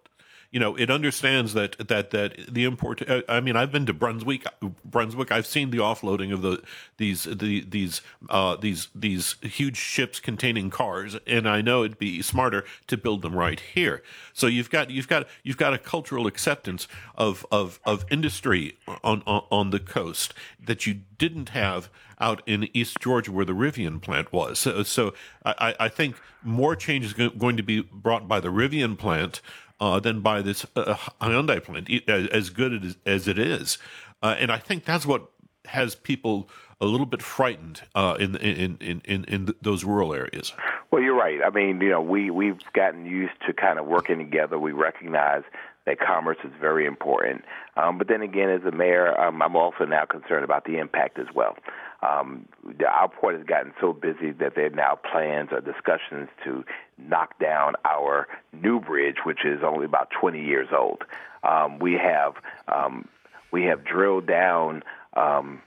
you 0.52 0.60
know, 0.60 0.76
it 0.76 0.90
understands 0.90 1.54
that 1.54 1.76
that 1.88 2.10
that 2.10 2.36
the 2.46 2.64
import. 2.64 3.08
Uh, 3.08 3.22
I 3.26 3.40
mean, 3.40 3.56
I've 3.56 3.72
been 3.72 3.86
to 3.86 3.94
Brunswick. 3.94 4.44
Brunswick. 4.84 5.32
I've 5.32 5.46
seen 5.46 5.70
the 5.70 5.78
offloading 5.78 6.32
of 6.32 6.42
the 6.42 6.62
these 6.98 7.24
the 7.24 7.64
these 7.64 8.02
uh, 8.28 8.56
these 8.56 8.88
these 8.94 9.36
huge 9.42 9.78
ships 9.78 10.20
containing 10.20 10.68
cars, 10.68 11.16
and 11.26 11.48
I 11.48 11.62
know 11.62 11.84
it'd 11.84 11.98
be 11.98 12.20
smarter 12.20 12.64
to 12.88 12.98
build 12.98 13.22
them 13.22 13.34
right 13.34 13.58
here. 13.58 14.02
So 14.34 14.46
you've 14.46 14.68
got 14.68 14.90
you've 14.90 15.08
got 15.08 15.26
you've 15.42 15.56
got 15.56 15.72
a 15.72 15.78
cultural 15.78 16.26
acceptance 16.26 16.86
of 17.14 17.46
of 17.50 17.80
of 17.86 18.04
industry 18.10 18.76
on 19.02 19.22
on, 19.26 19.44
on 19.50 19.70
the 19.70 19.80
coast 19.80 20.34
that 20.62 20.86
you 20.86 21.00
didn't 21.16 21.48
have 21.50 21.88
out 22.20 22.40
in 22.46 22.68
East 22.72 22.98
Georgia 23.00 23.32
where 23.32 23.44
the 23.44 23.52
Rivian 23.52 24.00
plant 24.00 24.32
was. 24.32 24.60
So, 24.60 24.84
so 24.84 25.12
I, 25.44 25.74
I 25.80 25.88
think 25.88 26.16
more 26.42 26.76
change 26.76 27.04
is 27.04 27.12
going 27.12 27.56
to 27.56 27.62
be 27.62 27.80
brought 27.80 28.28
by 28.28 28.38
the 28.38 28.48
Rivian 28.48 28.96
plant 28.96 29.40
uh, 29.82 29.98
than 29.98 30.20
by 30.20 30.40
this 30.40 30.64
uh, 30.76 30.94
Hyundai 31.20 31.60
plant, 31.60 31.90
as 32.08 32.50
good 32.50 32.84
as, 32.84 32.96
as 33.04 33.26
it 33.26 33.36
is. 33.36 33.78
Uh, 34.22 34.36
and 34.38 34.52
I 34.52 34.58
think 34.58 34.84
that's 34.84 35.04
what 35.04 35.28
has 35.64 35.96
people 35.96 36.48
a 36.80 36.86
little 36.86 37.06
bit 37.06 37.20
frightened 37.20 37.82
uh, 37.96 38.16
in, 38.20 38.36
in, 38.36 38.76
in, 38.80 39.02
in, 39.04 39.24
in 39.24 39.54
those 39.60 39.82
rural 39.82 40.14
areas. 40.14 40.52
Well, 40.92 41.02
you're 41.02 41.16
right. 41.16 41.40
I 41.44 41.50
mean, 41.50 41.80
you 41.80 41.90
know, 41.90 42.00
we, 42.00 42.30
we've 42.30 42.60
gotten 42.74 43.06
used 43.06 43.34
to 43.46 43.52
kind 43.52 43.80
of 43.80 43.86
working 43.86 44.18
together. 44.18 44.56
We 44.56 44.70
recognize 44.70 45.42
that 45.86 45.98
commerce 45.98 46.38
is 46.44 46.52
very 46.60 46.86
important. 46.86 47.44
Um, 47.76 47.98
but 47.98 48.06
then 48.06 48.22
again, 48.22 48.50
as 48.50 48.62
a 48.62 48.70
mayor, 48.70 49.20
um, 49.20 49.42
I'm 49.42 49.56
also 49.56 49.84
now 49.84 50.04
concerned 50.04 50.44
about 50.44 50.64
the 50.64 50.78
impact 50.78 51.18
as 51.18 51.26
well. 51.34 51.56
Um, 52.02 52.48
our 52.88 53.08
port 53.08 53.36
has 53.36 53.46
gotten 53.46 53.72
so 53.80 53.92
busy 53.92 54.32
that 54.32 54.54
there 54.56 54.66
are 54.66 54.70
now 54.70 54.96
plans 54.96 55.50
or 55.52 55.60
discussions 55.60 56.28
to 56.44 56.64
knock 56.98 57.38
down 57.38 57.74
our 57.84 58.26
new 58.52 58.80
bridge, 58.80 59.18
which 59.24 59.44
is 59.44 59.62
only 59.62 59.84
about 59.84 60.10
20 60.10 60.44
years 60.44 60.68
old. 60.76 61.04
Um, 61.44 61.78
we 61.78 61.94
have 61.94 62.34
um, 62.68 63.08
we 63.52 63.64
have 63.64 63.84
drilled 63.84 64.26
down 64.26 64.82
um, 65.14 65.62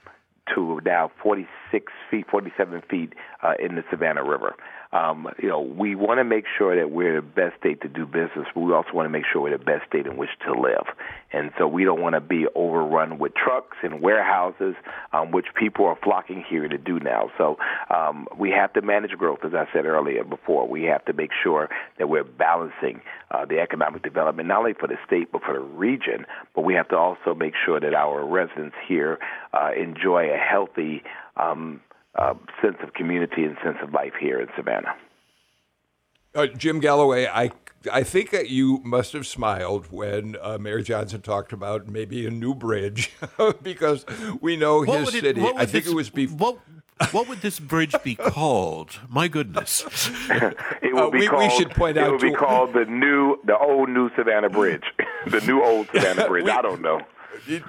to 0.54 0.80
now 0.84 1.10
46 1.22 1.48
46 1.70 1.92
feet, 2.10 2.26
47 2.30 2.82
feet 2.88 3.12
uh, 3.42 3.52
in 3.58 3.76
the 3.76 3.84
Savannah 3.90 4.24
River. 4.24 4.54
Um, 4.92 5.28
you 5.42 5.48
know, 5.48 5.60
we 5.60 5.94
want 5.94 6.18
to 6.18 6.24
make 6.24 6.44
sure 6.56 6.76
that 6.76 6.90
we're 6.90 7.16
the 7.16 7.26
best 7.26 7.58
state 7.58 7.82
to 7.82 7.88
do 7.88 8.06
business, 8.06 8.46
but 8.54 8.60
we 8.60 8.72
also 8.72 8.90
want 8.94 9.06
to 9.06 9.10
make 9.10 9.24
sure 9.30 9.42
we're 9.42 9.56
the 9.58 9.62
best 9.62 9.86
state 9.88 10.06
in 10.06 10.16
which 10.16 10.30
to 10.46 10.52
live. 10.52 10.86
And 11.32 11.50
so 11.58 11.66
we 11.66 11.84
don't 11.84 12.00
want 12.00 12.14
to 12.14 12.20
be 12.20 12.46
overrun 12.54 13.18
with 13.18 13.34
trucks 13.34 13.76
and 13.82 14.00
warehouses, 14.00 14.74
um, 15.12 15.32
which 15.32 15.46
people 15.58 15.84
are 15.86 15.98
flocking 16.02 16.44
here 16.48 16.68
to 16.68 16.78
do 16.78 17.00
now. 17.00 17.30
So 17.36 17.58
um, 17.94 18.26
we 18.38 18.50
have 18.50 18.72
to 18.74 18.80
manage 18.82 19.10
growth, 19.10 19.40
as 19.44 19.52
I 19.54 19.66
said 19.72 19.86
earlier 19.86 20.24
before. 20.24 20.68
We 20.68 20.84
have 20.84 21.04
to 21.06 21.12
make 21.12 21.30
sure 21.42 21.68
that 21.98 22.08
we're 22.08 22.24
balancing 22.24 23.02
uh, 23.32 23.44
the 23.44 23.58
economic 23.58 24.02
development, 24.02 24.48
not 24.48 24.60
only 24.60 24.74
for 24.74 24.86
the 24.86 24.96
state, 25.04 25.32
but 25.32 25.42
for 25.42 25.54
the 25.54 25.60
region. 25.60 26.26
But 26.54 26.62
we 26.62 26.74
have 26.74 26.88
to 26.88 26.96
also 26.96 27.34
make 27.34 27.54
sure 27.64 27.80
that 27.80 27.92
our 27.92 28.24
residents 28.24 28.76
here 28.86 29.18
uh, 29.52 29.70
enjoy 29.76 30.30
a 30.32 30.36
healthy 30.36 31.02
um, 31.36 31.80
uh, 32.14 32.34
sense 32.62 32.76
of 32.82 32.94
community 32.94 33.44
and 33.44 33.56
sense 33.62 33.78
of 33.82 33.92
life 33.92 34.14
here 34.18 34.40
in 34.40 34.48
Savannah. 34.56 34.94
Uh, 36.34 36.46
Jim 36.46 36.80
Galloway, 36.80 37.26
I 37.26 37.50
I 37.90 38.02
think 38.02 38.30
that 38.30 38.50
you 38.50 38.80
must 38.84 39.12
have 39.12 39.26
smiled 39.26 39.86
when 39.90 40.36
uh, 40.40 40.58
Mayor 40.58 40.82
Johnson 40.82 41.22
talked 41.22 41.52
about 41.52 41.88
maybe 41.88 42.26
a 42.26 42.30
new 42.30 42.54
bridge 42.54 43.12
because 43.62 44.04
we 44.40 44.56
know 44.56 44.82
what 44.84 45.00
his 45.00 45.14
it, 45.14 45.20
city. 45.20 45.42
I 45.56 45.66
think 45.66 45.84
this, 45.84 45.92
it 45.92 45.96
was 45.96 46.10
before. 46.10 46.36
What, 46.36 47.12
what 47.12 47.28
would 47.28 47.42
this 47.42 47.60
bridge 47.60 47.94
be 48.02 48.14
called? 48.14 48.98
My 49.08 49.28
goodness! 49.28 49.84
it 50.30 50.94
would 50.94 51.02
uh, 51.02 51.10
be 51.10 51.20
we, 51.20 51.26
called. 51.28 51.42
We 51.42 51.50
should 51.50 51.70
point 51.70 51.98
out 51.98 52.08
it 52.08 52.12
would 52.12 52.20
be 52.20 52.32
called 52.32 52.72
the 52.72 52.86
new, 52.86 53.38
the 53.44 53.56
old 53.56 53.88
new 53.88 54.10
Savannah 54.16 54.50
Bridge, 54.50 54.84
the 55.26 55.40
new 55.42 55.62
old 55.62 55.88
Savannah 55.94 56.26
Bridge. 56.26 56.44
we, 56.44 56.50
I 56.50 56.62
don't 56.62 56.82
know. 56.82 57.00
It, 57.46 57.62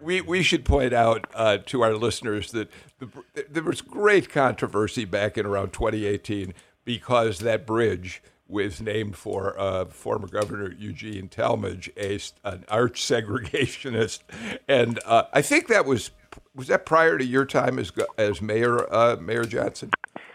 we, 0.00 0.20
we 0.20 0.42
should 0.42 0.64
point 0.64 0.92
out 0.92 1.26
uh, 1.34 1.58
to 1.66 1.82
our 1.82 1.94
listeners 1.94 2.52
that 2.52 2.70
the, 2.98 3.08
there 3.48 3.62
was 3.62 3.80
great 3.80 4.28
controversy 4.28 5.04
back 5.04 5.36
in 5.36 5.46
around 5.46 5.72
2018 5.72 6.54
because 6.84 7.40
that 7.40 7.66
bridge 7.66 8.22
was 8.48 8.80
named 8.80 9.16
for 9.16 9.58
uh, 9.58 9.84
former 9.86 10.26
Governor 10.26 10.72
Eugene 10.72 11.28
Talmadge, 11.28 11.90
a, 11.96 12.18
an 12.44 12.64
arch 12.68 13.00
segregationist, 13.00 14.20
and 14.68 14.98
uh, 15.06 15.24
I 15.32 15.42
think 15.42 15.68
that 15.68 15.86
was 15.86 16.10
was 16.54 16.66
that 16.66 16.84
prior 16.84 17.16
to 17.16 17.24
your 17.24 17.44
time 17.44 17.78
as 17.78 17.92
as 18.18 18.42
mayor, 18.42 18.92
uh, 18.92 19.16
Mayor 19.20 19.44
Johnson. 19.44 19.90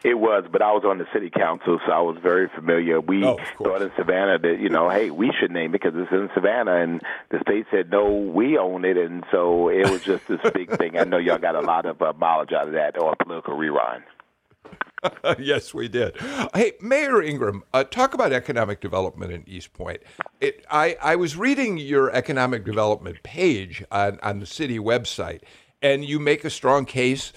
It 0.06 0.20
was, 0.20 0.44
but 0.52 0.62
I 0.62 0.72
was 0.72 0.84
on 0.86 1.00
the 1.00 1.08
city 1.12 1.32
council, 1.32 1.80
so 1.84 1.92
I 1.92 2.00
was 2.00 2.18
very 2.22 2.48
familiar. 2.54 3.02
We 3.02 3.26
oh, 3.26 3.40
thought 3.58 3.82
in 3.82 3.92
Savannah 3.98 4.38
that 4.38 4.60
you 4.60 4.70
know, 4.70 4.88
hey, 4.88 5.10
we 5.10 5.32
should 5.40 5.50
name 5.50 5.74
it 5.74 5.82
because 5.82 5.94
it's 5.96 6.12
in 6.12 6.30
Savannah, 6.36 6.76
and 6.76 7.02
the 7.32 7.40
state 7.40 7.66
said 7.72 7.90
no, 7.90 8.08
we 8.14 8.56
own 8.56 8.86
it, 8.86 8.98
and 8.98 9.24
so 9.32 9.68
it 9.68 9.90
was 9.90 10.04
just 10.04 10.28
this 10.28 10.40
big 10.54 10.70
thing. 10.78 11.00
I 11.00 11.06
know 11.06 11.18
y'all 11.18 11.40
got 11.40 11.56
a 11.56 11.62
lot 11.62 11.88
of 11.88 12.04
uh, 12.04 12.14
mileage 12.20 12.54
out 12.54 12.68
of 12.68 12.74
that 12.74 13.02
or 13.02 13.16
political 13.16 13.58
rerun. 13.58 14.04
yes, 15.40 15.74
we 15.74 15.88
did. 15.88 16.16
Hey, 16.54 16.74
Mayor 16.82 17.24
Ingram, 17.24 17.64
uh, 17.74 17.84
talk 17.84 18.14
about 18.14 18.32
economic 18.32 18.82
development 18.82 19.32
in 19.32 19.44
East 19.48 19.74
Point. 19.74 20.04
It, 20.40 20.64
I, 20.70 20.98
I 21.02 21.16
was 21.16 21.36
reading 21.36 21.80
your 21.80 22.12
economic 22.12 22.64
development 22.64 23.24
page 23.24 23.84
on, 23.92 24.20
on 24.22 24.40
the 24.40 24.46
city 24.46 24.78
website, 24.78 25.42
and 25.82 26.06
you 26.06 26.20
make 26.20 26.46
a 26.46 26.52
strong 26.52 26.86
case 26.86 27.34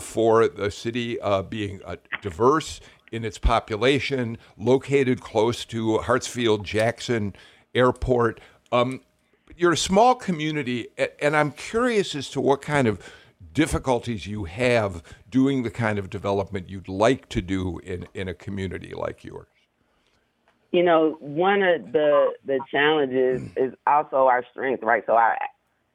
for 0.00 0.48
the 0.48 0.70
city 0.70 1.20
uh, 1.20 1.42
being 1.42 1.80
uh, 1.84 1.96
diverse 2.22 2.80
in 3.12 3.24
its 3.24 3.38
population, 3.38 4.38
located 4.56 5.20
close 5.20 5.64
to 5.64 5.98
Hartsfield 5.98 6.62
Jackson 6.62 7.34
Airport. 7.74 8.40
Um, 8.70 9.00
you're 9.56 9.72
a 9.72 9.76
small 9.76 10.14
community, 10.14 10.88
and 11.20 11.36
I'm 11.36 11.52
curious 11.52 12.14
as 12.14 12.30
to 12.30 12.40
what 12.40 12.62
kind 12.62 12.86
of 12.86 13.00
difficulties 13.52 14.26
you 14.26 14.44
have 14.44 15.02
doing 15.28 15.62
the 15.62 15.70
kind 15.70 15.98
of 15.98 16.10
development 16.10 16.68
you'd 16.68 16.88
like 16.88 17.28
to 17.30 17.42
do 17.42 17.78
in, 17.80 18.06
in 18.14 18.28
a 18.28 18.34
community 18.34 18.92
like 18.94 19.24
yours? 19.24 19.46
You 20.72 20.84
know, 20.84 21.16
one 21.18 21.62
of 21.62 21.90
the 21.90 22.28
the 22.46 22.60
challenges 22.70 23.42
is 23.56 23.74
also 23.88 24.28
our 24.28 24.44
strength, 24.52 24.84
right? 24.84 25.02
So 25.04 25.14
our 25.14 25.36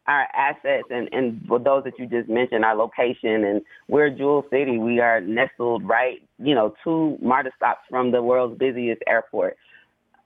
our 0.07 0.27
assets 0.35 0.87
and 0.89 1.09
and 1.11 1.41
those 1.49 1.83
that 1.83 1.93
you 1.97 2.07
just 2.07 2.29
mentioned, 2.29 2.63
our 2.63 2.75
location 2.75 3.43
and 3.43 3.61
we're 3.87 4.09
Jewel 4.09 4.45
City. 4.51 4.77
We 4.77 4.99
are 4.99 5.21
nestled 5.21 5.87
right, 5.87 6.21
you 6.37 6.53
know, 6.53 6.75
two 6.83 7.17
MARTA 7.21 7.51
stops 7.55 7.81
from 7.89 8.11
the 8.11 8.21
world's 8.21 8.57
busiest 8.57 9.01
airport. 9.07 9.57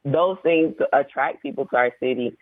Those 0.04 0.38
things 0.44 0.76
attract 0.94 1.42
people 1.42 1.66
to 1.68 1.76
our 1.78 1.92
city. 2.00 2.38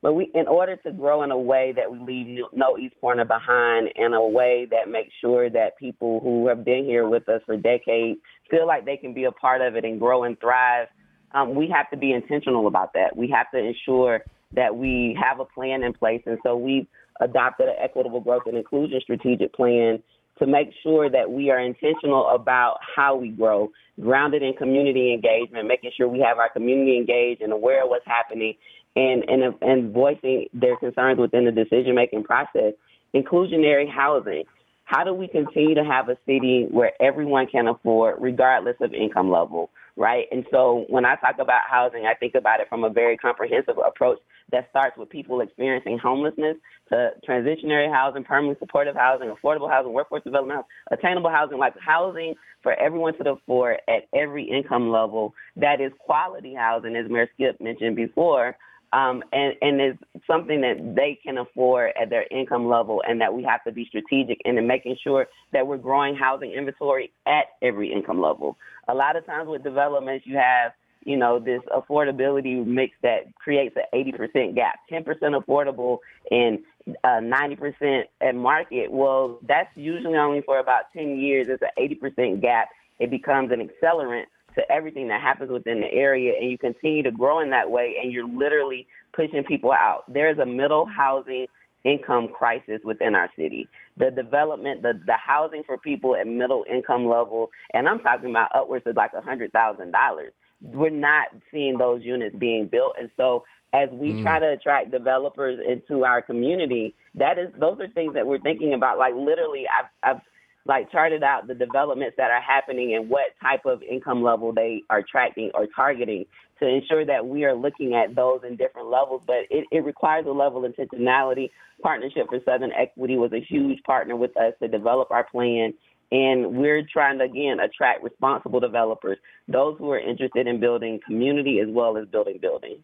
But 0.00 0.12
we, 0.12 0.30
in 0.32 0.46
order 0.46 0.76
to 0.76 0.92
grow 0.92 1.24
in 1.24 1.32
a 1.32 1.38
way 1.38 1.72
that 1.74 1.90
we 1.90 1.98
leave 1.98 2.44
no 2.52 2.78
East 2.78 2.94
Pointer 3.00 3.24
behind, 3.24 3.88
in 3.96 4.14
a 4.14 4.24
way 4.24 4.66
that 4.70 4.88
makes 4.88 5.12
sure 5.20 5.50
that 5.50 5.76
people 5.76 6.20
who 6.20 6.46
have 6.46 6.64
been 6.64 6.84
here 6.84 7.08
with 7.08 7.28
us 7.28 7.42
for 7.46 7.56
decades 7.56 8.20
feel 8.48 8.64
like 8.64 8.84
they 8.84 8.96
can 8.96 9.12
be 9.12 9.24
a 9.24 9.32
part 9.32 9.60
of 9.60 9.74
it 9.74 9.84
and 9.84 9.98
grow 9.98 10.22
and 10.22 10.38
thrive, 10.38 10.86
um, 11.32 11.54
we 11.56 11.68
have 11.68 11.90
to 11.90 11.96
be 11.96 12.12
intentional 12.12 12.68
about 12.68 12.92
that. 12.92 13.16
We 13.16 13.28
have 13.30 13.50
to 13.50 13.58
ensure 13.58 14.22
that 14.54 14.76
we 14.76 15.18
have 15.20 15.40
a 15.40 15.44
plan 15.44 15.82
in 15.82 15.92
place, 15.92 16.22
and 16.26 16.38
so 16.42 16.56
we've 16.56 16.86
adopted 17.20 17.68
an 17.68 17.74
equitable 17.82 18.20
growth 18.20 18.42
and 18.46 18.56
inclusion 18.56 19.00
strategic 19.02 19.52
plan 19.52 20.02
to 20.38 20.46
make 20.46 20.70
sure 20.82 21.10
that 21.10 21.30
we 21.30 21.50
are 21.50 21.58
intentional 21.58 22.28
about 22.28 22.78
how 22.96 23.16
we 23.16 23.28
grow, 23.28 23.70
grounded 24.00 24.42
in 24.42 24.54
community 24.54 25.12
engagement, 25.12 25.66
making 25.66 25.90
sure 25.96 26.08
we 26.08 26.20
have 26.20 26.38
our 26.38 26.48
community 26.48 26.96
engaged 26.96 27.42
and 27.42 27.52
aware 27.52 27.82
of 27.84 27.90
what's 27.90 28.06
happening, 28.06 28.54
and 28.96 29.24
and 29.28 29.54
and 29.60 29.92
voicing 29.92 30.46
their 30.52 30.76
concerns 30.76 31.18
within 31.18 31.44
the 31.44 31.52
decision 31.52 31.94
making 31.94 32.24
process. 32.24 32.72
Inclusionary 33.14 33.90
housing. 33.90 34.44
How 34.84 35.04
do 35.04 35.12
we 35.12 35.28
continue 35.28 35.74
to 35.74 35.84
have 35.84 36.08
a 36.08 36.16
city 36.24 36.66
where 36.70 36.92
everyone 37.00 37.46
can 37.46 37.68
afford, 37.68 38.16
regardless 38.20 38.76
of 38.80 38.94
income 38.94 39.30
level, 39.30 39.70
right? 39.98 40.26
And 40.30 40.46
so 40.50 40.86
when 40.88 41.04
I 41.04 41.16
talk 41.16 41.34
about 41.40 41.62
housing, 41.68 42.06
I 42.06 42.14
think 42.14 42.34
about 42.36 42.60
it 42.60 42.68
from 42.68 42.84
a 42.84 42.90
very 42.90 43.16
comprehensive 43.16 43.76
approach 43.84 44.18
that 44.52 44.68
starts 44.70 44.96
with 44.96 45.10
people 45.10 45.40
experiencing 45.40 45.98
homelessness 45.98 46.56
to 46.90 47.10
transitionary 47.28 47.92
housing, 47.92 48.24
permanent 48.24 48.58
supportive 48.60 48.94
housing, 48.94 49.28
affordable 49.28 49.68
housing, 49.68 49.92
workforce 49.92 50.22
development, 50.22 50.64
attainable 50.92 51.30
housing, 51.30 51.58
like 51.58 51.74
housing 51.80 52.34
for 52.62 52.72
everyone 52.74 53.18
to 53.18 53.32
afford 53.32 53.78
at 53.88 54.08
every 54.14 54.44
income 54.44 54.90
level 54.90 55.34
that 55.56 55.80
is 55.80 55.92
quality 55.98 56.54
housing, 56.54 56.96
as 56.96 57.10
Mayor 57.10 57.28
Skip 57.34 57.60
mentioned 57.60 57.96
before, 57.96 58.56
um, 58.92 59.22
and, 59.32 59.54
and 59.60 59.80
is 59.80 59.96
something 60.26 60.60
that 60.62 60.94
they 60.96 61.18
can 61.22 61.38
afford 61.38 61.92
at 62.00 62.10
their 62.10 62.26
income 62.30 62.68
level, 62.68 63.02
and 63.06 63.20
that 63.20 63.34
we 63.34 63.42
have 63.44 63.62
to 63.64 63.72
be 63.72 63.84
strategic 63.86 64.38
in 64.44 64.66
making 64.66 64.96
sure 65.02 65.26
that 65.52 65.66
we're 65.66 65.76
growing 65.76 66.14
housing 66.14 66.52
inventory 66.52 67.12
at 67.26 67.46
every 67.62 67.92
income 67.92 68.20
level. 68.20 68.56
A 68.88 68.94
lot 68.94 69.16
of 69.16 69.26
times 69.26 69.48
with 69.48 69.62
developments, 69.62 70.26
you 70.26 70.36
have 70.36 70.72
you 71.04 71.16
know 71.16 71.38
this 71.38 71.60
affordability 71.74 72.64
mix 72.66 72.94
that 73.02 73.34
creates 73.36 73.76
an 73.76 73.84
80% 73.94 74.54
gap, 74.54 74.80
10% 74.90 75.04
affordable 75.04 75.98
and 76.30 76.58
uh, 77.04 77.20
90% 77.20 78.04
at 78.20 78.34
market. 78.34 78.90
Well, 78.90 79.38
that's 79.46 79.70
usually 79.76 80.16
only 80.16 80.42
for 80.42 80.58
about 80.58 80.92
10 80.92 81.18
years. 81.18 81.48
It's 81.48 81.62
an 81.62 81.68
80% 81.78 82.40
gap. 82.40 82.68
It 82.98 83.10
becomes 83.10 83.52
an 83.52 83.66
accelerant 83.66 84.24
to 84.58 84.72
everything 84.72 85.08
that 85.08 85.20
happens 85.20 85.50
within 85.50 85.80
the 85.80 85.92
area, 85.92 86.34
and 86.38 86.50
you 86.50 86.58
continue 86.58 87.02
to 87.04 87.12
grow 87.12 87.40
in 87.40 87.50
that 87.50 87.70
way, 87.70 87.94
and 88.02 88.12
you're 88.12 88.28
literally 88.28 88.86
pushing 89.14 89.44
people 89.44 89.72
out. 89.72 90.02
There's 90.12 90.38
a 90.38 90.46
middle 90.46 90.84
housing 90.84 91.46
income 91.84 92.28
crisis 92.28 92.80
within 92.84 93.14
our 93.14 93.30
city. 93.36 93.68
The 93.96 94.10
development, 94.10 94.82
the, 94.82 95.00
the 95.06 95.14
housing 95.14 95.62
for 95.64 95.78
people 95.78 96.16
at 96.16 96.26
middle 96.26 96.64
income 96.70 97.08
level, 97.08 97.50
and 97.72 97.88
I'm 97.88 98.00
talking 98.00 98.30
about 98.30 98.50
upwards 98.54 98.84
of 98.86 98.96
like 98.96 99.12
a 99.16 99.20
hundred 99.20 99.52
thousand 99.52 99.92
dollars. 99.92 100.32
We're 100.60 100.90
not 100.90 101.28
seeing 101.52 101.78
those 101.78 102.02
units 102.02 102.34
being 102.36 102.66
built, 102.66 102.94
and 102.98 103.10
so 103.16 103.44
as 103.72 103.88
we 103.92 104.12
mm. 104.12 104.22
try 104.22 104.40
to 104.40 104.50
attract 104.52 104.90
developers 104.90 105.60
into 105.68 106.04
our 106.04 106.22
community, 106.22 106.94
that 107.14 107.38
is 107.38 107.48
those 107.60 107.78
are 107.80 107.88
things 107.88 108.14
that 108.14 108.26
we're 108.26 108.40
thinking 108.40 108.74
about. 108.74 108.98
Like 108.98 109.14
literally, 109.14 109.64
I've, 109.68 110.16
I've 110.16 110.22
like 110.68 110.92
charted 110.92 111.22
out 111.22 111.46
the 111.46 111.54
developments 111.54 112.16
that 112.18 112.30
are 112.30 112.42
happening 112.42 112.94
and 112.94 113.08
what 113.08 113.26
type 113.42 113.64
of 113.64 113.82
income 113.82 114.22
level 114.22 114.52
they 114.52 114.82
are 114.90 115.02
tracking 115.02 115.50
or 115.54 115.66
targeting 115.74 116.26
to 116.60 116.68
ensure 116.68 117.06
that 117.06 117.26
we 117.26 117.44
are 117.44 117.54
looking 117.54 117.94
at 117.94 118.14
those 118.14 118.40
in 118.46 118.56
different 118.56 118.88
levels. 118.88 119.22
But 119.26 119.46
it, 119.50 119.64
it 119.72 119.84
requires 119.84 120.26
a 120.26 120.30
level 120.30 120.64
of 120.64 120.72
intentionality. 120.72 121.50
Partnership 121.82 122.26
for 122.28 122.38
Southern 122.44 122.72
Equity 122.72 123.16
was 123.16 123.32
a 123.32 123.40
huge 123.40 123.82
partner 123.84 124.14
with 124.14 124.36
us 124.36 124.52
to 124.60 124.68
develop 124.68 125.10
our 125.10 125.24
plan. 125.24 125.72
And 126.10 126.56
we're 126.56 126.82
trying 126.90 127.18
to, 127.18 127.24
again, 127.24 127.60
attract 127.60 128.02
responsible 128.02 128.60
developers, 128.60 129.18
those 129.46 129.76
who 129.78 129.90
are 129.90 129.98
interested 129.98 130.46
in 130.46 130.58
building 130.60 131.00
community 131.06 131.60
as 131.60 131.68
well 131.70 131.96
as 131.96 132.06
building 132.08 132.38
buildings. 132.40 132.80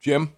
Jim? 0.00 0.32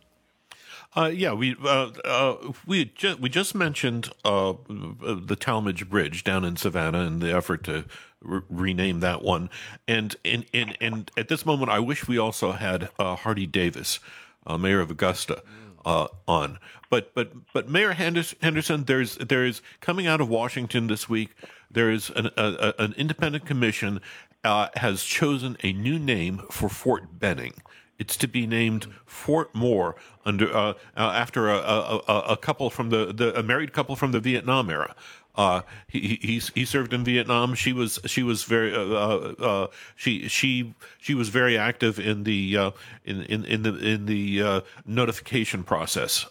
Uh, 0.97 1.11
yeah, 1.14 1.32
we 1.32 1.55
uh, 1.62 1.91
uh, 2.05 2.53
we 2.66 2.86
ju- 2.86 3.16
we 3.20 3.28
just 3.28 3.55
mentioned 3.55 4.11
uh, 4.24 4.55
the 4.68 5.36
Talmadge 5.38 5.88
Bridge 5.88 6.24
down 6.24 6.45
in 6.45 6.57
Savannah 6.57 7.03
and 7.03 7.22
the 7.22 7.32
effort 7.32 7.62
to 7.64 7.84
re- 8.20 8.41
rename 8.49 8.99
that 9.01 9.22
one, 9.22 9.51
and 9.86 10.16
and, 10.24 10.45
and 10.80 11.11
at 11.16 11.28
this 11.28 11.47
moment, 11.47 11.70
I 11.70 11.78
wish 11.78 12.09
we 12.09 12.18
also 12.18 12.53
had 12.53 12.88
uh, 12.99 13.14
Hardie 13.16 13.51
Davis, 13.51 14.01
uh, 14.47 14.59
mayor 14.59 14.80
of 14.80 14.91
Augusta, 14.91 15.45
on. 15.84 16.59
But 16.91 17.14
but 17.14 17.32
but 17.53 17.68
Mayor 17.68 17.93
Henderson, 17.93 18.84
there's 18.84 19.16
there's 19.16 19.62
coming 19.80 20.09
out 20.09 20.20
of 20.20 20.28
Washington 20.28 20.88
this 20.88 21.09
week. 21.09 21.30
there 21.70 21.91
is 21.91 22.11
an, 22.11 22.30
a, 22.36 22.74
an 22.80 22.95
independent 22.97 23.47
commission 23.47 24.01
has 24.43 25.05
chosen 25.05 25.57
a 25.62 25.72
new 25.72 25.99
name 26.01 26.38
for 26.51 26.68
Fort 26.68 27.18
Benning. 27.20 27.55
It's 28.01 28.16
to 28.16 28.26
be 28.26 28.46
named 28.46 28.86
Fort 29.05 29.55
Moore 29.55 29.94
under 30.24 30.51
uh, 30.51 30.70
uh, 30.70 30.74
after 30.96 31.51
a, 31.51 31.59
a, 31.59 32.24
a, 32.30 32.36
couple 32.36 32.70
from 32.70 32.88
the, 32.88 33.12
the 33.12 33.38
a 33.38 33.42
married 33.42 33.74
couple 33.74 33.94
from 33.94 34.12
the 34.12 34.20
Vietnam 34.20 34.70
era. 34.70 34.94
Uh, 35.36 35.61
he, 35.86 36.18
he 36.22 36.38
he 36.55 36.64
served 36.64 36.94
in 36.94 37.05
Vietnam. 37.05 37.55
She 37.55 37.74
was 37.74 37.98
she 38.07 38.22
was 38.22 38.44
very 38.44 38.74
uh, 38.74 38.80
uh, 38.80 39.34
uh 39.38 39.66
she 39.96 40.28
she 40.28 40.74
she 40.98 41.14
was 41.14 41.28
very 41.28 41.59
active 41.59 42.01
in 42.01 42.24
the 42.24 42.57
uh, 42.57 42.70
in, 43.05 43.22
in 43.24 43.44
in 43.44 43.62
the 43.62 43.76
in 43.76 44.07
the 44.07 44.64
notification 44.86 45.62
process 45.62 46.26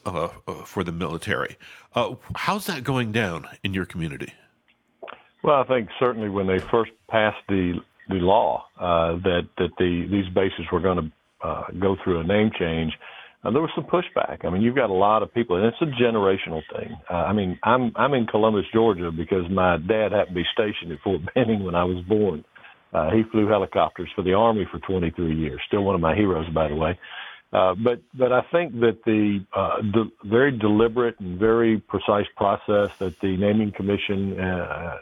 for 0.65 0.83
the 0.83 0.91
military. 0.91 1.55
how's 2.35 2.65
that 2.65 2.83
going 2.83 3.11
down 3.11 3.47
in 3.63 3.75
your 3.75 3.85
community? 3.85 4.33
Well, 5.43 5.61
I 5.61 5.65
think 5.65 5.89
certainly 5.99 6.29
when 6.29 6.47
they 6.47 6.59
first 6.59 6.91
passed 7.07 7.45
the 7.47 7.79
the 8.09 8.15
law 8.15 8.65
that 8.79 9.47
that 9.59 9.69
the 9.77 10.07
these 10.09 10.27
bases 10.33 10.65
were 10.71 10.79
going 10.79 10.97
to 10.97 11.11
uh, 11.43 11.63
go 11.79 11.95
through 12.03 12.19
a 12.19 12.23
name 12.23 12.51
change, 12.57 12.93
uh, 13.43 13.51
there 13.51 13.61
was 13.61 13.71
some 13.73 13.85
pushback. 13.85 14.43
I 14.43 14.49
mean, 14.49 14.61
you've 14.61 14.75
got 14.75 14.89
a 14.89 14.93
lot 14.93 15.23
of 15.23 15.33
people, 15.33 15.55
and 15.55 15.65
it's 15.65 15.81
a 15.81 15.85
generational 16.01 16.61
thing. 16.75 16.97
Uh, 17.09 17.13
I 17.13 17.33
mean, 17.33 17.57
I'm 17.63 17.91
I'm 17.95 18.13
in 18.13 18.27
Columbus, 18.27 18.65
Georgia, 18.73 19.11
because 19.11 19.49
my 19.49 19.77
dad 19.77 20.11
happened 20.11 20.35
to 20.35 20.43
be 20.43 20.45
stationed 20.53 20.91
at 20.91 20.99
Fort 20.99 21.21
Benning 21.33 21.63
when 21.63 21.75
I 21.75 21.85
was 21.85 22.03
born. 22.05 22.43
Uh, 22.93 23.11
he 23.11 23.23
flew 23.31 23.47
helicopters 23.47 24.09
for 24.15 24.23
the 24.23 24.33
Army 24.33 24.67
for 24.69 24.79
23 24.79 25.35
years. 25.35 25.61
Still 25.67 25.83
one 25.83 25.95
of 25.95 26.01
my 26.01 26.15
heroes, 26.15 26.49
by 26.49 26.67
the 26.67 26.75
way. 26.75 26.97
Uh, 27.51 27.75
but 27.75 28.01
but 28.13 28.31
I 28.31 28.41
think 28.51 28.73
that 28.81 28.99
the 29.05 29.43
uh, 29.53 29.81
de- 29.81 30.11
very 30.23 30.55
deliberate 30.55 31.19
and 31.19 31.39
very 31.39 31.79
precise 31.79 32.27
process 32.35 32.91
that 32.99 33.19
the 33.21 33.37
naming 33.37 33.71
commission 33.71 34.39
uh, 34.39 34.97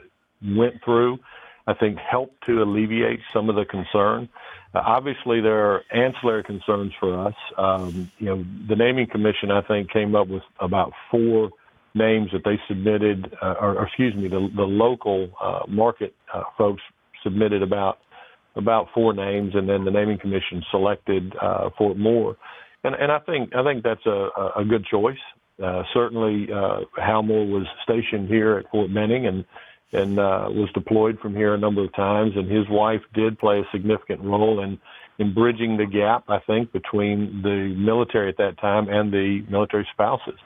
went 0.55 0.75
through, 0.85 1.19
I 1.65 1.73
think 1.73 1.97
helped 1.97 2.45
to 2.45 2.63
alleviate 2.63 3.19
some 3.33 3.49
of 3.49 3.55
the 3.55 3.65
concern. 3.65 4.29
Uh, 4.74 4.82
obviously, 4.86 5.41
there 5.41 5.72
are 5.72 5.84
ancillary 5.93 6.43
concerns 6.43 6.91
for 6.99 7.28
us. 7.28 7.34
Um, 7.57 8.11
you 8.20 8.26
know, 8.28 8.45
the 8.68 8.76
naming 8.76 9.07
commission, 9.07 9.49
I 9.51 9.61
think, 9.61 9.91
came 9.91 10.15
up 10.15 10.28
with 10.28 10.43
about 10.59 10.91
four 11.09 11.49
names 11.95 12.30
that 12.32 12.43
they 12.43 12.59
submitted, 12.68 13.34
uh, 13.41 13.55
or, 13.59 13.80
or, 13.80 13.88
excuse 13.88 14.13
me, 14.15 14.28
the, 14.28 14.49
the 14.55 14.63
local 14.63 15.30
uh, 15.41 15.61
market 15.68 16.13
uh, 16.34 16.43
folks 16.57 16.82
submitted 17.24 17.61
about 17.61 17.99
about 18.55 18.88
four 18.93 19.13
names, 19.13 19.53
and 19.53 19.70
then 19.70 19.86
the 19.86 19.91
naming 19.91 20.18
commission 20.18 20.63
selected 20.72 21.32
uh, 21.39 21.70
Fort 21.78 21.95
Moore. 21.95 22.36
And, 22.84 22.95
and 22.95 23.11
I 23.11 23.20
think 23.20 23.55
I 23.55 23.63
think 23.63 23.84
that's 23.84 24.05
a, 24.05 24.30
a 24.57 24.65
good 24.68 24.86
choice. 24.86 25.18
Certainly, 25.93 26.49
Hal 26.97 27.24
Moore 27.24 27.45
was 27.45 27.65
stationed 27.84 28.28
here 28.28 28.57
at 28.57 28.70
Fort 28.72 28.93
Benning, 28.93 29.26
and 29.28 29.45
and 29.93 30.19
uh, 30.19 30.47
was 30.49 30.69
deployed 30.73 31.17
from 31.19 31.33
here 31.33 31.53
a 31.53 31.57
number 31.57 31.83
of 31.83 31.93
times. 31.95 32.33
And 32.35 32.49
his 32.49 32.67
wife 32.69 33.01
did 33.13 33.39
play 33.39 33.59
a 33.59 33.63
significant 33.71 34.21
role 34.21 34.63
in 34.63 34.79
in 35.19 35.33
bridging 35.33 35.77
the 35.77 35.85
gap, 35.85 36.25
I 36.27 36.38
think, 36.45 36.71
between 36.71 37.41
the 37.41 37.73
military 37.75 38.29
at 38.29 38.38
that 38.38 38.59
time 38.59 38.88
and 38.88 39.11
the 39.11 39.43
military 39.49 39.88
spouses. 39.91 40.39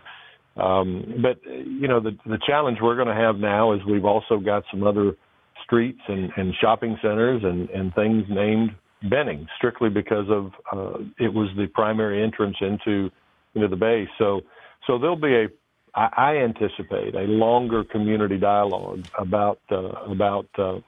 Um, 0.55 1.21
but 1.21 1.39
you 1.45 1.87
know, 1.87 1.99
the 1.99 2.17
the 2.25 2.39
challenge 2.45 2.79
we're 2.81 2.95
going 2.95 3.07
to 3.07 3.13
have 3.13 3.37
now 3.37 3.73
is 3.73 3.81
we've 3.85 4.05
also 4.05 4.37
got 4.37 4.63
some 4.71 4.83
other 4.83 5.15
streets 5.63 6.01
and, 6.07 6.31
and 6.37 6.53
shopping 6.59 6.97
centers 7.01 7.43
and, 7.43 7.69
and 7.69 7.93
things 7.95 8.25
named 8.29 8.71
Benning 9.09 9.47
strictly 9.57 9.89
because 9.89 10.25
of 10.29 10.51
uh, 10.71 10.99
it 11.17 11.33
was 11.33 11.49
the 11.57 11.65
primary 11.73 12.21
entrance 12.21 12.55
into 12.61 13.09
into 13.55 13.67
the 13.67 13.75
base. 13.75 14.09
So 14.19 14.41
so 14.85 14.99
there'll 14.99 15.15
be 15.15 15.33
a 15.33 15.47
I, 15.95 16.09
I 16.15 16.35
anticipate 16.37 17.15
a 17.15 17.21
longer 17.21 17.83
community 17.83 18.37
dialogue 18.37 19.05
about 19.17 19.59
uh, 19.71 19.89
about 20.09 20.47
uh, 20.57 20.79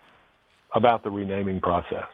about 0.74 1.04
the 1.04 1.12
renaming 1.12 1.60
process. 1.60 2.08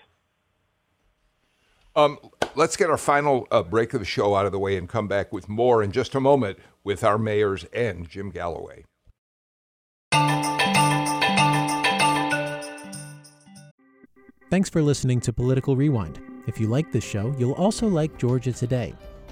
Um, 1.96 2.18
let's 2.56 2.76
get 2.76 2.90
our 2.90 2.98
final 2.98 3.48
uh, 3.52 3.64
break 3.64 3.94
of 3.94 4.00
the 4.00 4.06
show 4.06 4.36
out 4.36 4.46
of 4.46 4.52
the 4.52 4.60
way 4.60 4.78
and 4.78 4.88
come 4.88 5.08
back 5.08 5.34
with 5.34 5.50
more 5.50 5.84
in 5.84 5.92
just 5.92 6.16
a 6.16 6.20
moment 6.20 6.60
with 6.84 7.04
our 7.04 7.18
mayors 7.18 7.66
and 7.74 8.08
Jim 8.08 8.30
Galloway. 8.30 8.86
Thanks 14.50 14.70
for 14.70 14.82
listening 14.82 15.20
to 15.22 15.34
Political 15.34 15.76
Rewind. 15.76 16.20
If 16.48 16.60
you 16.60 16.68
like 16.68 16.92
this 16.92 17.04
show, 17.04 17.36
you'll 17.38 17.54
also 17.54 17.88
like 17.88 18.18
Georgia 18.18 18.52
Today. 18.52 18.96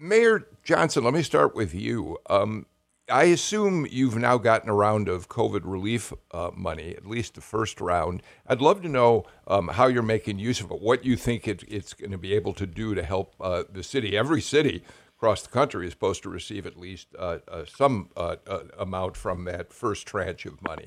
Mayor 0.00 0.46
Johnson, 0.62 1.02
let 1.02 1.12
me 1.12 1.22
start 1.22 1.56
with 1.56 1.74
you. 1.74 2.18
Um, 2.30 2.66
I 3.10 3.24
assume 3.24 3.84
you've 3.90 4.16
now 4.16 4.38
gotten 4.38 4.70
a 4.70 4.74
round 4.74 5.08
of 5.08 5.28
COVID 5.28 5.62
relief 5.64 6.12
uh, 6.30 6.50
money, 6.54 6.94
at 6.94 7.04
least 7.04 7.34
the 7.34 7.40
first 7.40 7.80
round. 7.80 8.22
I'd 8.46 8.60
love 8.60 8.82
to 8.82 8.88
know 8.88 9.24
um, 9.48 9.68
how 9.68 9.88
you're 9.88 10.02
making 10.02 10.38
use 10.38 10.60
of 10.60 10.70
it, 10.70 10.80
what 10.80 11.04
you 11.04 11.16
think 11.16 11.48
it, 11.48 11.64
it's 11.66 11.94
going 11.94 12.12
to 12.12 12.18
be 12.18 12.32
able 12.34 12.52
to 12.54 12.66
do 12.66 12.94
to 12.94 13.02
help 13.02 13.34
uh, 13.40 13.64
the 13.72 13.82
city. 13.82 14.16
Every 14.16 14.40
city 14.40 14.84
across 15.16 15.42
the 15.42 15.48
country 15.48 15.86
is 15.86 15.94
supposed 15.94 16.22
to 16.22 16.28
receive 16.28 16.64
at 16.64 16.78
least 16.78 17.08
uh, 17.18 17.38
uh 17.48 17.64
some 17.64 18.10
uh, 18.16 18.36
uh, 18.46 18.60
amount 18.78 19.16
from 19.16 19.44
that 19.46 19.72
first 19.72 20.06
tranche 20.06 20.46
of 20.46 20.62
money. 20.62 20.86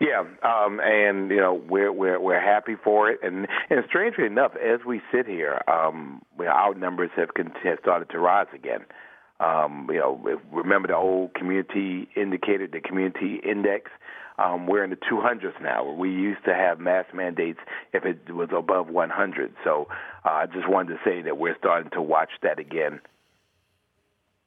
Yeah, 0.00 0.20
um, 0.42 0.80
and 0.80 1.28
you 1.30 1.38
know 1.38 1.60
we're 1.68 1.90
we're 1.90 2.20
we're 2.20 2.40
happy 2.40 2.76
for 2.82 3.10
it, 3.10 3.18
and 3.22 3.48
and 3.68 3.84
strangely 3.88 4.26
enough, 4.26 4.52
as 4.54 4.84
we 4.86 5.00
sit 5.12 5.26
here, 5.26 5.60
um, 5.66 6.22
our 6.40 6.74
numbers 6.74 7.10
have, 7.16 7.30
have 7.36 7.78
started 7.80 8.08
to 8.10 8.18
rise 8.20 8.46
again. 8.54 8.84
Um, 9.40 9.88
you 9.90 9.98
know, 9.98 10.40
remember 10.52 10.88
the 10.88 10.96
old 10.96 11.34
community 11.34 12.08
indicator, 12.16 12.66
the 12.66 12.80
community 12.80 13.40
index. 13.48 13.90
Um, 14.38 14.68
we're 14.68 14.84
in 14.84 14.90
the 14.90 14.96
200s 14.96 15.60
now. 15.60 15.90
We 15.92 16.10
used 16.10 16.44
to 16.44 16.54
have 16.54 16.78
mask 16.78 17.12
mandates 17.12 17.58
if 17.92 18.04
it 18.04 18.32
was 18.32 18.50
above 18.56 18.88
100. 18.88 19.52
So 19.64 19.88
uh, 20.24 20.28
I 20.28 20.46
just 20.46 20.68
wanted 20.68 20.94
to 20.94 20.98
say 21.04 21.22
that 21.22 21.38
we're 21.38 21.56
starting 21.58 21.90
to 21.94 22.02
watch 22.02 22.30
that 22.42 22.60
again 22.60 23.00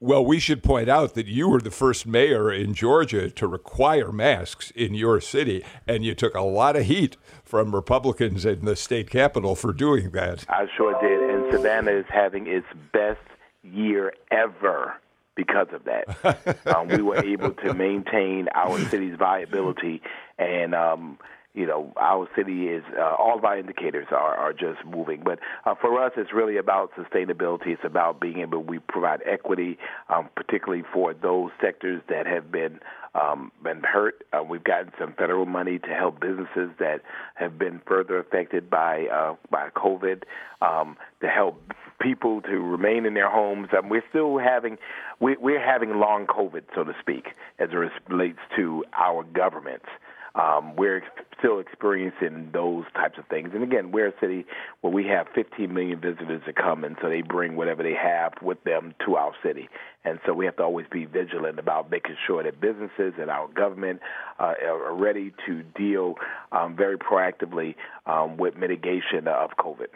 well, 0.01 0.25
we 0.25 0.39
should 0.39 0.63
point 0.63 0.89
out 0.89 1.13
that 1.13 1.27
you 1.27 1.47
were 1.47 1.61
the 1.61 1.69
first 1.69 2.07
mayor 2.07 2.51
in 2.51 2.73
Georgia 2.73 3.29
to 3.29 3.47
require 3.47 4.11
masks 4.11 4.71
in 4.71 4.95
your 4.95 5.21
city, 5.21 5.63
and 5.87 6.03
you 6.03 6.15
took 6.15 6.33
a 6.33 6.41
lot 6.41 6.75
of 6.75 6.85
heat 6.85 7.17
from 7.43 7.75
Republicans 7.75 8.43
in 8.43 8.65
the 8.65 8.75
state 8.75 9.11
capitol 9.11 9.55
for 9.55 9.71
doing 9.71 10.09
that. 10.09 10.43
I 10.49 10.65
sure 10.75 10.99
did. 10.99 11.29
And 11.29 11.53
Savannah 11.53 11.91
is 11.91 12.05
having 12.09 12.47
its 12.47 12.65
best 12.91 13.19
year 13.63 14.11
ever 14.31 14.99
because 15.35 15.67
of 15.71 15.83
that. 15.83 16.57
um, 16.75 16.87
we 16.87 17.03
were 17.03 17.23
able 17.23 17.51
to 17.51 17.75
maintain 17.75 18.49
our 18.55 18.79
city's 18.85 19.15
viability 19.17 20.01
and 20.39 20.73
um, 20.73 21.19
you 21.53 21.65
know, 21.65 21.91
our 21.99 22.27
city 22.35 22.67
is 22.67 22.83
uh, 22.97 23.15
all 23.19 23.37
of 23.37 23.43
our 23.43 23.57
indicators 23.57 24.07
are, 24.11 24.35
are 24.35 24.53
just 24.53 24.85
moving. 24.85 25.21
But 25.23 25.39
uh, 25.65 25.75
for 25.75 26.01
us, 26.03 26.13
it's 26.15 26.31
really 26.33 26.57
about 26.57 26.91
sustainability. 26.95 27.67
It's 27.67 27.83
about 27.83 28.21
being 28.21 28.39
able 28.39 28.63
we 28.63 28.79
provide 28.79 29.21
equity, 29.25 29.77
um, 30.09 30.29
particularly 30.35 30.83
for 30.93 31.13
those 31.13 31.51
sectors 31.61 32.01
that 32.09 32.25
have 32.25 32.51
been 32.51 32.79
um, 33.13 33.51
been 33.61 33.83
hurt. 33.83 34.23
Uh, 34.31 34.43
we've 34.43 34.63
gotten 34.63 34.93
some 34.97 35.13
federal 35.17 35.45
money 35.45 35.79
to 35.79 35.89
help 35.89 36.21
businesses 36.21 36.69
that 36.79 37.01
have 37.35 37.59
been 37.59 37.81
further 37.85 38.17
affected 38.17 38.69
by 38.69 39.07
uh, 39.07 39.35
by 39.49 39.69
COVID, 39.75 40.23
um, 40.61 40.95
to 41.19 41.27
help 41.27 41.61
people 41.99 42.41
to 42.41 42.59
remain 42.59 43.05
in 43.05 43.13
their 43.13 43.29
homes. 43.29 43.67
Um, 43.77 43.89
we're 43.89 44.03
still 44.09 44.37
having 44.37 44.77
we, 45.19 45.35
we're 45.37 45.63
having 45.63 45.99
long 45.99 46.27
COVID, 46.27 46.63
so 46.73 46.85
to 46.85 46.93
speak, 47.01 47.27
as 47.59 47.69
it 47.71 47.91
relates 48.09 48.39
to 48.55 48.85
our 48.93 49.23
governments 49.25 49.87
um, 50.35 50.75
we're 50.75 51.03
still 51.37 51.59
experiencing 51.59 52.49
those 52.53 52.85
types 52.95 53.17
of 53.17 53.25
things. 53.27 53.49
And 53.53 53.63
again, 53.63 53.91
we're 53.91 54.07
a 54.07 54.13
city 54.19 54.45
where 54.81 54.93
we 54.93 55.05
have 55.07 55.27
15 55.35 55.73
million 55.73 55.99
visitors 55.99 56.41
that 56.45 56.55
come, 56.55 56.83
and 56.83 56.95
so 57.01 57.09
they 57.09 57.21
bring 57.21 57.55
whatever 57.55 57.83
they 57.83 57.93
have 57.93 58.33
with 58.41 58.63
them 58.63 58.93
to 59.05 59.15
our 59.15 59.33
city. 59.43 59.69
And 60.05 60.19
so 60.25 60.33
we 60.33 60.45
have 60.45 60.55
to 60.57 60.63
always 60.63 60.87
be 60.91 61.05
vigilant 61.05 61.59
about 61.59 61.91
making 61.91 62.15
sure 62.25 62.43
that 62.43 62.61
businesses 62.61 63.13
and 63.19 63.29
our 63.29 63.47
government 63.49 63.99
uh, 64.39 64.53
are 64.65 64.95
ready 64.95 65.33
to 65.45 65.63
deal 65.75 66.15
um, 66.51 66.75
very 66.75 66.97
proactively 66.97 67.75
um, 68.05 68.37
with 68.37 68.55
mitigation 68.55 69.27
of 69.27 69.51
COVID. 69.59 69.87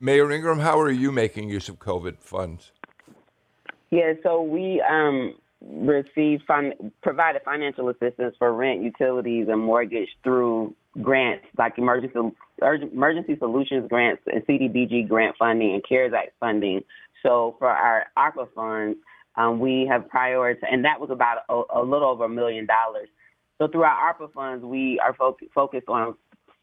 Mayor 0.00 0.32
Ingram, 0.32 0.58
how 0.58 0.80
are 0.80 0.90
you 0.90 1.12
making 1.12 1.48
use 1.48 1.68
of 1.68 1.78
COVID 1.78 2.18
funds? 2.18 2.72
Yeah, 3.90 4.14
so 4.22 4.42
we 4.42 4.82
um, 4.90 5.34
received 5.68 6.44
fin- 6.46 6.92
provided 7.02 7.42
financial 7.44 7.88
assistance 7.88 8.34
for 8.38 8.52
rent, 8.52 8.82
utilities, 8.82 9.48
and 9.48 9.60
mortgage 9.60 10.08
through 10.22 10.74
grants 11.00 11.46
like 11.56 11.78
emergency 11.78 12.18
emergency 12.60 13.36
solutions 13.38 13.88
grants 13.88 14.22
and 14.26 14.44
CDBG 14.46 15.08
grant 15.08 15.34
funding 15.38 15.72
and 15.74 15.84
CARES 15.84 16.12
Act 16.12 16.32
funding. 16.38 16.82
So 17.22 17.56
for 17.58 17.68
our 17.68 18.06
ARPA 18.16 18.48
funds, 18.54 18.98
um, 19.36 19.58
we 19.58 19.86
have 19.90 20.04
prioritized, 20.14 20.58
and 20.70 20.84
that 20.84 21.00
was 21.00 21.10
about 21.10 21.38
a, 21.48 21.80
a, 21.80 21.82
little 21.82 22.08
over 22.08 22.24
a 22.24 22.28
million 22.28 22.66
dollars. 22.66 23.08
So 23.58 23.68
through 23.68 23.84
our 23.84 24.14
ARPA 24.14 24.32
funds, 24.32 24.64
we 24.64 25.00
are 25.00 25.14
fo- 25.14 25.36
focused 25.54 25.88
on 25.88 26.14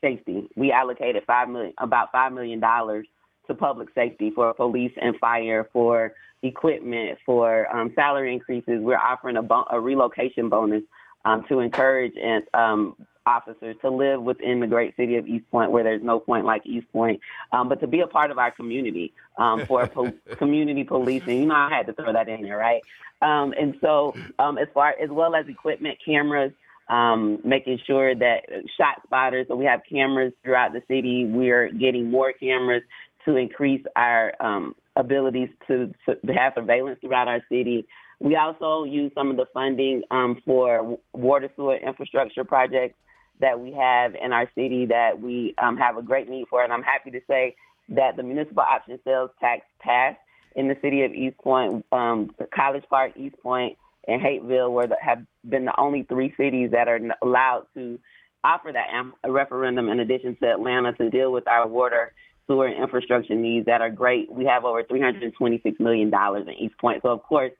safety. 0.01 0.47
We 0.55 0.71
allocated 0.71 1.23
five 1.25 1.49
million, 1.49 1.73
about 1.79 2.11
five 2.11 2.31
million 2.33 2.59
dollars 2.59 3.07
to 3.47 3.55
public 3.55 3.89
safety 3.95 4.31
for 4.33 4.53
police 4.53 4.91
and 5.01 5.17
fire, 5.17 5.67
for 5.73 6.13
equipment, 6.43 7.17
for 7.25 7.73
um, 7.75 7.91
salary 7.95 8.33
increases. 8.33 8.79
We're 8.81 8.97
offering 8.97 9.37
a, 9.37 9.41
bo- 9.41 9.67
a 9.69 9.79
relocation 9.79 10.49
bonus 10.49 10.83
um, 11.25 11.45
to 11.49 11.59
encourage 11.59 12.13
and 12.21 12.43
um, 12.53 12.95
officers 13.25 13.75
to 13.81 13.89
live 13.89 14.21
within 14.21 14.59
the 14.59 14.67
great 14.67 14.95
city 14.95 15.17
of 15.17 15.27
East 15.27 15.49
Point, 15.51 15.71
where 15.71 15.83
there's 15.83 16.03
no 16.03 16.19
point 16.19 16.45
like 16.45 16.65
East 16.65 16.91
Point, 16.91 17.19
um, 17.51 17.69
but 17.69 17.79
to 17.81 17.87
be 17.87 18.01
a 18.01 18.07
part 18.07 18.31
of 18.31 18.37
our 18.37 18.51
community 18.51 19.13
um, 19.37 19.65
for 19.65 19.87
po- 19.87 20.13
community 20.37 20.83
policing. 20.83 21.41
You 21.41 21.45
know, 21.47 21.55
I 21.55 21.69
had 21.69 21.85
to 21.87 21.93
throw 21.93 22.11
that 22.13 22.27
in 22.27 22.41
there, 22.41 22.57
right? 22.57 22.81
Um, 23.21 23.53
and 23.59 23.75
so, 23.81 24.15
um, 24.39 24.57
as 24.57 24.67
far 24.73 24.95
as 25.01 25.09
well 25.09 25.35
as 25.35 25.47
equipment, 25.47 25.97
cameras. 26.03 26.51
Um, 26.87 27.37
making 27.45 27.77
sure 27.85 28.15
that 28.15 28.45
shot 28.75 29.03
spotters, 29.03 29.47
so 29.47 29.55
we 29.55 29.65
have 29.65 29.81
cameras 29.87 30.33
throughout 30.43 30.73
the 30.73 30.81
city. 30.87 31.23
We're 31.23 31.69
getting 31.69 32.09
more 32.09 32.33
cameras 32.33 32.81
to 33.25 33.35
increase 33.35 33.85
our 33.95 34.33
um, 34.39 34.73
abilities 34.99 35.49
to, 35.67 35.93
to 36.05 36.33
have 36.33 36.53
surveillance 36.55 36.99
throughout 37.01 37.27
our 37.27 37.41
city. 37.49 37.87
We 38.19 38.35
also 38.35 38.83
use 38.83 39.11
some 39.15 39.31
of 39.31 39.37
the 39.37 39.45
funding 39.53 40.03
um, 40.11 40.41
for 40.45 40.97
water 41.13 41.49
sewer 41.55 41.77
infrastructure 41.77 42.43
projects 42.43 42.95
that 43.39 43.59
we 43.59 43.71
have 43.71 44.15
in 44.15 44.33
our 44.33 44.49
city 44.53 44.85
that 44.87 45.19
we 45.19 45.55
um, 45.61 45.77
have 45.77 45.97
a 45.97 46.01
great 46.01 46.29
need 46.29 46.45
for. 46.49 46.63
And 46.63 46.73
I'm 46.73 46.83
happy 46.83 47.11
to 47.11 47.21
say 47.27 47.55
that 47.89 48.17
the 48.17 48.23
municipal 48.23 48.63
option 48.63 48.99
sales 49.05 49.31
tax 49.39 49.61
passed 49.79 50.19
in 50.55 50.67
the 50.67 50.75
city 50.81 51.03
of 51.03 51.13
East 51.13 51.37
Point, 51.37 51.85
um, 51.93 52.31
College 52.53 52.83
Park, 52.89 53.13
East 53.15 53.35
Point, 53.41 53.77
and 54.07 54.21
Hapeville 54.21 54.71
were 54.71 54.87
the, 54.87 54.97
have 55.01 55.23
been 55.47 55.65
the 55.65 55.79
only 55.79 56.03
three 56.03 56.33
cities 56.35 56.71
that 56.71 56.87
are 56.89 56.99
allowed 57.21 57.67
to 57.75 57.99
offer 58.43 58.71
that 58.71 58.87
a 59.23 59.31
referendum 59.31 59.89
in 59.89 59.99
addition 59.99 60.35
to 60.41 60.51
Atlanta 60.51 60.93
to 60.93 61.09
deal 61.09 61.31
with 61.31 61.47
our 61.47 61.67
water, 61.67 62.13
sewer, 62.49 62.67
and 62.67 62.81
infrastructure 62.81 63.35
needs 63.35 63.67
that 63.67 63.81
are 63.81 63.91
great. 63.91 64.31
We 64.31 64.45
have 64.45 64.65
over 64.65 64.83
$326 64.83 65.79
million 65.79 66.11
in 66.13 66.53
East 66.59 66.77
Point. 66.79 67.01
So, 67.03 67.09
of 67.09 67.21
course, 67.23 67.51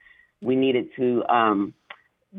we 0.42 0.56
needed 0.56 0.88
to 0.98 1.24
um, 1.30 1.74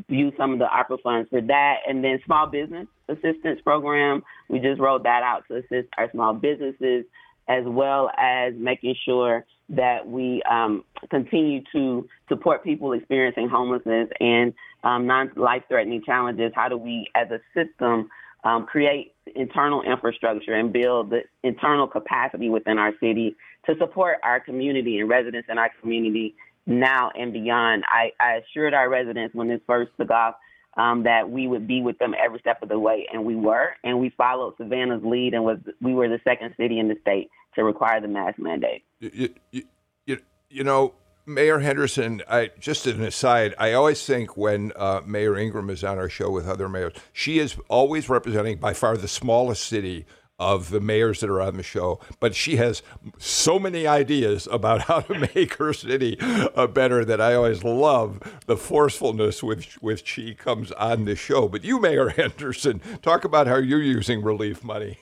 use 0.07 0.33
some 0.37 0.53
of 0.53 0.59
the 0.59 0.65
ARPA 0.65 1.01
funds 1.01 1.29
for 1.29 1.41
that. 1.41 1.75
And 1.87 2.03
then 2.03 2.19
small 2.25 2.47
business 2.47 2.87
assistance 3.07 3.61
program, 3.63 4.23
we 4.49 4.59
just 4.59 4.79
rolled 4.79 5.03
that 5.03 5.23
out 5.23 5.43
to 5.47 5.57
assist 5.57 5.89
our 5.97 6.11
small 6.11 6.33
businesses 6.33 7.05
as 7.47 7.63
well 7.65 8.09
as 8.17 8.53
making 8.55 8.95
sure 9.03 9.45
that 9.69 10.07
we 10.07 10.41
um, 10.49 10.83
continue 11.09 11.61
to 11.71 12.07
support 12.29 12.63
people 12.63 12.93
experiencing 12.93 13.49
homelessness 13.49 14.09
and 14.19 14.53
um, 14.83 15.07
non-life 15.07 15.63
threatening 15.67 16.01
challenges. 16.05 16.51
How 16.53 16.69
do 16.69 16.77
we, 16.77 17.07
as 17.15 17.27
a 17.31 17.39
system, 17.53 18.09
um, 18.43 18.65
create 18.65 19.13
internal 19.35 19.81
infrastructure 19.81 20.53
and 20.53 20.73
build 20.73 21.11
the 21.11 21.21
internal 21.43 21.87
capacity 21.87 22.49
within 22.49 22.77
our 22.77 22.93
city 22.99 23.35
to 23.65 23.75
support 23.77 24.17
our 24.23 24.39
community 24.39 24.99
and 24.99 25.09
residents 25.09 25.47
in 25.49 25.57
our 25.57 25.69
community 25.81 26.35
now 26.65 27.11
and 27.17 27.33
beyond. 27.33 27.83
I, 27.87 28.11
I 28.19 28.41
assured 28.41 28.73
our 28.73 28.89
residents 28.89 29.35
when 29.35 29.47
this 29.47 29.61
first 29.67 29.91
took 29.99 30.09
off 30.09 30.35
um, 30.77 31.03
that 31.03 31.29
we 31.29 31.47
would 31.47 31.67
be 31.67 31.81
with 31.81 31.97
them 31.97 32.15
every 32.17 32.39
step 32.39 32.61
of 32.63 32.69
the 32.69 32.79
way, 32.79 33.07
and 33.11 33.25
we 33.25 33.35
were. 33.35 33.75
And 33.83 33.99
we 33.99 34.09
followed 34.11 34.55
Savannah's 34.57 35.03
lead, 35.03 35.33
and 35.33 35.43
was 35.43 35.57
we 35.81 35.93
were 35.93 36.07
the 36.07 36.21
second 36.23 36.55
city 36.57 36.79
in 36.79 36.87
the 36.87 36.97
state 37.01 37.29
to 37.55 37.63
require 37.63 37.99
the 37.99 38.07
mask 38.07 38.39
mandate. 38.39 38.83
You, 38.99 39.33
you, 39.51 39.63
you, 40.05 40.17
you 40.49 40.63
know, 40.63 40.93
Mayor 41.25 41.59
Henderson, 41.59 42.21
I 42.27 42.51
just 42.59 42.87
an 42.87 43.03
aside, 43.03 43.53
I 43.59 43.73
always 43.73 44.05
think 44.05 44.35
when 44.35 44.71
uh, 44.75 45.01
Mayor 45.05 45.37
Ingram 45.37 45.69
is 45.69 45.83
on 45.83 45.97
our 45.97 46.09
show 46.09 46.29
with 46.29 46.47
other 46.47 46.67
mayors, 46.67 46.93
she 47.13 47.39
is 47.39 47.55
always 47.67 48.09
representing 48.09 48.57
by 48.57 48.73
far 48.73 48.97
the 48.97 49.07
smallest 49.07 49.65
city 49.65 50.05
of 50.39 50.71
the 50.71 50.81
mayors 50.81 51.19
that 51.19 51.29
are 51.29 51.39
on 51.39 51.55
the 51.55 51.63
show, 51.63 51.99
but 52.19 52.33
she 52.33 52.55
has 52.55 52.81
so 53.19 53.59
many 53.59 53.85
ideas 53.85 54.47
about 54.51 54.81
how 54.81 54.99
to 55.01 55.29
make 55.35 55.53
her 55.55 55.71
city 55.71 56.17
uh, 56.19 56.65
better 56.65 57.05
that 57.05 57.21
I 57.21 57.35
always 57.35 57.63
love 57.63 58.19
the 58.47 58.57
forcefulness 58.57 59.43
with 59.43 59.73
which 59.73 60.07
she 60.07 60.33
comes 60.33 60.71
on 60.71 61.05
the 61.05 61.15
show. 61.15 61.47
But 61.47 61.63
you, 61.63 61.79
Mayor 61.79 62.09
Henderson, 62.09 62.81
talk 63.03 63.23
about 63.23 63.45
how 63.45 63.57
you're 63.57 63.83
using 63.83 64.23
relief 64.23 64.63
money. 64.63 64.97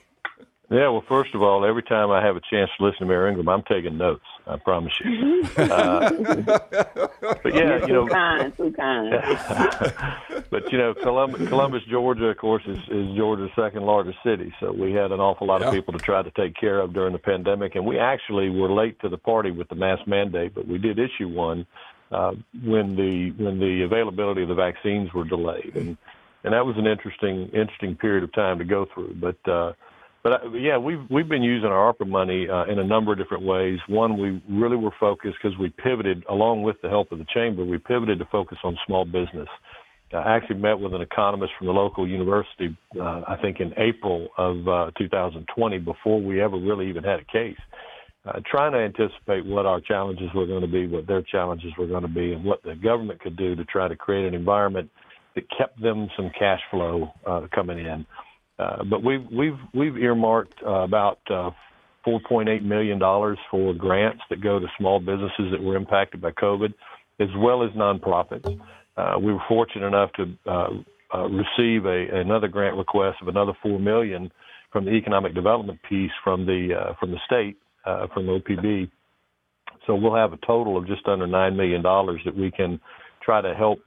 Yeah, 0.70 0.88
well, 0.90 1.02
first 1.08 1.34
of 1.34 1.42
all, 1.42 1.64
every 1.64 1.82
time 1.82 2.12
I 2.12 2.24
have 2.24 2.36
a 2.36 2.40
chance 2.48 2.70
to 2.78 2.84
listen 2.84 3.00
to 3.00 3.06
Mayor 3.06 3.26
Ingram, 3.26 3.48
I'm 3.48 3.62
taking 3.62 3.98
notes. 3.98 4.24
I 4.46 4.56
promise 4.56 4.92
you. 5.04 5.42
Uh, 5.56 6.10
but 7.42 7.52
yeah, 7.52 7.84
you 7.84 7.92
know, 7.92 8.06
too 8.06 8.12
kind, 8.12 8.56
too 8.56 8.72
kind. 8.72 9.10
but 10.50 10.70
you 10.70 10.78
know, 10.78 10.94
Columbus, 10.94 11.48
Columbus, 11.48 11.82
Georgia, 11.90 12.26
of 12.26 12.36
course, 12.36 12.62
is, 12.68 12.78
is 12.88 13.16
Georgia's 13.16 13.50
second 13.56 13.82
largest 13.82 14.18
city. 14.24 14.54
So 14.60 14.70
we 14.70 14.92
had 14.92 15.10
an 15.10 15.18
awful 15.18 15.48
lot 15.48 15.60
yeah. 15.60 15.68
of 15.68 15.74
people 15.74 15.92
to 15.92 15.98
try 15.98 16.22
to 16.22 16.30
take 16.30 16.54
care 16.54 16.78
of 16.78 16.92
during 16.92 17.14
the 17.14 17.18
pandemic, 17.18 17.74
and 17.74 17.84
we 17.84 17.98
actually 17.98 18.48
were 18.48 18.70
late 18.70 19.00
to 19.00 19.08
the 19.08 19.18
party 19.18 19.50
with 19.50 19.68
the 19.70 19.74
mask 19.74 20.06
mandate, 20.06 20.54
but 20.54 20.68
we 20.68 20.78
did 20.78 21.00
issue 21.00 21.28
one 21.28 21.66
uh, 22.12 22.32
when 22.64 22.94
the 22.94 23.32
when 23.42 23.58
the 23.58 23.82
availability 23.82 24.42
of 24.42 24.48
the 24.48 24.54
vaccines 24.54 25.12
were 25.12 25.24
delayed, 25.24 25.72
and 25.74 25.96
and 26.44 26.54
that 26.54 26.64
was 26.64 26.76
an 26.76 26.86
interesting 26.86 27.48
interesting 27.48 27.96
period 27.96 28.22
of 28.22 28.32
time 28.32 28.58
to 28.58 28.64
go 28.64 28.86
through, 28.94 29.16
but. 29.20 29.50
uh 29.50 29.72
but 30.22 30.32
uh, 30.32 30.50
yeah, 30.52 30.76
we've 30.76 31.00
we've 31.10 31.28
been 31.28 31.42
using 31.42 31.68
our 31.68 31.92
ARPA 31.92 32.06
money 32.06 32.48
uh, 32.48 32.64
in 32.64 32.78
a 32.78 32.84
number 32.84 33.12
of 33.12 33.18
different 33.18 33.44
ways. 33.44 33.78
One, 33.88 34.18
we 34.18 34.42
really 34.48 34.76
were 34.76 34.94
focused 35.00 35.36
because 35.42 35.58
we 35.58 35.70
pivoted, 35.70 36.24
along 36.28 36.62
with 36.62 36.76
the 36.82 36.88
help 36.88 37.12
of 37.12 37.18
the 37.18 37.26
chamber, 37.32 37.64
we 37.64 37.78
pivoted 37.78 38.18
to 38.18 38.26
focus 38.26 38.58
on 38.64 38.76
small 38.86 39.04
business. 39.04 39.48
I 40.12 40.36
actually 40.36 40.56
met 40.56 40.80
with 40.80 40.92
an 40.92 41.02
economist 41.02 41.52
from 41.56 41.68
the 41.68 41.72
local 41.72 42.06
university, 42.06 42.76
uh, 43.00 43.22
I 43.28 43.36
think 43.40 43.60
in 43.60 43.72
April 43.76 44.28
of 44.36 44.66
uh, 44.66 44.90
2020, 44.98 45.78
before 45.78 46.20
we 46.20 46.42
ever 46.42 46.56
really 46.56 46.88
even 46.88 47.04
had 47.04 47.20
a 47.20 47.24
case, 47.24 47.58
uh, 48.26 48.40
trying 48.44 48.72
to 48.72 48.78
anticipate 48.78 49.46
what 49.46 49.66
our 49.66 49.80
challenges 49.80 50.28
were 50.34 50.46
going 50.46 50.62
to 50.62 50.66
be, 50.66 50.88
what 50.88 51.06
their 51.06 51.22
challenges 51.22 51.72
were 51.78 51.86
going 51.86 52.02
to 52.02 52.08
be, 52.08 52.32
and 52.32 52.44
what 52.44 52.60
the 52.64 52.74
government 52.74 53.20
could 53.20 53.36
do 53.36 53.54
to 53.54 53.64
try 53.64 53.86
to 53.86 53.94
create 53.94 54.26
an 54.26 54.34
environment 54.34 54.90
that 55.36 55.44
kept 55.56 55.80
them 55.80 56.08
some 56.16 56.30
cash 56.36 56.60
flow 56.70 57.12
uh, 57.24 57.46
coming 57.54 57.78
in. 57.78 58.04
Uh, 58.60 58.84
but 58.84 59.02
we've 59.02 59.26
we've 59.32 59.58
we've 59.72 59.96
earmarked 59.96 60.54
uh, 60.66 60.82
about 60.82 61.18
uh, 61.30 61.50
4.8 62.06 62.62
million 62.62 62.98
dollars 62.98 63.38
for 63.50 63.72
grants 63.72 64.22
that 64.28 64.42
go 64.42 64.58
to 64.58 64.66
small 64.78 64.98
businesses 64.98 65.50
that 65.50 65.62
were 65.62 65.76
impacted 65.76 66.20
by 66.20 66.30
COVID, 66.32 66.74
as 67.20 67.28
well 67.38 67.62
as 67.62 67.70
nonprofits. 67.70 68.60
Uh, 68.98 69.18
we 69.18 69.32
were 69.32 69.42
fortunate 69.48 69.86
enough 69.86 70.10
to 70.12 70.36
uh, 70.46 70.68
uh, 71.14 71.28
receive 71.28 71.86
a, 71.86 72.20
another 72.20 72.48
grant 72.48 72.76
request 72.76 73.16
of 73.22 73.28
another 73.28 73.52
four 73.62 73.78
million 73.78 74.30
from 74.70 74.84
the 74.84 74.90
economic 74.90 75.34
development 75.34 75.78
piece 75.88 76.12
from 76.22 76.44
the 76.44 76.94
from 77.00 77.12
the 77.12 77.18
state 77.24 77.56
from 77.84 78.26
OPB. 78.26 78.90
So 79.86 79.94
we'll 79.94 80.14
have 80.14 80.34
a 80.34 80.38
total 80.46 80.76
of 80.76 80.86
just 80.86 81.08
under 81.08 81.26
nine 81.26 81.56
million 81.56 81.80
dollars 81.80 82.20
that 82.26 82.36
we 82.36 82.50
can 82.50 82.78
try 83.22 83.40
to 83.40 83.54
help 83.54 83.78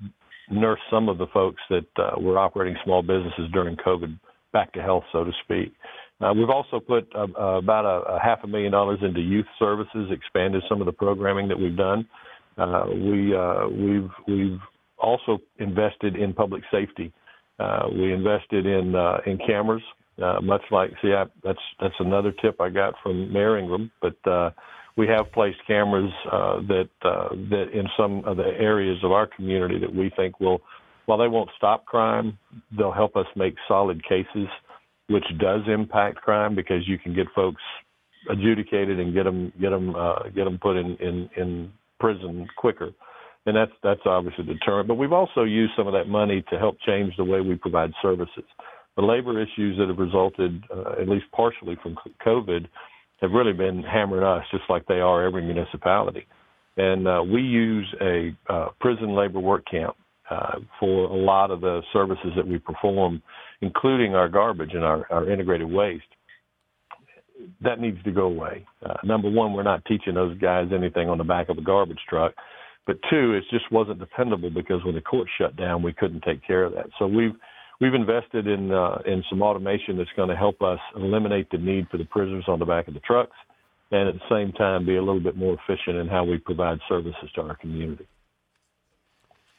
nurse 0.50 0.80
some 0.90 1.10
of 1.10 1.20
the 1.20 1.28
folks 1.28 1.62
that 1.70 1.86
were 2.20 2.40
operating 2.40 2.76
small 2.84 3.04
businesses 3.04 3.52
during 3.54 3.76
COVID 3.76 4.18
back 4.54 4.72
to 4.74 4.82
health, 4.82 5.04
so 5.12 5.26
to 5.26 5.32
speak. 5.44 5.74
Uh, 6.22 6.32
we've 6.34 6.50
also 6.50 6.80
put 6.80 7.08
uh, 7.16 7.28
uh, 7.38 7.58
about 7.58 7.86
a, 7.86 8.14
a, 8.14 8.20
half 8.20 8.40
a 8.44 8.48
million 8.48 8.72
dollars 8.72 9.00
into 9.02 9.20
youth 9.20 9.48
services, 9.60 10.10
expanded 10.12 10.64
some 10.70 10.80
of 10.80 10.86
the 10.86 10.94
programming 10.94 11.48
that 11.50 11.60
we've 11.60 11.76
done. 11.76 12.08
Uh, 12.58 12.86
we 12.88 13.36
uh, 13.36 13.68
we've 13.68 14.10
we've 14.28 14.60
also 15.00 15.40
invested 15.58 16.16
in 16.16 16.34
public 16.34 16.64
safety. 16.72 17.12
Uh, 17.60 17.88
we 17.92 18.14
invested 18.14 18.66
in 18.66 18.96
in 19.26 19.38
cameras, 19.46 19.82
much 20.44 20.62
like 20.72 20.92
see 21.02 21.14
I, 21.14 21.26
that's 21.44 21.60
that's 21.82 21.96
another 22.00 22.32
tip 22.42 22.62
I 22.62 22.70
got 22.70 22.94
from 23.04 23.32
Mayor 23.32 23.58
Ingram, 23.58 23.92
but. 24.02 24.54
we 24.96 25.08
have 25.08 25.26
placed 25.32 25.58
cameras 25.66 26.12
that 26.70 26.88
that 27.02 27.66
in 27.74 27.88
some 27.98 28.24
of 28.26 28.38
the 28.38 28.50
areas 28.60 29.00
of 29.04 29.12
our 29.12 29.26
community 29.26 29.80
that 29.80 29.92
we 29.92 30.12
think 30.16 30.40
will 30.40 30.62
while 31.06 31.18
they 31.18 31.28
won't 31.28 31.50
stop 31.58 31.86
crime, 31.86 32.38
they'll 32.78 32.92
help 32.92 33.16
us 33.16 33.26
make 33.36 33.56
solid 33.68 34.04
cases, 34.04 34.48
which 35.08 35.26
does 35.40 35.62
impact 35.68 36.18
crime 36.18 36.56
because 36.56 36.88
you 36.88 36.98
can 36.98 37.14
get 37.14 37.28
folks 37.36 37.62
adjudicated 38.30 39.00
and 39.00 39.14
get 39.14 39.24
them 39.24 39.52
get 39.60 39.72
them 39.72 39.96
uh, 39.96 40.24
get 40.36 40.46
them 40.46 40.58
put 40.62 40.78
in, 40.78 40.96
in 40.98 41.30
in 41.36 41.72
prison 42.00 42.48
quicker, 42.58 42.92
and 43.46 43.56
that's 43.56 43.72
that's 43.84 44.02
obviously 44.06 44.46
a 44.46 44.54
deterrent. 44.54 44.88
But 44.88 44.96
we've 44.96 45.12
also 45.12 45.44
used 45.44 45.74
some 45.76 45.88
of 45.88 45.94
that 45.94 46.08
money 46.08 46.44
to 46.50 46.58
help 46.58 46.78
change 46.86 47.14
the 47.18 47.26
way 47.26 47.42
we 47.42 47.56
provide 47.56 47.92
services. 48.02 48.46
The 48.96 49.02
labor 49.02 49.42
issues 49.42 49.78
that 49.80 49.88
have 49.88 49.98
resulted, 49.98 50.64
uh, 50.72 51.02
at 51.02 51.10
least 51.10 51.26
partially 51.36 51.76
from 51.82 51.98
COVID, 52.26 52.68
have 53.22 53.32
really 53.32 53.54
been 53.54 53.82
hammering 53.82 54.24
us, 54.24 54.46
just 54.52 54.64
like 54.70 54.86
they 54.86 55.00
are 55.00 55.26
every 55.26 55.42
municipality. 55.42 56.26
And 56.78 57.08
uh, 57.08 57.24
we 57.24 57.42
use 57.42 57.88
a 58.02 58.36
uh, 58.50 58.68
prison 58.80 59.16
labor 59.16 59.40
work 59.40 59.64
camp 59.70 59.96
uh, 60.30 60.60
for 60.80 61.06
a 61.06 61.16
lot 61.16 61.52
of 61.52 61.62
the 61.62 61.82
services 61.92 62.32
that 62.36 62.48
we 62.48 62.58
perform, 62.58 63.22
including 63.62 64.16
our 64.16 64.30
garbage 64.30 64.74
and 64.74 64.84
our, 64.84 65.06
our 65.12 65.30
integrated 65.30 65.70
waste. 65.70 66.04
That 67.62 67.80
needs 67.80 68.02
to 68.04 68.12
go 68.12 68.24
away. 68.24 68.66
Uh, 68.86 68.94
number 69.04 69.30
one, 69.30 69.54
we're 69.54 69.64
not 69.64 69.84
teaching 69.86 70.14
those 70.14 70.38
guys 70.38 70.68
anything 70.74 71.10
on 71.10 71.18
the 71.18 71.24
back 71.24 71.50
of 71.50 71.58
a 71.58 71.62
garbage 71.62 72.00
truck. 72.08 72.34
But 72.86 72.98
two, 73.10 73.34
it 73.34 73.44
just 73.50 73.72
wasn't 73.72 74.00
dependable 74.00 74.50
because 74.50 74.84
when 74.84 74.96
the 74.96 75.02
court 75.02 75.28
shut 75.38 75.56
down, 75.56 75.82
we 75.82 75.94
couldn't 75.94 76.24
take 76.24 76.46
care 76.46 76.64
of 76.64 76.74
that. 76.74 76.88
So 77.00 77.08
we've 77.08 77.34
we've 77.80 77.94
invested 77.94 78.48
in 78.48 78.72
uh, 78.72 79.00
in 79.06 79.24
some 79.30 79.42
automation 79.42 79.98
that's 79.98 80.10
going 80.16 80.30
to 80.30 80.36
help 80.36 80.62
us 80.62 80.80
eliminate 80.96 81.50
the 81.50 81.58
need 81.58 81.88
for 81.90 81.98
the 81.98 82.06
prisoners 82.06 82.46
on 82.48 82.60
the 82.60 82.66
back 82.66 82.88
of 82.88 82.94
the 82.94 83.00
trucks, 83.02 83.36
and 83.92 84.10
at 84.10 84.16
the 84.16 84.30
same 84.30 84.52
time 84.54 84.86
be 84.86 84.96
a 84.96 85.02
little 85.02 85.22
bit 85.22 85.38
more 85.38 85.58
efficient 85.68 85.98
in 85.98 86.08
how 86.08 86.24
we 86.24 86.38
provide 86.38 86.80
services 86.90 87.30
to 87.36 87.42
our 87.42 87.56
community. 87.56 88.08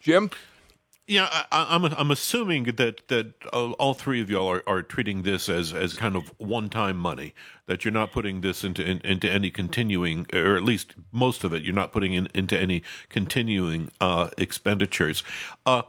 Jim. 0.01 0.31
Yeah, 1.07 1.29
I, 1.53 1.75
am 1.75 1.85
I'm, 1.85 1.95
I'm 1.99 2.11
assuming 2.11 2.65
that 2.65 3.09
that 3.09 3.45
all 3.53 3.93
three 3.93 4.23
of 4.23 4.31
y'all 4.31 4.49
are, 4.51 4.63
are 4.67 4.83
treating 4.83 5.23
this 5.23 5.51
as 5.51 5.75
as 5.75 5.95
kind 5.95 6.17
of 6.17 6.33
one 6.39 6.71
time 6.71 6.97
money. 6.97 7.35
That 7.67 7.85
you're 7.85 7.93
not 7.93 8.11
putting 8.11 8.41
this 8.41 8.65
into 8.65 8.83
in, 8.83 9.01
into 9.01 9.31
any 9.31 9.51
continuing, 9.51 10.27
or 10.33 10.57
at 10.57 10.63
least 10.63 10.95
most 11.13 11.45
of 11.45 11.53
it, 11.53 11.63
you're 11.63 11.75
not 11.75 11.93
putting 11.93 12.15
in, 12.15 12.29
into 12.35 12.59
any 12.59 12.83
continuing 13.11 13.91
uh, 14.01 14.31
expenditures. 14.39 15.23
Uh, 15.67 15.83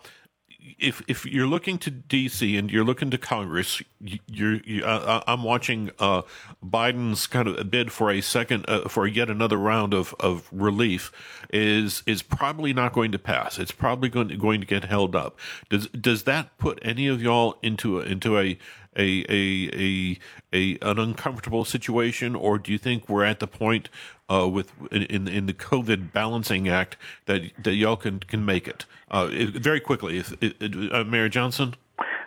if 0.79 1.01
if 1.07 1.25
you're 1.25 1.47
looking 1.47 1.77
to 1.79 1.91
DC 1.91 2.57
and 2.57 2.71
you're 2.71 2.83
looking 2.83 3.09
to 3.11 3.17
Congress, 3.17 3.81
you're 4.27 4.55
you, 4.63 4.83
uh, 4.83 5.23
I'm 5.27 5.43
watching 5.43 5.91
uh, 5.99 6.23
Biden's 6.63 7.27
kind 7.27 7.47
of 7.47 7.69
bid 7.69 7.91
for 7.91 8.11
a 8.11 8.21
second 8.21 8.65
uh, 8.67 8.87
for 8.87 9.07
yet 9.07 9.29
another 9.29 9.57
round 9.57 9.93
of, 9.93 10.13
of 10.19 10.49
relief 10.51 11.11
is 11.51 12.03
is 12.05 12.21
probably 12.21 12.73
not 12.73 12.93
going 12.93 13.11
to 13.11 13.19
pass. 13.19 13.59
It's 13.59 13.71
probably 13.71 14.09
going 14.09 14.29
to, 14.29 14.37
going 14.37 14.61
to 14.61 14.67
get 14.67 14.85
held 14.85 15.15
up. 15.15 15.37
Does 15.69 15.87
does 15.87 16.23
that 16.23 16.57
put 16.57 16.79
any 16.81 17.07
of 17.07 17.21
y'all 17.21 17.57
into 17.61 17.99
a, 17.99 18.03
into 18.03 18.37
a 18.37 18.57
a, 18.95 19.25
a 19.29 19.69
a 19.73 20.19
a 20.53 20.77
an 20.81 20.99
uncomfortable 20.99 21.65
situation, 21.65 22.35
or 22.35 22.57
do 22.57 22.71
you 22.71 22.77
think 22.77 23.09
we're 23.09 23.23
at 23.23 23.39
the 23.39 23.47
point 23.47 23.89
uh, 24.29 24.47
with 24.47 24.71
in 24.91 25.27
in 25.27 25.45
the 25.45 25.53
COVID 25.53 26.11
balancing 26.11 26.67
act 26.67 26.97
that 27.25 27.41
that 27.63 27.75
y'all 27.75 27.97
can 27.97 28.19
can 28.19 28.45
make 28.45 28.67
it 28.67 28.85
uh, 29.11 29.27
very 29.27 29.79
quickly? 29.79 30.17
If, 30.17 30.33
uh, 30.91 31.03
Mayor 31.03 31.29
Johnson. 31.29 31.75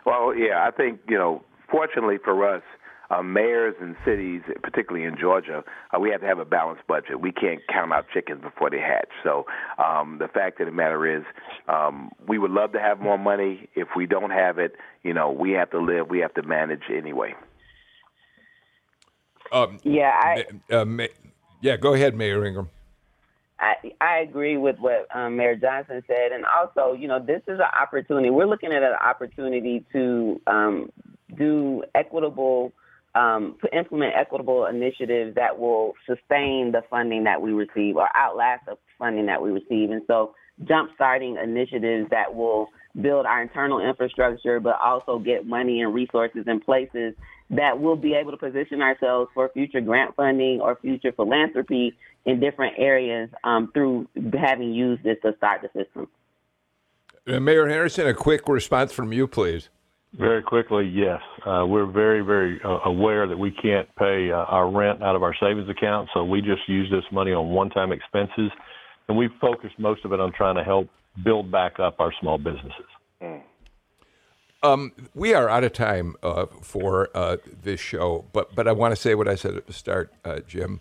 Well, 0.04 0.34
yeah, 0.34 0.66
I 0.66 0.70
think 0.70 1.00
you 1.08 1.18
know. 1.18 1.42
Fortunately 1.70 2.16
for 2.16 2.48
us, 2.48 2.62
uh, 3.11 3.22
mayors 3.22 3.74
and 3.80 3.96
cities, 4.04 4.42
particularly 4.62 5.06
in 5.06 5.16
Georgia, 5.18 5.64
uh, 5.94 5.98
we 5.98 6.11
have 6.11 6.20
to 6.20 6.26
have 6.26 6.38
a 6.38 6.44
balanced 6.44 6.86
budget. 6.86 7.20
We 7.20 7.32
can't 7.32 7.61
count 7.72 7.92
out 7.92 8.06
chickens 8.12 8.42
before 8.42 8.70
they 8.70 8.80
hatch. 8.80 9.09
So 9.24 9.46
um, 9.78 10.18
the 10.18 10.28
fact 10.28 10.61
of 10.61 10.66
the 10.66 10.72
matter 10.72 11.16
is, 11.16 11.24
um, 11.68 12.11
we 12.26 12.38
would 12.38 12.50
love 12.50 12.72
to 12.72 12.80
have 12.80 13.00
more 13.00 13.18
money. 13.18 13.68
If 13.74 13.88
we 13.96 14.06
don't 14.06 14.30
have 14.30 14.59
it, 14.59 14.76
you 15.02 15.14
know, 15.14 15.30
we 15.30 15.52
have 15.52 15.70
to 15.70 15.80
live. 15.80 16.09
We 16.11 16.18
have 16.20 16.34
to 16.34 16.42
manage 16.42 16.82
anyway. 16.94 17.34
Um, 19.50 19.78
yeah, 19.82 20.12
I, 20.12 20.74
uh, 20.74 20.84
ma- 20.84 21.06
yeah. 21.62 21.78
Go 21.78 21.94
ahead, 21.94 22.14
Mayor 22.14 22.44
Ingram. 22.44 22.68
I, 23.61 23.74
I 24.00 24.18
agree 24.18 24.56
with 24.56 24.78
what 24.78 25.09
um, 25.14 25.36
Mayor 25.36 25.56
Johnson 25.56 26.02
said, 26.06 26.32
and 26.32 26.44
also, 26.44 26.92
you 26.92 27.09
know, 27.09 27.18
this 27.18 27.40
is 27.48 27.59
an 27.59 27.80
opportunity. 27.80 28.30
We're 28.30 28.46
looking 28.46 28.72
at 28.72 28.82
an 28.82 28.94
opportunity 29.04 29.84
to 29.92 30.40
um, 30.46 30.90
do 31.36 31.82
equitable 31.94 32.72
um, 33.14 33.56
to 33.62 33.76
implement 33.76 34.14
equitable 34.16 34.66
initiatives 34.66 35.34
that 35.34 35.59
will 35.59 35.94
sustain 36.06 36.72
the 36.72 36.82
funding 36.90 37.24
that 37.24 37.40
we 37.40 37.52
receive 37.52 37.96
or 37.96 38.09
outlast 38.16 38.66
the 38.66 38.76
funding 38.98 39.26
that 39.26 39.42
we 39.42 39.50
receive. 39.50 39.90
And 39.90 40.02
so, 40.06 40.34
jump-starting 40.64 41.36
initiatives 41.42 42.11
that 42.11 42.34
will 42.34 42.68
build 43.00 43.26
our 43.26 43.40
internal 43.40 43.80
infrastructure, 43.80 44.59
but 44.59 44.76
also 44.82 45.18
get 45.18 45.46
money 45.46 45.80
and 45.82 45.94
resources 45.94 46.44
in 46.46 46.61
places 46.61 47.14
that 47.50 47.80
will 47.80 47.96
be 47.96 48.14
able 48.14 48.32
to 48.32 48.36
position 48.36 48.82
ourselves 48.82 49.30
for 49.34 49.48
future 49.50 49.80
grant 49.80 50.14
funding 50.16 50.61
or 50.61 50.76
future 50.82 51.12
philanthropy 51.12 51.96
in 52.24 52.40
different 52.40 52.74
areas 52.76 53.30
um, 53.44 53.70
through 53.72 54.06
having 54.38 54.74
used 54.74 55.02
this 55.02 55.16
to 55.22 55.34
start 55.36 55.62
the 55.62 55.68
system. 55.68 56.09
Mayor 57.26 57.68
Henderson, 57.68 58.06
a 58.06 58.14
quick 58.14 58.48
response 58.48 58.92
from 58.92 59.12
you, 59.12 59.26
please. 59.26 59.68
Very 60.18 60.42
quickly, 60.42 60.84
yes. 60.92 61.20
Uh, 61.46 61.64
we're 61.64 61.86
very, 61.86 62.22
very 62.22 62.60
uh, 62.64 62.80
aware 62.86 63.28
that 63.28 63.38
we 63.38 63.52
can't 63.52 63.88
pay 63.96 64.32
uh, 64.32 64.36
our 64.36 64.68
rent 64.68 65.00
out 65.00 65.14
of 65.14 65.22
our 65.22 65.34
savings 65.40 65.68
account, 65.68 66.08
so 66.12 66.24
we 66.24 66.40
just 66.40 66.68
use 66.68 66.90
this 66.90 67.04
money 67.12 67.32
on 67.32 67.50
one-time 67.50 67.92
expenses, 67.92 68.50
and 69.08 69.16
we've 69.16 69.30
focused 69.40 69.78
most 69.78 70.04
of 70.04 70.12
it 70.12 70.18
on 70.18 70.32
trying 70.32 70.56
to 70.56 70.64
help 70.64 70.88
build 71.24 71.52
back 71.52 71.78
up 71.78 72.00
our 72.00 72.12
small 72.20 72.36
businesses. 72.36 72.86
Mm. 73.22 73.42
Um, 74.64 74.92
we 75.14 75.34
are 75.34 75.48
out 75.48 75.62
of 75.62 75.72
time 75.72 76.16
uh, 76.20 76.46
for 76.62 77.10
uh, 77.14 77.36
this 77.62 77.78
show, 77.78 78.24
but 78.32 78.56
but 78.56 78.66
I 78.66 78.72
want 78.72 78.92
to 78.92 79.00
say 79.00 79.14
what 79.14 79.28
I 79.28 79.36
said 79.36 79.54
at 79.54 79.68
the 79.68 79.72
start, 79.72 80.12
uh, 80.24 80.40
Jim. 80.40 80.80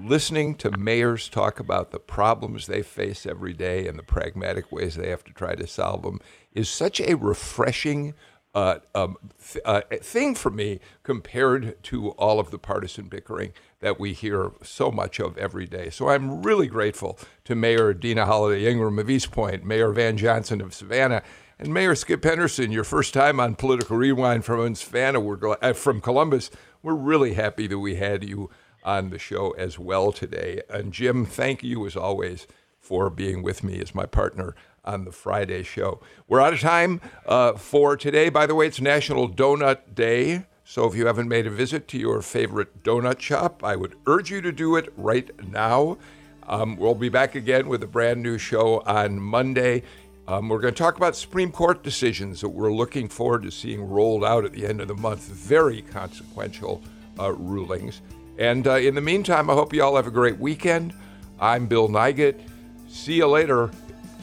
Listening 0.00 0.54
to 0.56 0.70
mayors 0.78 1.28
talk 1.28 1.58
about 1.58 1.90
the 1.90 1.98
problems 1.98 2.68
they 2.68 2.82
face 2.82 3.26
every 3.26 3.52
day 3.52 3.88
and 3.88 3.98
the 3.98 4.02
pragmatic 4.04 4.70
ways 4.70 4.94
they 4.94 5.10
have 5.10 5.24
to 5.24 5.32
try 5.32 5.56
to 5.56 5.66
solve 5.66 6.02
them 6.02 6.20
is 6.54 6.70
such 6.70 7.00
a 7.00 7.14
refreshing 7.14 8.14
uh, 8.54 8.78
um, 8.94 9.16
th- 9.52 9.62
uh, 9.64 9.82
thing 10.00 10.34
for 10.34 10.50
me 10.50 10.80
compared 11.02 11.82
to 11.84 12.10
all 12.12 12.40
of 12.40 12.50
the 12.50 12.58
partisan 12.58 13.08
bickering 13.08 13.52
that 13.80 14.00
we 14.00 14.12
hear 14.12 14.52
so 14.62 14.90
much 14.90 15.20
of 15.20 15.36
every 15.38 15.66
day. 15.66 15.90
So 15.90 16.08
I'm 16.08 16.42
really 16.42 16.66
grateful 16.66 17.18
to 17.44 17.54
Mayor 17.54 17.92
Deana 17.94 18.26
Holiday 18.26 18.66
Ingram 18.70 18.98
of 18.98 19.10
East 19.10 19.30
Point, 19.30 19.64
Mayor 19.64 19.92
Van 19.92 20.16
Johnson 20.16 20.60
of 20.60 20.74
Savannah, 20.74 21.22
and 21.58 21.72
Mayor 21.72 21.94
Skip 21.94 22.24
Henderson. 22.24 22.72
Your 22.72 22.84
first 22.84 23.14
time 23.14 23.38
on 23.38 23.54
Political 23.54 23.96
Rewind 23.96 24.44
from 24.44 24.74
Savannah, 24.74 25.20
we're 25.20 25.56
uh, 25.62 25.72
from 25.72 26.00
Columbus. 26.00 26.50
We're 26.82 26.94
really 26.94 27.34
happy 27.34 27.66
that 27.66 27.78
we 27.78 27.96
had 27.96 28.24
you 28.24 28.50
on 28.84 29.10
the 29.10 29.18
show 29.18 29.50
as 29.52 29.78
well 29.78 30.12
today. 30.12 30.62
And 30.70 30.92
Jim, 30.92 31.26
thank 31.26 31.62
you 31.62 31.86
as 31.86 31.96
always 31.96 32.46
for 32.80 33.10
being 33.10 33.42
with 33.42 33.62
me 33.62 33.80
as 33.80 33.94
my 33.94 34.06
partner 34.06 34.54
on 34.88 35.04
the 35.04 35.12
Friday 35.12 35.62
show. 35.62 36.00
We're 36.26 36.40
out 36.40 36.54
of 36.54 36.60
time 36.60 37.00
uh, 37.26 37.52
for 37.52 37.96
today. 37.96 38.30
By 38.30 38.46
the 38.46 38.54
way, 38.54 38.66
it's 38.66 38.80
National 38.80 39.28
Donut 39.28 39.94
Day. 39.94 40.46
So 40.64 40.86
if 40.86 40.94
you 40.94 41.06
haven't 41.06 41.28
made 41.28 41.46
a 41.46 41.50
visit 41.50 41.86
to 41.88 41.98
your 41.98 42.22
favorite 42.22 42.82
donut 42.82 43.20
shop, 43.20 43.62
I 43.62 43.76
would 43.76 43.96
urge 44.06 44.30
you 44.30 44.40
to 44.40 44.50
do 44.50 44.76
it 44.76 44.92
right 44.96 45.30
now. 45.46 45.98
Um, 46.46 46.76
we'll 46.76 46.94
be 46.94 47.10
back 47.10 47.34
again 47.34 47.68
with 47.68 47.82
a 47.82 47.86
brand 47.86 48.22
new 48.22 48.38
show 48.38 48.80
on 48.80 49.20
Monday. 49.20 49.82
Um, 50.26 50.48
we're 50.48 50.60
going 50.60 50.74
to 50.74 50.78
talk 50.78 50.96
about 50.96 51.16
Supreme 51.16 51.52
Court 51.52 51.82
decisions 51.82 52.40
that 52.40 52.48
we're 52.48 52.72
looking 52.72 53.08
forward 53.08 53.42
to 53.42 53.50
seeing 53.50 53.88
rolled 53.88 54.24
out 54.24 54.44
at 54.46 54.52
the 54.52 54.66
end 54.66 54.80
of 54.80 54.88
the 54.88 54.94
month. 54.94 55.20
Very 55.20 55.82
consequential 55.82 56.82
uh, 57.18 57.32
rulings. 57.32 58.00
And 58.38 58.66
uh, 58.66 58.74
in 58.74 58.94
the 58.94 59.00
meantime, 59.00 59.50
I 59.50 59.54
hope 59.54 59.74
you 59.74 59.82
all 59.82 59.96
have 59.96 60.06
a 60.06 60.10
great 60.10 60.38
weekend. 60.38 60.94
I'm 61.40 61.66
Bill 61.66 61.88
Nigut. 61.88 62.40
See 62.88 63.14
you 63.14 63.26
later. 63.26 63.70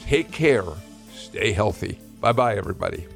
Take 0.06 0.30
care. 0.30 0.64
Stay 1.12 1.50
healthy. 1.50 1.98
Bye 2.20 2.32
bye, 2.32 2.54
everybody. 2.54 3.06